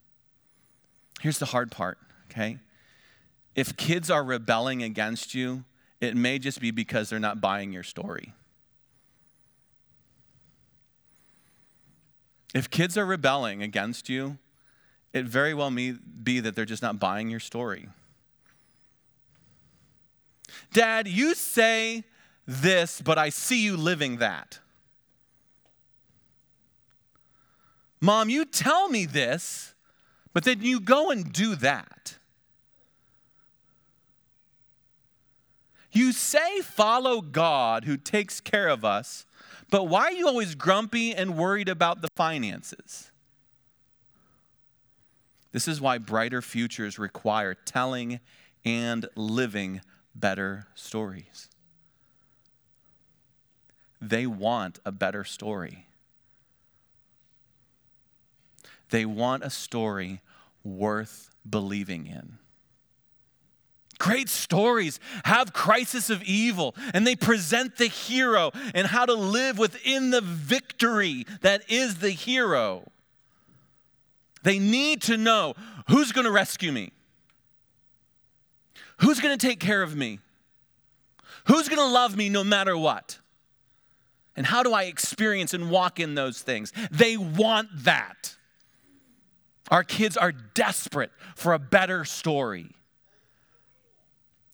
Here's 1.22 1.40
the 1.40 1.48
hard 1.48 1.72
part, 1.72 1.98
okay? 2.30 2.60
If 3.56 3.76
kids 3.76 4.12
are 4.12 4.24
rebelling 4.24 4.84
against 4.84 5.34
you, 5.34 5.64
it 6.00 6.16
may 6.16 6.38
just 6.38 6.62
be 6.62 6.70
because 6.70 7.10
they're 7.10 7.18
not 7.18 7.42
buying 7.42 7.74
your 7.74 7.82
story. 7.82 8.34
If 12.54 12.70
kids 12.70 12.96
are 12.96 13.08
rebelling 13.08 13.64
against 13.64 14.08
you, 14.08 14.38
it 15.14 15.26
very 15.26 15.56
well 15.56 15.72
may 15.72 15.96
be 16.24 16.40
that 16.42 16.56
they're 16.56 16.64
just 16.64 16.84
not 16.84 17.00
buying 17.00 17.28
your 17.28 17.40
story. 17.40 17.90
Dad, 20.74 21.08
you 21.08 21.34
say 21.34 22.04
this, 22.46 23.02
but 23.02 23.18
I 23.18 23.30
see 23.30 23.64
you 23.64 23.76
living 23.76 24.18
that. 24.18 24.60
Mom, 28.02 28.30
you 28.30 28.46
tell 28.46 28.90
me 28.90 29.06
this, 29.06 29.76
but 30.34 30.44
then 30.44 30.62
you 30.62 30.80
go 30.80 31.12
and 31.12 31.32
do 31.32 31.56
that. 31.56 32.18
You 35.92 36.12
say 36.12 36.62
follow 36.62 37.22
God 37.22 37.86
who 37.86 37.98
takes 37.98 38.42
care 38.42 38.70
of 38.70 38.84
us, 38.84 39.26
but 39.70 39.84
why 39.86 40.06
are 40.06 40.12
you 40.12 40.28
always 40.28 40.56
grumpy 40.56 41.14
and 41.14 41.38
worried 41.38 41.70
about 41.70 42.02
the 42.02 42.08
finances? 42.16 43.12
This 45.52 45.68
is 45.68 45.82
why 45.82 45.98
brighter 45.98 46.42
futures 46.42 46.98
require 46.98 47.54
telling 47.54 48.20
and 48.64 49.06
living 49.16 49.82
better 50.16 50.68
stories. 50.76 51.50
They 54.02 54.26
want 54.26 54.80
a 54.86 54.92
better 54.92 55.24
story. 55.24 55.88
They 58.92 59.06
want 59.06 59.44
a 59.44 59.50
story 59.50 60.22
worth 60.64 61.32
believing 61.50 62.06
in. 62.06 62.38
Great 63.98 64.30
stories 64.30 65.00
have 65.26 65.54
crisis 65.54 66.10
of 66.10 66.24
evil 66.24 66.76
and 66.94 67.06
they 67.06 67.16
present 67.16 67.78
the 67.78 67.86
hero 67.86 68.52
and 68.74 68.88
how 68.88 69.06
to 69.06 69.14
live 69.14 69.58
within 69.58 70.10
the 70.10 70.22
victory 70.22 71.26
that 71.42 71.70
is 71.70 72.00
the 72.00 72.10
hero. 72.10 72.84
They 74.44 74.60
need 74.60 75.04
to 75.04 75.18
know 75.18 75.54
who's 75.88 76.12
going 76.12 76.26
to 76.26 76.32
rescue 76.32 76.72
me? 76.72 76.92
Who's 78.98 79.20
going 79.20 79.38
to 79.38 79.48
take 79.48 79.60
care 79.60 79.84
of 79.84 79.96
me? 79.96 80.20
Who's 81.46 81.70
going 81.70 81.80
to 81.80 81.94
love 81.94 82.18
me 82.18 82.30
no 82.30 82.44
matter 82.44 82.78
what? 82.78 83.20
And 84.36 84.46
how 84.46 84.64
do 84.64 84.74
I 84.74 84.84
experience 84.84 85.54
and 85.54 85.70
walk 85.70 86.00
in 86.00 86.16
those 86.16 86.42
things? 86.42 86.74
They 86.90 87.18
want 87.18 87.70
that. 87.84 88.36
Our 89.72 89.84
kids 89.84 90.18
are 90.18 90.34
desperate 90.34 91.12
for 91.36 91.54
a 91.54 91.60
better 91.60 92.06
story. 92.06 92.76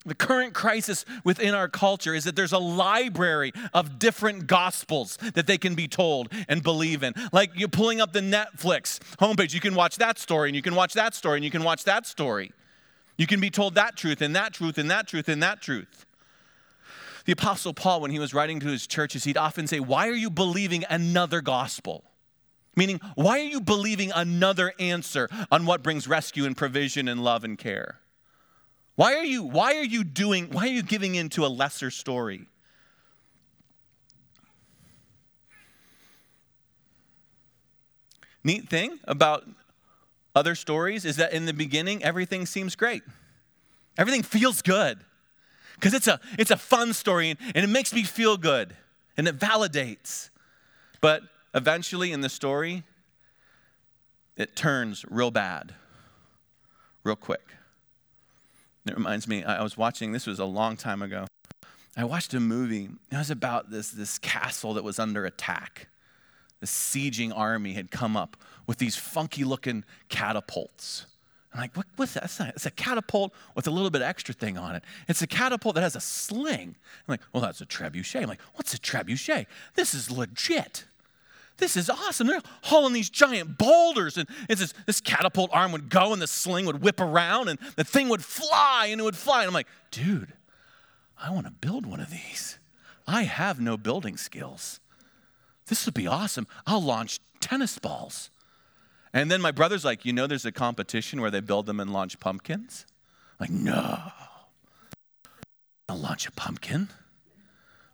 The 0.06 0.16
current 0.16 0.54
crisis 0.54 1.04
within 1.26 1.54
our 1.54 1.68
culture 1.68 2.14
is 2.14 2.24
that 2.24 2.38
there's 2.38 2.54
a 2.54 2.60
library 2.60 3.52
of 3.74 4.00
different 4.00 4.48
gospels 4.48 5.18
that 5.34 5.48
they 5.48 5.58
can 5.58 5.76
be 5.76 5.90
told 5.90 6.32
and 6.48 6.64
believe 6.64 7.04
in. 7.04 7.14
Like 7.34 7.52
you're 7.56 7.68
pulling 7.68 8.00
up 8.00 8.14
the 8.14 8.22
Netflix 8.22 9.00
homepage, 9.20 9.54
you 9.54 9.60
can 9.60 9.76
watch 9.76 9.98
that 9.98 10.18
story, 10.18 10.48
and 10.48 10.56
you 10.56 10.62
can 10.62 10.76
watch 10.76 10.94
that 10.94 11.14
story, 11.14 11.38
and 11.38 11.44
you 11.44 11.52
can 11.52 11.64
watch 11.64 11.84
that 11.84 12.06
story. 12.06 12.54
You 13.18 13.28
can 13.28 13.42
be 13.42 13.50
told 13.50 13.76
that 13.76 13.98
truth, 13.98 14.22
and 14.22 14.34
that 14.36 14.54
truth, 14.54 14.78
and 14.78 14.90
that 14.90 15.08
truth, 15.08 15.28
and 15.28 15.44
that 15.44 15.62
truth. 15.62 16.06
The 17.26 17.34
Apostle 17.34 17.74
Paul, 17.74 18.00
when 18.00 18.12
he 18.12 18.20
was 18.20 18.34
writing 18.34 18.62
to 18.62 18.68
his 18.68 18.88
churches, 18.88 19.26
he'd 19.26 19.36
often 19.36 19.68
say, 19.68 19.82
Why 19.82 20.08
are 20.08 20.14
you 20.14 20.30
believing 20.30 20.86
another 20.90 21.42
gospel? 21.42 22.06
Meaning, 22.78 23.02
why 23.16 23.40
are 23.40 23.44
you 23.44 23.60
believing 23.60 24.12
another 24.14 24.72
answer 24.80 25.28
on 25.52 25.66
what 25.66 25.82
brings 25.82 26.08
rescue 26.08 26.46
and 26.46 26.56
provision 26.56 27.08
and 27.08 27.24
love 27.24 27.44
and 27.44 27.58
care? 27.58 28.00
Why 28.96 29.16
are 29.16 29.26
you, 29.26 29.44
why 29.44 29.76
are 29.78 29.84
you 29.84 30.04
doing, 30.04 30.50
why 30.52 30.66
are 30.66 30.72
you 30.72 30.84
giving 30.84 31.16
in 31.16 31.30
to 31.30 31.46
a 31.46 31.48
lesser 31.48 31.90
story? 31.90 32.46
Neat 38.44 38.70
thing 38.70 39.00
about 39.06 39.46
other 40.36 40.54
stories 40.54 41.04
is 41.04 41.16
that 41.16 41.34
in 41.34 41.48
the 41.48 41.54
beginning, 41.54 42.04
everything 42.04 42.46
seems 42.46 42.76
great. 42.76 43.02
Everything 43.98 44.22
feels 44.22 44.62
good 44.62 45.00
because 45.74 45.96
it's 45.96 46.08
a, 46.08 46.20
it's 46.38 46.52
a 46.52 46.58
fun 46.58 46.94
story 46.94 47.32
and, 47.32 47.40
and 47.56 47.66
it 47.66 47.70
makes 47.70 47.92
me 47.92 48.04
feel 48.04 48.38
good 48.38 48.76
and 49.18 49.28
it 49.28 49.40
validates. 49.40 50.30
But 51.02 51.24
eventually 51.58 52.12
in 52.12 52.22
the 52.22 52.30
story, 52.30 52.84
it 54.38 54.56
turns 54.56 55.04
real 55.10 55.32
bad, 55.32 55.74
real 57.04 57.16
quick. 57.16 57.50
It 58.86 58.96
reminds 58.96 59.28
me, 59.28 59.44
I 59.44 59.64
was 59.64 59.76
watching, 59.76 60.12
this 60.12 60.28
was 60.28 60.40
a 60.40 60.46
long 60.46 60.78
time 60.78 61.02
ago. 61.02 61.26
I 61.98 62.04
watched 62.04 62.34
a 62.36 62.40
movie. 62.40 62.90
It 63.12 63.18
was 63.18 63.32
about 63.32 63.72
this, 63.72 63.90
this 63.90 64.20
castle 64.20 64.76
that 64.76 64.84
was 64.84 65.00
under 65.00 65.26
attack. 65.26 65.88
The 66.60 66.68
sieging 66.68 67.34
army 67.36 67.74
had 67.74 67.90
come 67.90 68.16
up 68.16 68.38
with 68.68 68.78
these 68.78 68.96
funky 68.96 69.44
looking 69.44 69.84
catapults. 70.10 71.08
I'm 71.54 71.62
like, 71.62 71.76
what, 71.76 71.88
what's 71.96 72.14
that? 72.14 72.26
It's, 72.26 72.40
it's 72.40 72.66
a 72.68 72.72
catapult 72.72 73.34
with 73.56 73.68
a 73.68 73.72
little 73.72 73.90
bit 73.90 74.04
extra 74.04 74.34
thing 74.34 74.58
on 74.58 74.76
it. 74.76 74.84
It's 75.08 75.24
a 75.24 75.28
catapult 75.28 75.76
that 75.76 75.82
has 75.82 75.96
a 75.96 76.00
sling. 76.00 76.76
I'm 77.08 77.14
like, 77.14 77.22
well, 77.34 77.42
that's 77.42 77.62
a 77.62 77.66
trebuchet. 77.66 78.22
I'm 78.22 78.30
like, 78.30 78.42
what's 78.54 78.76
a 78.76 78.80
trebuchet? 78.80 79.48
This 79.74 79.96
is 79.96 80.12
legit 80.12 80.86
this 81.58 81.76
is 81.76 81.90
awesome. 81.90 82.28
They're 82.28 82.42
hauling 82.64 82.94
these 82.94 83.10
giant 83.10 83.58
boulders, 83.58 84.18
and 84.18 84.28
this, 84.48 84.74
this 84.86 85.02
catapult 85.02 85.50
arm 85.54 85.72
would 85.72 85.90
go, 85.90 86.14
and 86.14 86.22
the 86.22 86.28
sling 86.28 86.66
would 86.66 86.82
whip 86.82 87.00
around, 87.00 87.50
and 87.50 87.60
the 87.76 87.84
thing 87.84 88.10
would 88.10 88.24
fly, 88.24 88.88
and 88.92 89.02
it 89.02 89.04
would 89.04 89.18
fly. 89.18 89.40
And 89.40 89.48
I'm 89.48 89.54
like, 89.54 89.68
dude, 89.92 90.34
I 91.22 91.32
want 91.32 91.46
to 91.46 91.52
build 91.52 91.86
one 91.86 92.00
of 92.00 92.12
these. 92.12 92.60
I 93.08 93.24
have 93.24 93.60
no 93.60 93.78
building 93.78 94.18
skills. 94.18 94.80
This 95.68 95.86
would 95.86 95.96
be 95.96 96.08
awesome. 96.08 96.48
I'll 96.66 96.82
launch 96.82 97.20
tennis 97.40 97.80
balls. 97.80 98.30
And 99.14 99.32
then 99.32 99.42
my 99.42 99.52
brother's 99.52 99.86
like, 99.86 100.06
you 100.06 100.14
know, 100.14 100.28
there's 100.28 100.46
a 100.46 100.52
competition 100.52 101.22
where 101.22 101.32
they 101.32 101.40
build 101.40 101.66
them 101.66 101.80
and 101.80 101.92
launch 101.92 102.20
pumpkins? 102.20 102.86
I'm 103.40 103.46
like, 103.46 103.50
no. 103.50 104.12
I'll 105.90 105.98
launch 105.98 106.28
a 106.28 106.32
pumpkin. 106.32 106.90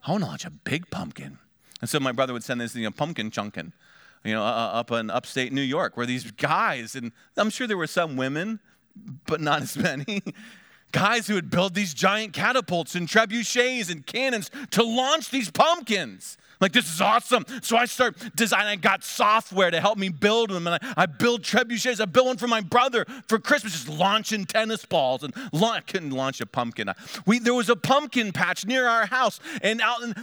I 0.06 0.12
want 0.12 0.24
to 0.24 0.30
launch 0.30 0.46
a 0.46 0.50
big 0.50 0.90
pumpkin. 0.90 1.38
And 1.84 1.90
so 1.90 2.00
my 2.00 2.14
brother 2.14 2.32
would 2.32 2.46
send 2.46 2.62
this, 2.62 2.74
you 2.78 2.86
know, 2.86 2.92
pumpkin 2.92 3.30
chunkin, 3.30 3.74
you 4.24 4.34
know, 4.34 4.42
uh, 4.42 4.70
up 4.72 4.90
in 4.92 5.10
upstate 5.10 5.52
New 5.52 5.60
York, 5.60 5.98
where 5.98 6.06
these 6.06 6.32
guys, 6.32 6.96
and 6.96 7.12
I'm 7.36 7.50
sure 7.50 7.68
there 7.68 7.76
were 7.76 7.88
some 7.88 8.16
women, 8.16 8.62
but 9.26 9.42
not 9.42 9.64
as 9.64 9.76
many, 9.76 10.24
guys 10.94 11.28
who 11.28 11.34
would 11.34 11.50
build 11.50 11.74
these 11.74 11.94
giant 11.94 12.32
catapults 12.32 12.96
and 12.96 13.10
trebuchets 13.10 13.92
and 13.92 14.06
cannons 14.06 14.50
to 14.72 14.84
launch 14.84 15.30
these 15.30 15.52
pumpkins. 15.52 16.38
Like, 16.62 16.72
this 16.72 16.94
is 16.94 17.02
awesome. 17.02 17.46
So 17.62 17.76
I 17.76 17.84
start 17.84 18.16
designing. 18.38 18.68
I 18.68 18.76
got 18.78 19.04
software 19.04 19.70
to 19.70 19.82
help 19.82 19.98
me 19.98 20.08
build 20.08 20.50
them. 20.50 20.66
And 20.66 20.76
I, 20.82 20.94
I 20.96 21.06
build 21.08 21.42
trebuchets. 21.42 22.00
I 22.00 22.06
built 22.06 22.28
one 22.28 22.38
for 22.38 22.48
my 22.48 22.62
brother 22.62 23.06
for 23.28 23.38
Christmas, 23.38 23.74
just 23.74 23.90
launching 23.90 24.46
tennis 24.46 24.86
balls. 24.86 25.24
And 25.24 25.34
I 25.36 25.82
couldn't 25.82 26.12
launch 26.12 26.40
a 26.40 26.46
pumpkin. 26.46 26.90
We, 27.26 27.40
there 27.40 27.54
was 27.54 27.70
a 27.70 27.76
pumpkin 27.76 28.32
patch 28.32 28.66
near 28.66 28.88
our 28.88 29.08
house. 29.08 29.42
And 29.62 29.82
out 29.82 30.04
in, 30.04 30.16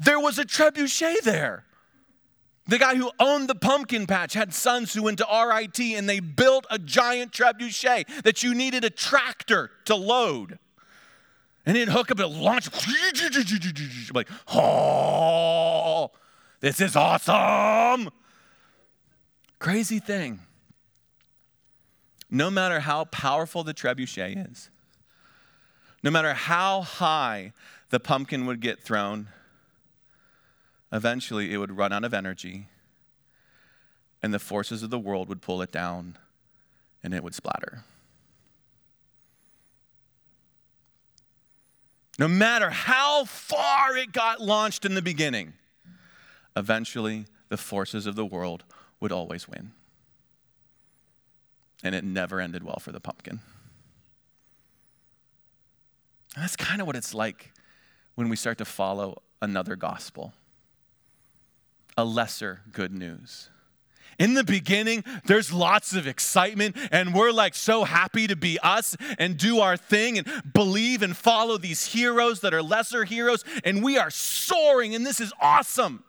there 0.00 0.18
was 0.18 0.36
a 0.40 0.44
trebuchet 0.44 1.20
there. 1.22 1.64
The 2.66 2.78
guy 2.78 2.94
who 2.94 3.10
owned 3.18 3.48
the 3.48 3.54
pumpkin 3.54 4.06
patch 4.06 4.34
had 4.34 4.54
sons 4.54 4.94
who 4.94 5.02
went 5.02 5.18
to 5.18 5.26
RIT 5.26 5.80
and 5.80 6.08
they 6.08 6.20
built 6.20 6.66
a 6.70 6.78
giant 6.78 7.32
trebuchet 7.32 8.22
that 8.22 8.42
you 8.42 8.54
needed 8.54 8.84
a 8.84 8.90
tractor 8.90 9.70
to 9.86 9.96
load. 9.96 10.58
And 11.66 11.76
he'd 11.76 11.88
hook 11.88 12.10
up 12.10 12.18
and 12.18 12.40
launch. 12.40 12.68
I'm 12.72 14.14
like, 14.14 14.28
oh, 14.52 16.10
this 16.60 16.80
is 16.80 16.96
awesome. 16.96 18.10
Crazy 19.58 19.98
thing. 19.98 20.40
No 22.30 22.50
matter 22.50 22.80
how 22.80 23.04
powerful 23.06 23.62
the 23.62 23.74
trebuchet 23.74 24.50
is, 24.50 24.70
no 26.02 26.10
matter 26.10 26.32
how 26.32 26.82
high 26.82 27.52
the 27.90 28.00
pumpkin 28.00 28.46
would 28.46 28.60
get 28.60 28.82
thrown, 28.82 29.28
eventually 30.92 31.52
it 31.52 31.56
would 31.56 31.76
run 31.76 31.92
out 31.92 32.04
of 32.04 32.12
energy 32.12 32.68
and 34.22 34.32
the 34.32 34.38
forces 34.38 34.82
of 34.82 34.90
the 34.90 34.98
world 34.98 35.28
would 35.28 35.42
pull 35.42 35.62
it 35.62 35.72
down 35.72 36.16
and 37.02 37.14
it 37.14 37.24
would 37.24 37.34
splatter. 37.34 37.82
No 42.18 42.28
matter 42.28 42.70
how 42.70 43.24
far 43.24 43.96
it 43.96 44.12
got 44.12 44.40
launched 44.40 44.84
in 44.84 44.94
the 44.94 45.02
beginning, 45.02 45.54
eventually 46.54 47.24
the 47.48 47.56
forces 47.56 48.06
of 48.06 48.14
the 48.14 48.26
world 48.26 48.64
would 49.00 49.10
always 49.10 49.48
win. 49.48 49.72
And 51.82 51.94
it 51.94 52.04
never 52.04 52.40
ended 52.40 52.62
well 52.62 52.78
for 52.78 52.92
the 52.92 53.00
pumpkin. 53.00 53.40
And 56.34 56.44
that's 56.44 56.54
kind 56.54 56.80
of 56.80 56.86
what 56.86 56.96
it's 56.96 57.12
like 57.12 57.52
when 58.14 58.28
we 58.28 58.36
start 58.36 58.58
to 58.58 58.64
follow 58.64 59.22
another 59.40 59.74
gospel, 59.74 60.32
a 61.96 62.04
lesser 62.04 62.62
good 62.72 62.92
news. 62.92 63.48
In 64.18 64.34
the 64.34 64.44
beginning, 64.44 65.04
there's 65.24 65.52
lots 65.52 65.94
of 65.94 66.06
excitement, 66.06 66.76
and 66.90 67.14
we're 67.14 67.32
like 67.32 67.54
so 67.54 67.84
happy 67.84 68.26
to 68.26 68.36
be 68.36 68.58
us 68.62 68.96
and 69.18 69.36
do 69.36 69.60
our 69.60 69.76
thing 69.76 70.18
and 70.18 70.28
believe 70.52 71.02
and 71.02 71.16
follow 71.16 71.56
these 71.56 71.86
heroes 71.86 72.40
that 72.40 72.52
are 72.54 72.62
lesser 72.62 73.04
heroes, 73.04 73.44
and 73.64 73.82
we 73.82 73.96
are 73.96 74.10
soaring, 74.10 74.94
and 74.94 75.06
this 75.06 75.20
is 75.20 75.32
awesome. 75.40 76.04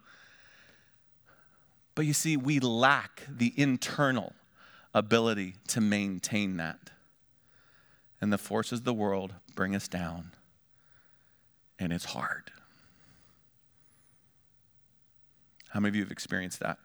But 1.95 2.05
you 2.05 2.13
see, 2.13 2.37
we 2.37 2.59
lack 2.59 3.23
the 3.29 3.53
internal 3.55 4.33
ability 4.93 5.55
to 5.69 5.81
maintain 5.81 6.57
that. 6.57 6.91
And 8.19 8.31
the 8.31 8.37
forces 8.37 8.79
of 8.79 8.85
the 8.85 8.93
world 8.93 9.33
bring 9.55 9.75
us 9.75 9.87
down, 9.87 10.31
and 11.77 11.91
it's 11.91 12.05
hard. 12.05 12.51
How 15.73 15.79
many 15.79 15.89
of 15.89 15.95
you 15.95 16.03
have 16.03 16.11
experienced 16.11 16.59
that? 16.59 16.77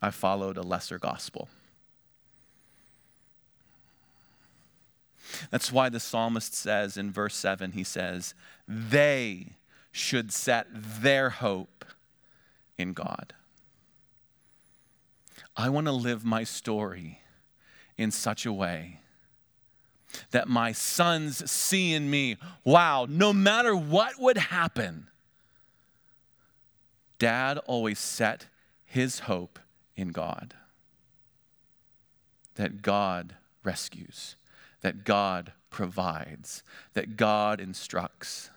I 0.00 0.10
followed 0.10 0.56
a 0.56 0.62
lesser 0.62 0.98
gospel. 0.98 1.50
That's 5.50 5.70
why 5.70 5.90
the 5.90 6.00
psalmist 6.00 6.54
says 6.54 6.96
in 6.96 7.12
verse 7.12 7.34
7, 7.34 7.72
he 7.72 7.84
says, 7.84 8.34
They 8.66 9.56
should 9.92 10.32
set 10.32 10.68
their 10.72 11.28
hope 11.28 11.84
in 12.78 12.94
God. 12.94 13.34
I 15.54 15.68
want 15.68 15.86
to 15.86 15.92
live 15.92 16.24
my 16.24 16.44
story 16.44 17.20
in 17.98 18.10
such 18.10 18.46
a 18.46 18.52
way 18.54 19.00
that 20.30 20.48
my 20.48 20.72
sons 20.72 21.50
see 21.50 21.92
in 21.92 22.10
me, 22.10 22.38
wow, 22.64 23.06
no 23.06 23.34
matter 23.34 23.76
what 23.76 24.18
would 24.18 24.38
happen, 24.38 25.08
dad 27.20 27.58
always 27.66 28.00
set 28.00 28.46
his 28.84 29.20
hope 29.20 29.60
in 29.94 30.08
God. 30.08 30.54
That 32.56 32.82
God 32.82 33.36
rescues, 33.62 34.34
that 34.80 35.04
God 35.04 35.52
provides, 35.70 36.64
that 36.94 37.16
God 37.16 37.60
instructs, 37.60 38.50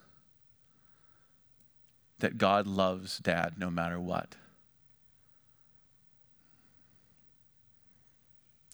that 2.18 2.40
God 2.40 2.66
loves 2.66 3.20
dad 3.20 3.56
no 3.58 3.70
matter 3.70 4.00
what. 4.00 4.36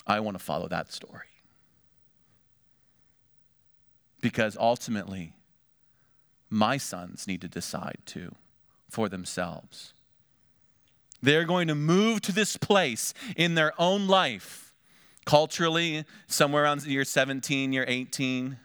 I 0.07 0.19
want 0.21 0.37
to 0.37 0.43
follow 0.43 0.67
that 0.69 0.93
story. 0.93 1.25
Because 4.21 4.55
ultimately, 4.59 5.33
my 6.49 6.77
sons 6.77 7.27
need 7.27 7.41
to 7.41 7.47
decide 7.47 7.99
too 8.05 8.35
for 8.89 9.07
themselves 9.07 9.93
they're 11.21 11.45
going 11.45 11.67
to 11.67 11.75
move 11.75 12.21
to 12.21 12.31
this 12.31 12.57
place 12.57 13.13
in 13.35 13.55
their 13.55 13.73
own 13.79 14.07
life, 14.07 14.73
culturally, 15.25 16.05
somewhere 16.27 16.63
around 16.63 16.85
year 16.85 17.03
17, 17.03 17.73
year 17.73 17.85
18, 17.87 18.57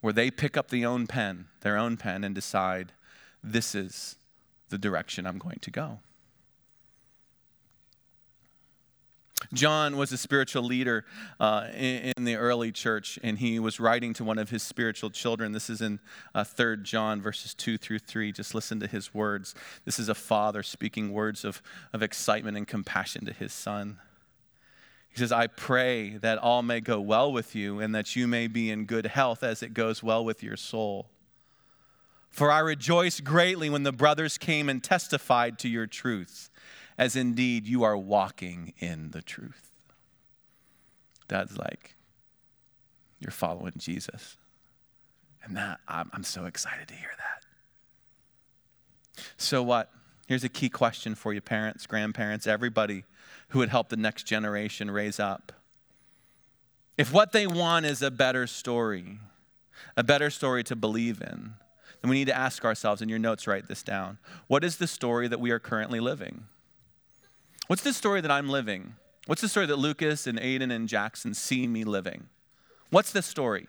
where 0.00 0.12
they 0.12 0.30
pick 0.30 0.56
up 0.56 0.68
the 0.68 0.84
own 0.84 1.06
pen, 1.06 1.46
their 1.62 1.76
own 1.76 1.96
pen, 1.96 2.22
and 2.22 2.34
decide 2.34 2.92
this 3.42 3.74
is 3.74 4.16
the 4.68 4.78
direction 4.78 5.26
I'm 5.26 5.38
going 5.38 5.58
to 5.62 5.70
go. 5.70 6.00
John 9.52 9.96
was 9.96 10.12
a 10.12 10.18
spiritual 10.18 10.62
leader 10.62 11.04
uh, 11.38 11.68
in, 11.74 12.12
in, 12.16 12.24
the 12.24 12.36
early 12.36 12.72
church, 12.72 13.18
and 13.22 13.38
he 13.38 13.58
was 13.58 13.78
writing 13.78 14.12
to 14.14 14.24
one 14.24 14.38
of 14.38 14.50
his 14.50 14.62
spiritual 14.62 15.10
children. 15.10 15.52
This 15.52 15.70
is 15.70 15.80
in 15.80 16.00
uh, 16.34 16.44
3 16.44 16.78
John, 16.82 17.20
verses 17.20 17.54
2 17.54 17.78
through 17.78 18.00
3. 18.00 18.32
Just 18.32 18.54
listen 18.54 18.80
to 18.80 18.86
his 18.86 19.14
words. 19.14 19.54
This 19.84 19.98
is 19.98 20.08
a 20.08 20.14
father 20.14 20.62
speaking 20.62 21.12
words 21.12 21.44
of, 21.44 21.62
of 21.92 22.02
excitement 22.02 22.56
and 22.56 22.66
compassion 22.66 23.24
to 23.26 23.32
his 23.32 23.52
son. 23.52 23.98
He 25.08 25.18
says, 25.18 25.32
I 25.32 25.46
pray 25.46 26.18
that 26.18 26.38
all 26.38 26.62
may 26.62 26.80
go 26.80 27.00
well 27.00 27.32
with 27.32 27.54
you, 27.54 27.80
and 27.80 27.94
that 27.94 28.16
you 28.16 28.26
may 28.26 28.48
be 28.48 28.70
in 28.70 28.84
good 28.84 29.06
health 29.06 29.42
as 29.42 29.62
it 29.62 29.72
goes 29.72 30.02
well 30.02 30.24
with 30.24 30.42
your 30.42 30.56
soul. 30.56 31.06
For 32.30 32.50
I 32.50 32.58
rejoiced 32.58 33.24
greatly 33.24 33.70
when 33.70 33.82
the 33.82 33.92
brothers 33.92 34.36
came 34.36 34.68
and 34.68 34.84
testified 34.84 35.58
to 35.60 35.68
your 35.68 35.86
truth 35.86 36.50
as 36.98 37.16
indeed 37.16 37.66
you 37.66 37.84
are 37.84 37.96
walking 37.96 38.72
in 38.78 39.10
the 39.10 39.22
truth. 39.22 39.70
Dad's 41.28 41.58
like, 41.58 41.96
you're 43.18 43.30
following 43.30 43.74
Jesus. 43.76 44.36
And 45.42 45.56
that, 45.56 45.80
I'm, 45.86 46.10
I'm 46.12 46.24
so 46.24 46.44
excited 46.44 46.88
to 46.88 46.94
hear 46.94 47.10
that. 47.16 49.24
So, 49.36 49.62
what? 49.62 49.90
Here's 50.26 50.44
a 50.44 50.48
key 50.48 50.68
question 50.68 51.14
for 51.14 51.32
you, 51.32 51.40
parents, 51.40 51.86
grandparents, 51.86 52.46
everybody 52.46 53.04
who 53.48 53.60
would 53.60 53.68
help 53.68 53.88
the 53.88 53.96
next 53.96 54.24
generation 54.24 54.90
raise 54.90 55.20
up. 55.20 55.52
If 56.98 57.12
what 57.12 57.32
they 57.32 57.46
want 57.46 57.86
is 57.86 58.02
a 58.02 58.10
better 58.10 58.46
story, 58.46 59.20
a 59.96 60.02
better 60.02 60.30
story 60.30 60.64
to 60.64 60.74
believe 60.74 61.20
in, 61.20 61.54
then 62.00 62.10
we 62.10 62.16
need 62.16 62.26
to 62.26 62.36
ask 62.36 62.64
ourselves, 62.64 63.00
in 63.00 63.08
your 63.08 63.18
notes, 63.18 63.46
write 63.46 63.68
this 63.68 63.82
down. 63.82 64.18
What 64.48 64.64
is 64.64 64.76
the 64.76 64.86
story 64.86 65.28
that 65.28 65.40
we 65.40 65.50
are 65.50 65.58
currently 65.58 66.00
living? 66.00 66.44
What's 67.66 67.82
the 67.82 67.92
story 67.92 68.20
that 68.20 68.30
I'm 68.30 68.48
living? 68.48 68.94
What's 69.26 69.40
the 69.40 69.48
story 69.48 69.66
that 69.66 69.76
Lucas 69.76 70.26
and 70.26 70.38
Aiden 70.38 70.72
and 70.72 70.88
Jackson 70.88 71.34
see 71.34 71.66
me 71.66 71.84
living? 71.84 72.28
What's 72.90 73.10
the 73.10 73.22
story? 73.22 73.66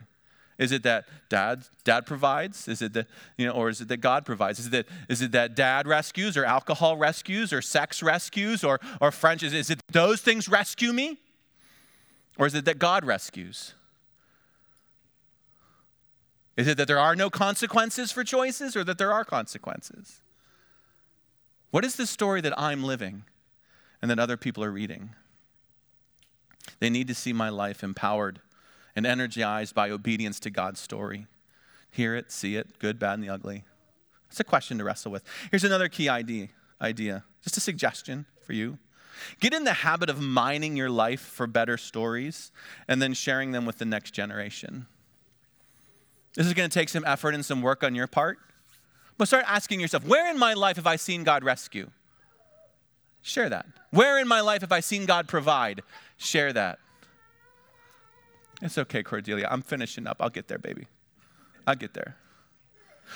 Is 0.58 0.72
it 0.72 0.84
that 0.84 1.06
dad 1.30 1.66
dad 1.84 2.06
provides? 2.06 2.68
Is 2.68 2.82
it 2.82 2.94
that 2.94 3.08
you 3.38 3.46
know, 3.46 3.54
or 3.54 3.70
is 3.70 3.82
it 3.82 3.88
that 3.90 3.98
God 3.98 4.26
provides? 4.26 4.60
Is 4.60 4.68
it 4.68 4.72
that 4.72 4.88
is 5.08 5.22
it 5.22 5.32
that 5.32 5.56
dad 5.56 5.88
rescues 5.88 6.36
or 6.36 6.46
alcohol 6.46 6.98
rescues 6.98 7.54
or 7.54 7.62
sex 7.62 8.02
rescues 8.02 8.64
or 8.64 8.80
or 9.00 9.12
French? 9.12 9.44
Is, 9.44 9.54
is 9.54 9.70
it 9.70 9.82
those 9.92 10.22
things 10.22 10.50
rescue 10.50 10.94
me? 10.94 11.20
Or 12.40 12.46
is 12.46 12.54
it 12.54 12.66
that 12.66 12.80
God 12.80 13.06
rescues? 13.06 13.74
Is 16.56 16.68
it 16.68 16.78
that 16.78 16.88
there 16.88 17.00
are 17.00 17.16
no 17.16 17.30
consequences 17.30 18.12
for 18.12 18.24
choices 18.24 18.76
or 18.76 18.84
that 18.84 18.98
there 18.98 19.14
are 19.14 19.24
consequences? 19.24 20.22
What 21.70 21.86
is 21.86 21.96
the 21.96 22.08
story 22.08 22.42
that 22.42 22.60
I'm 22.60 22.84
living? 22.84 23.24
And 24.02 24.12
that 24.12 24.20
other 24.20 24.38
people 24.38 24.64
are 24.64 24.72
reading. 24.72 25.12
They 26.80 26.90
need 26.90 27.08
to 27.08 27.16
see 27.16 27.34
my 27.34 27.50
life 27.50 27.84
empowered 27.84 28.40
and 28.96 29.06
energized 29.06 29.74
by 29.76 29.90
obedience 29.90 30.40
to 30.42 30.50
God's 30.50 30.80
story. 30.80 31.28
Hear 31.92 32.16
it, 32.16 32.32
see 32.32 32.56
it, 32.56 32.80
good, 32.80 33.00
bad, 33.00 33.16
and 33.16 33.24
the 33.24 33.30
ugly. 33.30 33.64
It's 34.30 34.40
a 34.40 34.44
question 34.44 34.78
to 34.78 34.84
wrestle 34.84 35.12
with. 35.12 35.24
Here's 35.52 35.64
another 35.64 35.88
key 35.88 36.10
idea, 36.10 36.50
idea, 36.82 37.24
just 37.44 37.58
a 37.58 37.62
suggestion 37.62 38.26
for 38.42 38.54
you. 38.54 38.78
Get 39.40 39.54
in 39.54 39.64
the 39.64 39.74
habit 39.74 40.10
of 40.10 40.22
mining 40.22 40.76
your 40.76 40.90
life 40.90 41.22
for 41.22 41.48
better 41.48 41.78
stories 41.78 42.52
and 42.88 43.02
then 43.02 43.14
sharing 43.14 43.52
them 43.52 43.66
with 43.66 43.80
the 43.80 43.86
next 43.86 44.12
generation. 44.12 44.86
This 46.36 46.46
is 46.46 46.54
going 46.54 46.70
to 46.70 46.74
take 46.74 46.90
some 46.90 47.04
effort 47.06 47.34
and 47.34 47.44
some 47.44 47.64
work 47.64 47.84
on 47.84 47.96
your 47.96 48.06
part. 48.06 48.38
But 49.18 49.28
start 49.28 49.46
asking 49.48 49.80
yourself, 49.80 50.06
where 50.06 50.30
in 50.30 50.38
my 50.38 50.54
life 50.54 50.76
have 50.76 50.86
I 50.86 50.98
seen 50.98 51.24
God 51.24 51.44
rescue? 51.44 51.90
Share 53.28 53.50
that. 53.50 53.66
Where 53.92 54.18
in 54.20 54.26
my 54.26 54.40
life 54.40 54.62
have 54.62 54.72
I 54.72 54.80
seen 54.80 55.06
God 55.06 55.28
provide? 55.28 55.82
Share 56.16 56.54
that. 56.54 56.80
It's 58.62 58.78
okay, 58.78 59.04
Cordelia. 59.04 59.50
I'm 59.52 59.62
finishing 59.62 60.08
up. 60.08 60.18
I'll 60.22 60.30
get 60.30 60.48
there, 60.48 60.58
baby. 60.58 60.88
I'll 61.68 61.76
get 61.76 61.94
there. 61.94 62.16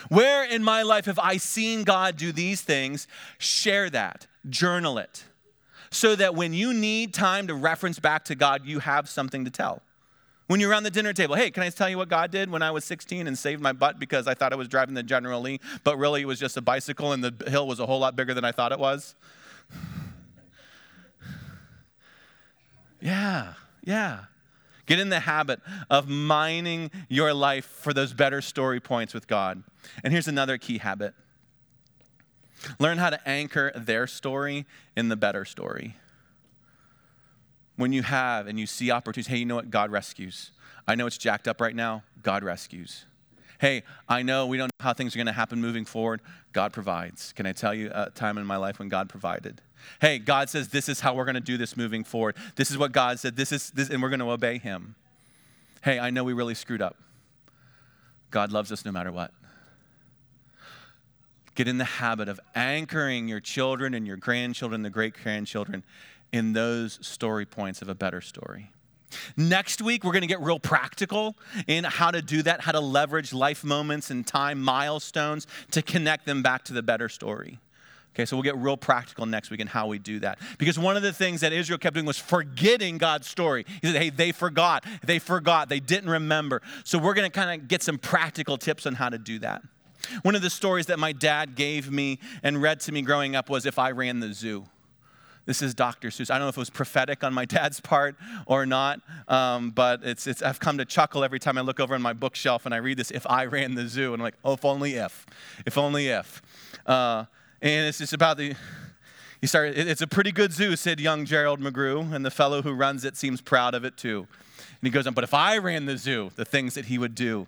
Where 0.10 0.44
in 0.44 0.66
my 0.66 0.82
life 0.82 1.06
have 1.06 1.18
I 1.18 1.38
seen 1.38 1.86
God 1.86 2.18
do 2.18 2.34
these 2.34 2.60
things? 2.60 3.08
Share 3.38 3.90
that. 3.92 4.28
Journal 4.50 4.98
it. 4.98 5.24
So 5.92 6.18
that 6.18 6.36
when 6.36 6.54
you 6.54 6.74
need 6.74 7.14
time 7.14 7.48
to 7.48 7.56
reference 7.56 7.98
back 7.98 8.26
to 8.26 8.36
God, 8.36 8.66
you 8.66 8.80
have 8.80 9.08
something 9.08 9.46
to 9.46 9.52
tell. 9.52 9.82
When 10.48 10.60
you're 10.60 10.70
around 10.70 10.84
the 10.84 10.92
dinner 10.92 11.14
table, 11.14 11.36
hey, 11.36 11.52
can 11.52 11.64
I 11.64 11.70
tell 11.70 11.88
you 11.88 11.98
what 11.98 12.10
God 12.10 12.32
did 12.32 12.52
when 12.52 12.62
I 12.62 12.72
was 12.72 12.84
16 12.84 13.28
and 13.28 13.38
saved 13.38 13.62
my 13.62 13.72
butt 13.72 13.98
because 13.98 14.28
I 14.28 14.34
thought 14.34 14.52
I 14.52 14.58
was 14.58 14.68
driving 14.68 14.94
the 14.94 15.04
General 15.04 15.40
Lee, 15.40 15.62
but 15.86 15.98
really 15.98 16.22
it 16.22 16.26
was 16.26 16.40
just 16.40 16.58
a 16.58 16.62
bicycle 16.62 17.14
and 17.14 17.24
the 17.24 17.50
hill 17.50 17.66
was 17.66 17.80
a 17.80 17.86
whole 17.86 18.00
lot 18.00 18.18
bigger 18.18 18.34
than 18.34 18.44
I 18.44 18.52
thought 18.52 18.74
it 18.74 18.80
was? 18.80 19.16
Yeah, 23.04 23.56
yeah. 23.84 24.26
Get 24.86 25.00
in 25.00 25.10
the 25.10 25.22
habit 25.22 25.60
of 25.90 26.08
mining 26.08 26.92
your 27.10 27.34
life 27.34 27.66
for 27.66 27.94
those 27.94 28.14
better 28.14 28.42
story 28.42 28.80
points 28.80 29.14
with 29.14 29.26
God. 29.26 29.64
And 30.04 30.14
here's 30.14 30.28
another 30.28 30.58
key 30.58 30.78
habit 30.78 31.14
learn 32.78 32.98
how 32.98 33.10
to 33.10 33.28
anchor 33.28 33.72
their 33.76 34.06
story 34.06 34.66
in 34.96 35.10
the 35.10 35.16
better 35.16 35.46
story. 35.46 35.96
When 37.76 37.92
you 37.94 38.04
have 38.04 38.48
and 38.48 38.60
you 38.60 38.68
see 38.68 38.92
opportunities, 38.92 39.28
hey, 39.28 39.38
you 39.38 39.46
know 39.46 39.56
what? 39.56 39.72
God 39.72 39.92
rescues. 39.92 40.52
I 40.88 40.96
know 40.96 41.08
it's 41.08 41.18
jacked 41.18 41.48
up 41.48 41.62
right 41.62 41.76
now. 41.76 42.04
God 42.22 42.44
rescues. 42.44 43.06
Hey, 43.62 43.84
I 44.10 44.24
know 44.24 44.48
we 44.48 44.58
don't 44.58 44.72
know 44.80 44.84
how 44.84 44.94
things 44.94 45.16
are 45.16 45.20
going 45.20 45.28
to 45.28 45.34
happen 45.34 45.62
moving 45.62 45.86
forward. 45.86 46.22
God 46.52 46.74
provides. 46.74 47.32
Can 47.34 47.46
I 47.46 47.52
tell 47.52 47.76
you 47.76 47.92
a 47.94 48.10
time 48.10 48.40
in 48.40 48.46
my 48.48 48.58
life 48.58 48.80
when 48.80 48.90
God 48.90 49.08
provided? 49.08 49.62
Hey, 50.02 50.18
God 50.18 50.50
says 50.50 50.70
this 50.70 50.90
is 50.90 51.02
how 51.02 51.14
we're 51.14 51.26
going 51.26 51.36
to 51.36 51.42
do 51.42 51.58
this 51.58 51.78
moving 51.78 52.04
forward. 52.04 52.36
This 52.56 52.72
is 52.72 52.80
what 52.80 52.92
God 52.92 53.20
said. 53.20 53.36
This 53.36 53.52
is 53.52 53.70
this, 53.70 53.92
and 53.92 54.02
we're 54.02 54.10
going 54.10 54.20
to 54.20 54.32
obey 54.32 54.58
Him. 54.58 54.96
Hey, 55.84 56.00
I 56.00 56.10
know 56.10 56.24
we 56.24 56.34
really 56.34 56.56
screwed 56.56 56.82
up. 56.82 56.98
God 58.32 58.52
loves 58.52 58.72
us 58.72 58.84
no 58.84 58.92
matter 58.92 59.12
what. 59.12 59.32
Get 61.54 61.68
in 61.68 61.78
the 61.78 61.86
habit 61.86 62.30
of 62.30 62.40
anchoring 62.56 63.28
your 63.28 63.42
children 63.42 63.94
and 63.94 64.08
your 64.08 64.18
grandchildren, 64.18 64.82
the 64.82 64.90
great 64.90 65.14
grandchildren, 65.14 65.84
in 66.34 66.54
those 66.54 66.98
story 67.06 67.46
points 67.46 67.84
of 67.84 67.90
a 67.90 67.96
better 67.96 68.22
story. 68.22 68.72
Next 69.36 69.82
week, 69.82 70.04
we're 70.04 70.12
going 70.12 70.22
to 70.22 70.28
get 70.28 70.42
real 70.42 70.60
practical 70.60 71.36
in 71.68 71.84
how 71.84 72.12
to 72.12 72.22
do 72.22 72.44
that, 72.44 72.62
how 72.62 72.72
to 72.72 72.80
leverage 72.80 73.34
life 73.34 73.64
moments 73.64 74.10
and 74.12 74.26
time 74.26 74.62
milestones 74.62 75.48
to 75.72 75.82
connect 75.82 76.26
them 76.26 76.42
back 76.42 76.64
to 76.66 76.74
the 76.74 76.84
better 76.84 77.10
story. 77.10 77.60
Okay, 78.14 78.26
so 78.26 78.36
we'll 78.36 78.44
get 78.44 78.58
real 78.58 78.76
practical 78.76 79.26
next 79.26 79.52
week 79.52 79.62
in 79.62 79.68
how 79.68 79.88
we 79.88 79.98
do 79.98 80.20
that. 80.20 80.38
Because 80.58 80.78
one 80.78 80.98
of 80.98 81.04
the 81.04 81.14
things 81.14 81.42
that 81.42 81.54
Israel 81.54 81.80
kept 81.80 81.94
doing 81.94 82.06
was 82.06 82.18
forgetting 82.18 82.98
God's 82.98 83.28
story. 83.28 83.66
He 83.82 83.88
said, 83.88 84.02
hey, 84.02 84.10
they 84.10 84.34
forgot. 84.34 84.86
They 85.02 85.18
forgot. 85.18 85.70
They 85.70 85.80
didn't 85.80 86.10
remember. 86.10 86.62
So 86.84 87.00
we're 87.00 87.14
going 87.14 87.30
to 87.30 87.34
kind 87.34 87.62
of 87.62 87.70
get 87.70 87.82
some 87.82 87.98
practical 87.98 88.58
tips 88.58 88.86
on 88.86 88.96
how 88.96 89.08
to 89.08 89.18
do 89.18 89.40
that. 89.40 89.62
One 90.24 90.36
of 90.36 90.42
the 90.42 90.50
stories 90.50 90.88
that 90.88 91.00
my 91.00 91.14
dad 91.14 91.56
gave 91.56 91.90
me 91.90 92.20
and 92.44 92.62
read 92.62 92.82
to 92.82 92.92
me 92.92 93.02
growing 93.02 93.36
up 93.36 93.50
was 93.50 93.66
if 93.66 93.80
I 93.80 93.92
ran 93.92 94.20
the 94.20 94.34
zoo. 94.34 94.66
This 95.46 95.62
is 95.62 95.74
Dr. 95.74 96.10
Seuss. 96.10 96.30
I 96.30 96.36
don't 96.36 96.46
know 96.46 96.50
if 96.50 96.58
it 96.58 96.60
was 96.60 96.70
prophetic 96.70 97.24
on 97.24 97.34
my 97.34 97.46
dad's 97.46 97.80
part 97.80 98.16
or 98.46 98.66
not, 98.66 99.02
um, 99.28 99.72
but 99.72 100.02
it's, 100.04 100.28
it's, 100.28 100.42
I've 100.42 100.60
come 100.60 100.78
to 100.78 100.86
chuckle 100.86 101.24
every 101.24 101.40
time 101.40 101.58
I 101.58 101.62
look 101.62 101.80
over 101.80 101.96
on 101.96 102.02
my 102.02 102.14
bookshelf 102.14 102.66
and 102.66 102.76
I 102.76 102.78
read 102.78 102.98
this, 102.98 103.12
If 103.12 103.26
I 103.28 103.46
Ran 103.46 103.76
the 103.76 103.88
Zoo. 103.88 104.14
And 104.14 104.22
I'm 104.22 104.24
like, 104.24 104.36
oh, 104.46 104.54
if 104.54 104.66
only 104.66 104.96
if. 104.96 105.26
If 105.66 105.78
only 105.78 106.10
if. 106.10 106.42
Uh, 106.86 107.26
and 107.62 107.88
it's 107.88 107.98
just 107.98 108.14
about 108.14 108.38
the. 108.38 108.56
He 109.40 109.48
started, 109.48 109.76
it's 109.76 110.04
a 110.04 110.08
pretty 110.08 110.32
good 110.32 110.54
zoo, 110.54 110.76
said 110.76 111.00
young 111.00 111.26
Gerald 111.26 111.60
McGrew, 111.60 112.14
and 112.14 112.24
the 112.24 112.30
fellow 112.30 112.62
who 112.62 112.74
runs 112.74 113.04
it 113.04 113.18
seems 113.18 113.42
proud 113.42 113.74
of 113.74 113.84
it 113.84 113.98
too. 113.98 114.28
And 114.60 114.84
he 114.88 114.92
goes 114.92 115.08
on, 115.08 115.16
but 115.16 115.24
if 115.24 115.34
I 115.34 115.58
ran 115.58 115.88
the 115.88 115.98
zoo, 115.98 116.30
the 116.36 116.46
things 116.46 116.76
that 116.76 116.86
he 116.86 117.00
would 117.00 117.16
do. 117.16 117.48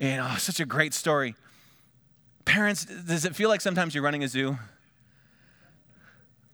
And 0.00 0.22
oh, 0.22 0.36
such 0.38 0.60
a 0.60 0.64
great 0.64 0.94
story. 0.94 1.34
Parents, 2.46 2.86
does 2.86 3.26
it 3.26 3.36
feel 3.36 3.50
like 3.50 3.60
sometimes 3.60 3.94
you're 3.94 4.04
running 4.04 4.24
a 4.24 4.28
zoo? 4.28 4.56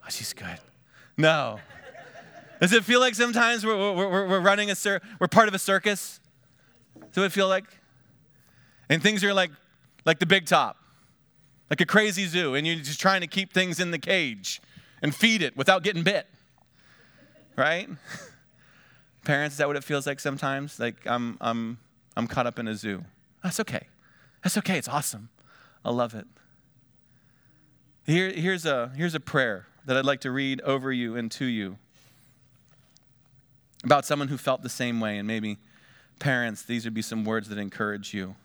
Oh, 0.05 0.09
she's 0.09 0.33
good. 0.33 0.59
No. 1.16 1.60
Does 2.60 2.72
it 2.72 2.84
feel 2.84 3.00
like 3.00 3.14
sometimes 3.16 3.66
we're, 3.66 3.76
we're, 3.76 4.28
we're 4.28 4.40
running 4.40 4.70
a 4.70 4.76
cir- 4.76 5.00
we're 5.18 5.26
part 5.26 5.48
of 5.48 5.54
a 5.54 5.58
circus? 5.58 6.20
Does 7.12 7.24
it 7.24 7.32
feel 7.32 7.48
like? 7.48 7.64
And 8.88 9.02
things 9.02 9.24
are 9.24 9.34
like, 9.34 9.50
like 10.04 10.20
the 10.20 10.26
big 10.26 10.46
top, 10.46 10.76
like 11.70 11.80
a 11.80 11.86
crazy 11.86 12.26
zoo, 12.26 12.54
and 12.54 12.66
you're 12.66 12.76
just 12.76 13.00
trying 13.00 13.20
to 13.20 13.26
keep 13.26 13.52
things 13.52 13.80
in 13.80 13.90
the 13.90 13.98
cage 13.98 14.62
and 15.02 15.14
feed 15.14 15.42
it 15.42 15.56
without 15.56 15.82
getting 15.82 16.04
bit. 16.04 16.28
Right? 17.56 17.88
Parents, 19.24 19.54
is 19.54 19.58
that 19.58 19.66
what 19.66 19.76
it 19.76 19.84
feels 19.84 20.06
like 20.06 20.20
sometimes? 20.20 20.78
Like 20.78 21.04
I'm, 21.06 21.38
I'm, 21.40 21.78
I'm 22.16 22.28
caught 22.28 22.46
up 22.46 22.58
in 22.58 22.68
a 22.68 22.74
zoo. 22.74 23.04
That's 23.42 23.58
okay. 23.58 23.88
That's 24.44 24.56
okay. 24.58 24.78
It's 24.78 24.88
awesome. 24.88 25.30
I 25.84 25.90
love 25.90 26.14
it. 26.14 26.26
Here, 28.06 28.30
here's, 28.30 28.66
a, 28.66 28.92
here's 28.96 29.16
a 29.16 29.20
prayer 29.20 29.66
that 29.87 29.97
I'd 29.97 30.05
like 30.05 30.20
to 30.20 30.30
read 30.30 30.61
over 30.62 30.93
you 30.93 31.16
and 31.16 31.30
to 31.33 31.45
you 31.45 31.78
about 33.85 34.05
someone 34.05 34.28
who 34.28 34.39
felt 34.39 34.62
the 34.62 34.68
same 34.68 35.01
way. 35.01 35.18
And 35.18 35.26
maybe, 35.26 35.59
parents, 36.18 36.62
these 36.62 36.85
would 36.85 36.95
be 36.95 37.03
some 37.03 37.24
words 37.24 37.49
that 37.49 37.59
encourage 37.59 38.14
you. 38.14 38.37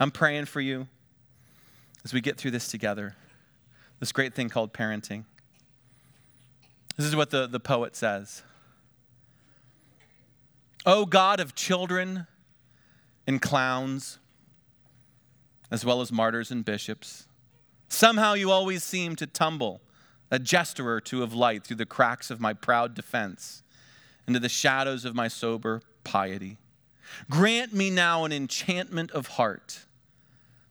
I'm 0.00 0.10
praying 0.10 0.46
for 0.46 0.60
you 0.60 0.88
as 2.04 2.12
we 2.12 2.20
get 2.20 2.36
through 2.38 2.50
this 2.52 2.68
together, 2.68 3.14
this 4.00 4.12
great 4.12 4.34
thing 4.34 4.48
called 4.48 4.72
parenting. 4.72 5.24
This 6.96 7.06
is 7.06 7.16
what 7.16 7.30
the, 7.30 7.46
the 7.46 7.60
poet 7.60 7.96
says 7.96 8.42
O 10.84 11.06
God 11.06 11.38
of 11.38 11.54
children 11.54 12.26
and 13.26 13.40
clowns, 13.40 14.18
as 15.70 15.84
well 15.84 16.00
as 16.00 16.10
martyrs 16.10 16.50
and 16.50 16.64
bishops, 16.64 17.26
somehow 17.88 18.34
you 18.34 18.50
always 18.50 18.82
seem 18.82 19.14
to 19.16 19.26
tumble 19.26 19.80
a 20.32 20.38
jester 20.38 20.90
or 20.90 21.00
two 21.00 21.22
of 21.22 21.34
light 21.34 21.62
through 21.62 21.76
the 21.76 21.86
cracks 21.86 22.30
of 22.30 22.40
my 22.40 22.54
proud 22.54 22.94
defense, 22.94 23.62
into 24.26 24.40
the 24.40 24.48
shadows 24.48 25.04
of 25.04 25.14
my 25.14 25.28
sober 25.28 25.82
piety. 26.04 26.56
Grant 27.28 27.74
me 27.74 27.90
now 27.90 28.24
an 28.24 28.32
enchantment 28.32 29.10
of 29.10 29.26
heart, 29.26 29.84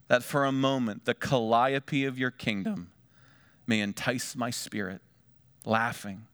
that 0.08 0.24
for 0.24 0.44
a 0.44 0.52
moment 0.52 1.04
the 1.04 1.14
calliope 1.14 2.04
of 2.04 2.18
your 2.18 2.32
kingdom 2.32 2.90
may 3.64 3.78
entice 3.78 4.34
my 4.34 4.50
spirit, 4.50 5.00
laughing, 5.64 6.26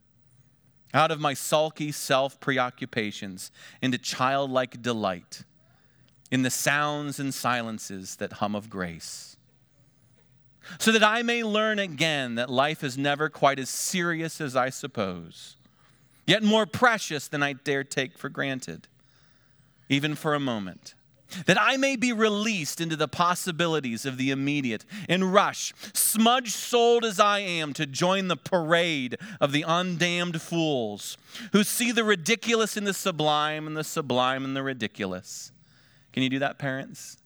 out 0.91 1.11
of 1.11 1.19
my 1.19 1.35
sulky 1.35 1.91
self 1.91 2.39
preoccupations 2.39 3.51
into 3.79 3.99
childlike 3.99 4.81
delight 4.81 5.43
in 6.31 6.41
the 6.41 6.49
sounds 6.49 7.19
and 7.19 7.31
silences 7.31 8.15
that 8.15 8.33
hum 8.33 8.55
of 8.55 8.71
grace 8.71 9.37
so 10.77 10.91
that 10.91 11.03
I 11.03 11.21
may 11.23 11.43
learn 11.43 11.79
again 11.79 12.35
that 12.35 12.49
life 12.49 12.83
is 12.83 12.97
never 12.97 13.29
quite 13.29 13.59
as 13.59 13.69
serious 13.69 14.39
as 14.39 14.55
I 14.55 14.69
suppose, 14.69 15.55
yet 16.27 16.43
more 16.43 16.65
precious 16.65 17.27
than 17.27 17.41
I 17.41 17.53
dare 17.53 17.83
take 17.83 18.17
for 18.17 18.29
granted, 18.29 18.87
even 19.87 20.15
for 20.15 20.33
a 20.35 20.39
moment. 20.39 20.93
That 21.45 21.61
I 21.61 21.77
may 21.77 21.95
be 21.95 22.11
released 22.11 22.81
into 22.81 22.95
the 22.95 23.07
possibilities 23.07 24.03
of 24.03 24.17
the 24.17 24.31
immediate 24.31 24.83
and 25.07 25.31
rush, 25.31 25.73
smudge 25.93 26.49
souled 26.49 27.05
as 27.05 27.19
I 27.19 27.39
am, 27.39 27.73
to 27.73 27.85
join 27.85 28.29
the 28.29 28.35
parade 28.35 29.15
of 29.39 29.51
the 29.51 29.63
undamned 29.63 30.41
fools 30.41 31.17
who 31.51 31.63
see 31.63 31.91
the 31.91 32.03
ridiculous 32.03 32.75
in 32.77 32.83
the 32.83 32.95
sublime 32.95 33.67
and 33.67 33.77
the 33.77 33.83
sublime 33.83 34.43
in 34.43 34.55
the 34.55 34.63
ridiculous. 34.63 35.51
Can 36.13 36.23
you 36.23 36.29
do 36.29 36.39
that, 36.39 36.57
parents? 36.57 37.17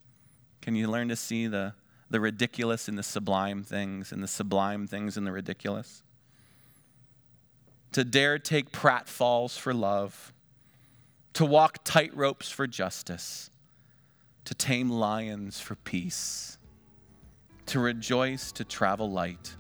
Can 0.62 0.76
you 0.76 0.90
learn 0.90 1.08
to 1.08 1.16
see 1.16 1.48
the 1.48 1.74
the 2.14 2.22
ridiculous 2.22 2.88
in 2.88 2.96
the 2.96 3.02
sublime 3.02 3.64
things 3.64 4.12
and 4.12 4.22
the 4.22 4.28
sublime 4.28 4.86
things 4.86 5.18
in 5.18 5.24
the 5.24 5.32
ridiculous. 5.32 6.04
To 7.94 8.04
dare 8.04 8.38
take 8.38 8.72
pratfalls 8.72 9.58
for 9.58 9.74
love, 9.74 10.32
to 11.34 11.44
walk 11.44 11.80
tight 11.84 12.16
ropes 12.16 12.52
for 12.52 12.68
justice, 12.68 13.50
to 14.46 14.54
tame 14.54 14.92
lions 14.92 15.60
for 15.60 15.74
peace, 15.74 16.60
to 17.66 17.80
rejoice 17.80 18.52
to 18.52 18.64
travel 18.64 19.10
light, 19.10 19.56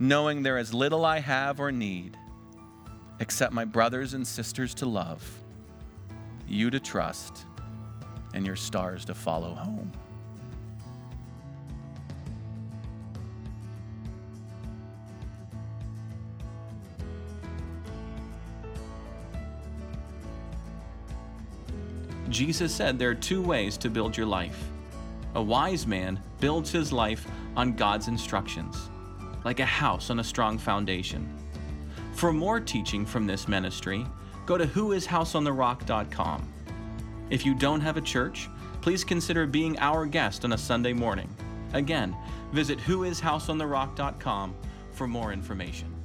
knowing 0.00 0.42
there 0.42 0.58
is 0.58 0.74
little 0.74 1.04
I 1.04 1.20
have 1.20 1.60
or 1.60 1.70
need 1.70 2.16
except 3.20 3.52
my 3.52 3.64
brothers 3.64 4.14
and 4.14 4.26
sisters 4.26 4.74
to 4.74 4.86
love, 4.86 5.22
you 6.48 6.70
to 6.70 6.80
trust, 6.80 7.46
and 8.34 8.44
your 8.44 8.56
stars 8.56 9.04
to 9.04 9.14
follow 9.14 9.54
home. 9.54 9.92
Jesus 22.30 22.74
said 22.74 22.98
there 22.98 23.10
are 23.10 23.14
two 23.14 23.42
ways 23.42 23.76
to 23.78 23.90
build 23.90 24.16
your 24.16 24.26
life. 24.26 24.64
A 25.34 25.42
wise 25.42 25.86
man 25.86 26.20
builds 26.40 26.70
his 26.70 26.92
life 26.92 27.26
on 27.56 27.74
God's 27.74 28.08
instructions, 28.08 28.88
like 29.44 29.60
a 29.60 29.66
house 29.66 30.10
on 30.10 30.20
a 30.20 30.24
strong 30.24 30.56
foundation. 30.56 31.28
For 32.14 32.32
more 32.32 32.60
teaching 32.60 33.04
from 33.04 33.26
this 33.26 33.48
ministry, 33.48 34.06
go 34.46 34.56
to 34.56 34.66
whoishouseontherock.com. 34.66 36.52
If 37.30 37.46
you 37.46 37.54
don't 37.54 37.80
have 37.80 37.96
a 37.96 38.00
church, 38.00 38.48
please 38.80 39.04
consider 39.04 39.46
being 39.46 39.78
our 39.78 40.06
guest 40.06 40.44
on 40.44 40.52
a 40.52 40.58
Sunday 40.58 40.92
morning. 40.92 41.28
Again, 41.72 42.16
visit 42.52 42.78
whoishouseontherock.com 42.78 44.54
for 44.92 45.06
more 45.06 45.32
information. 45.32 45.99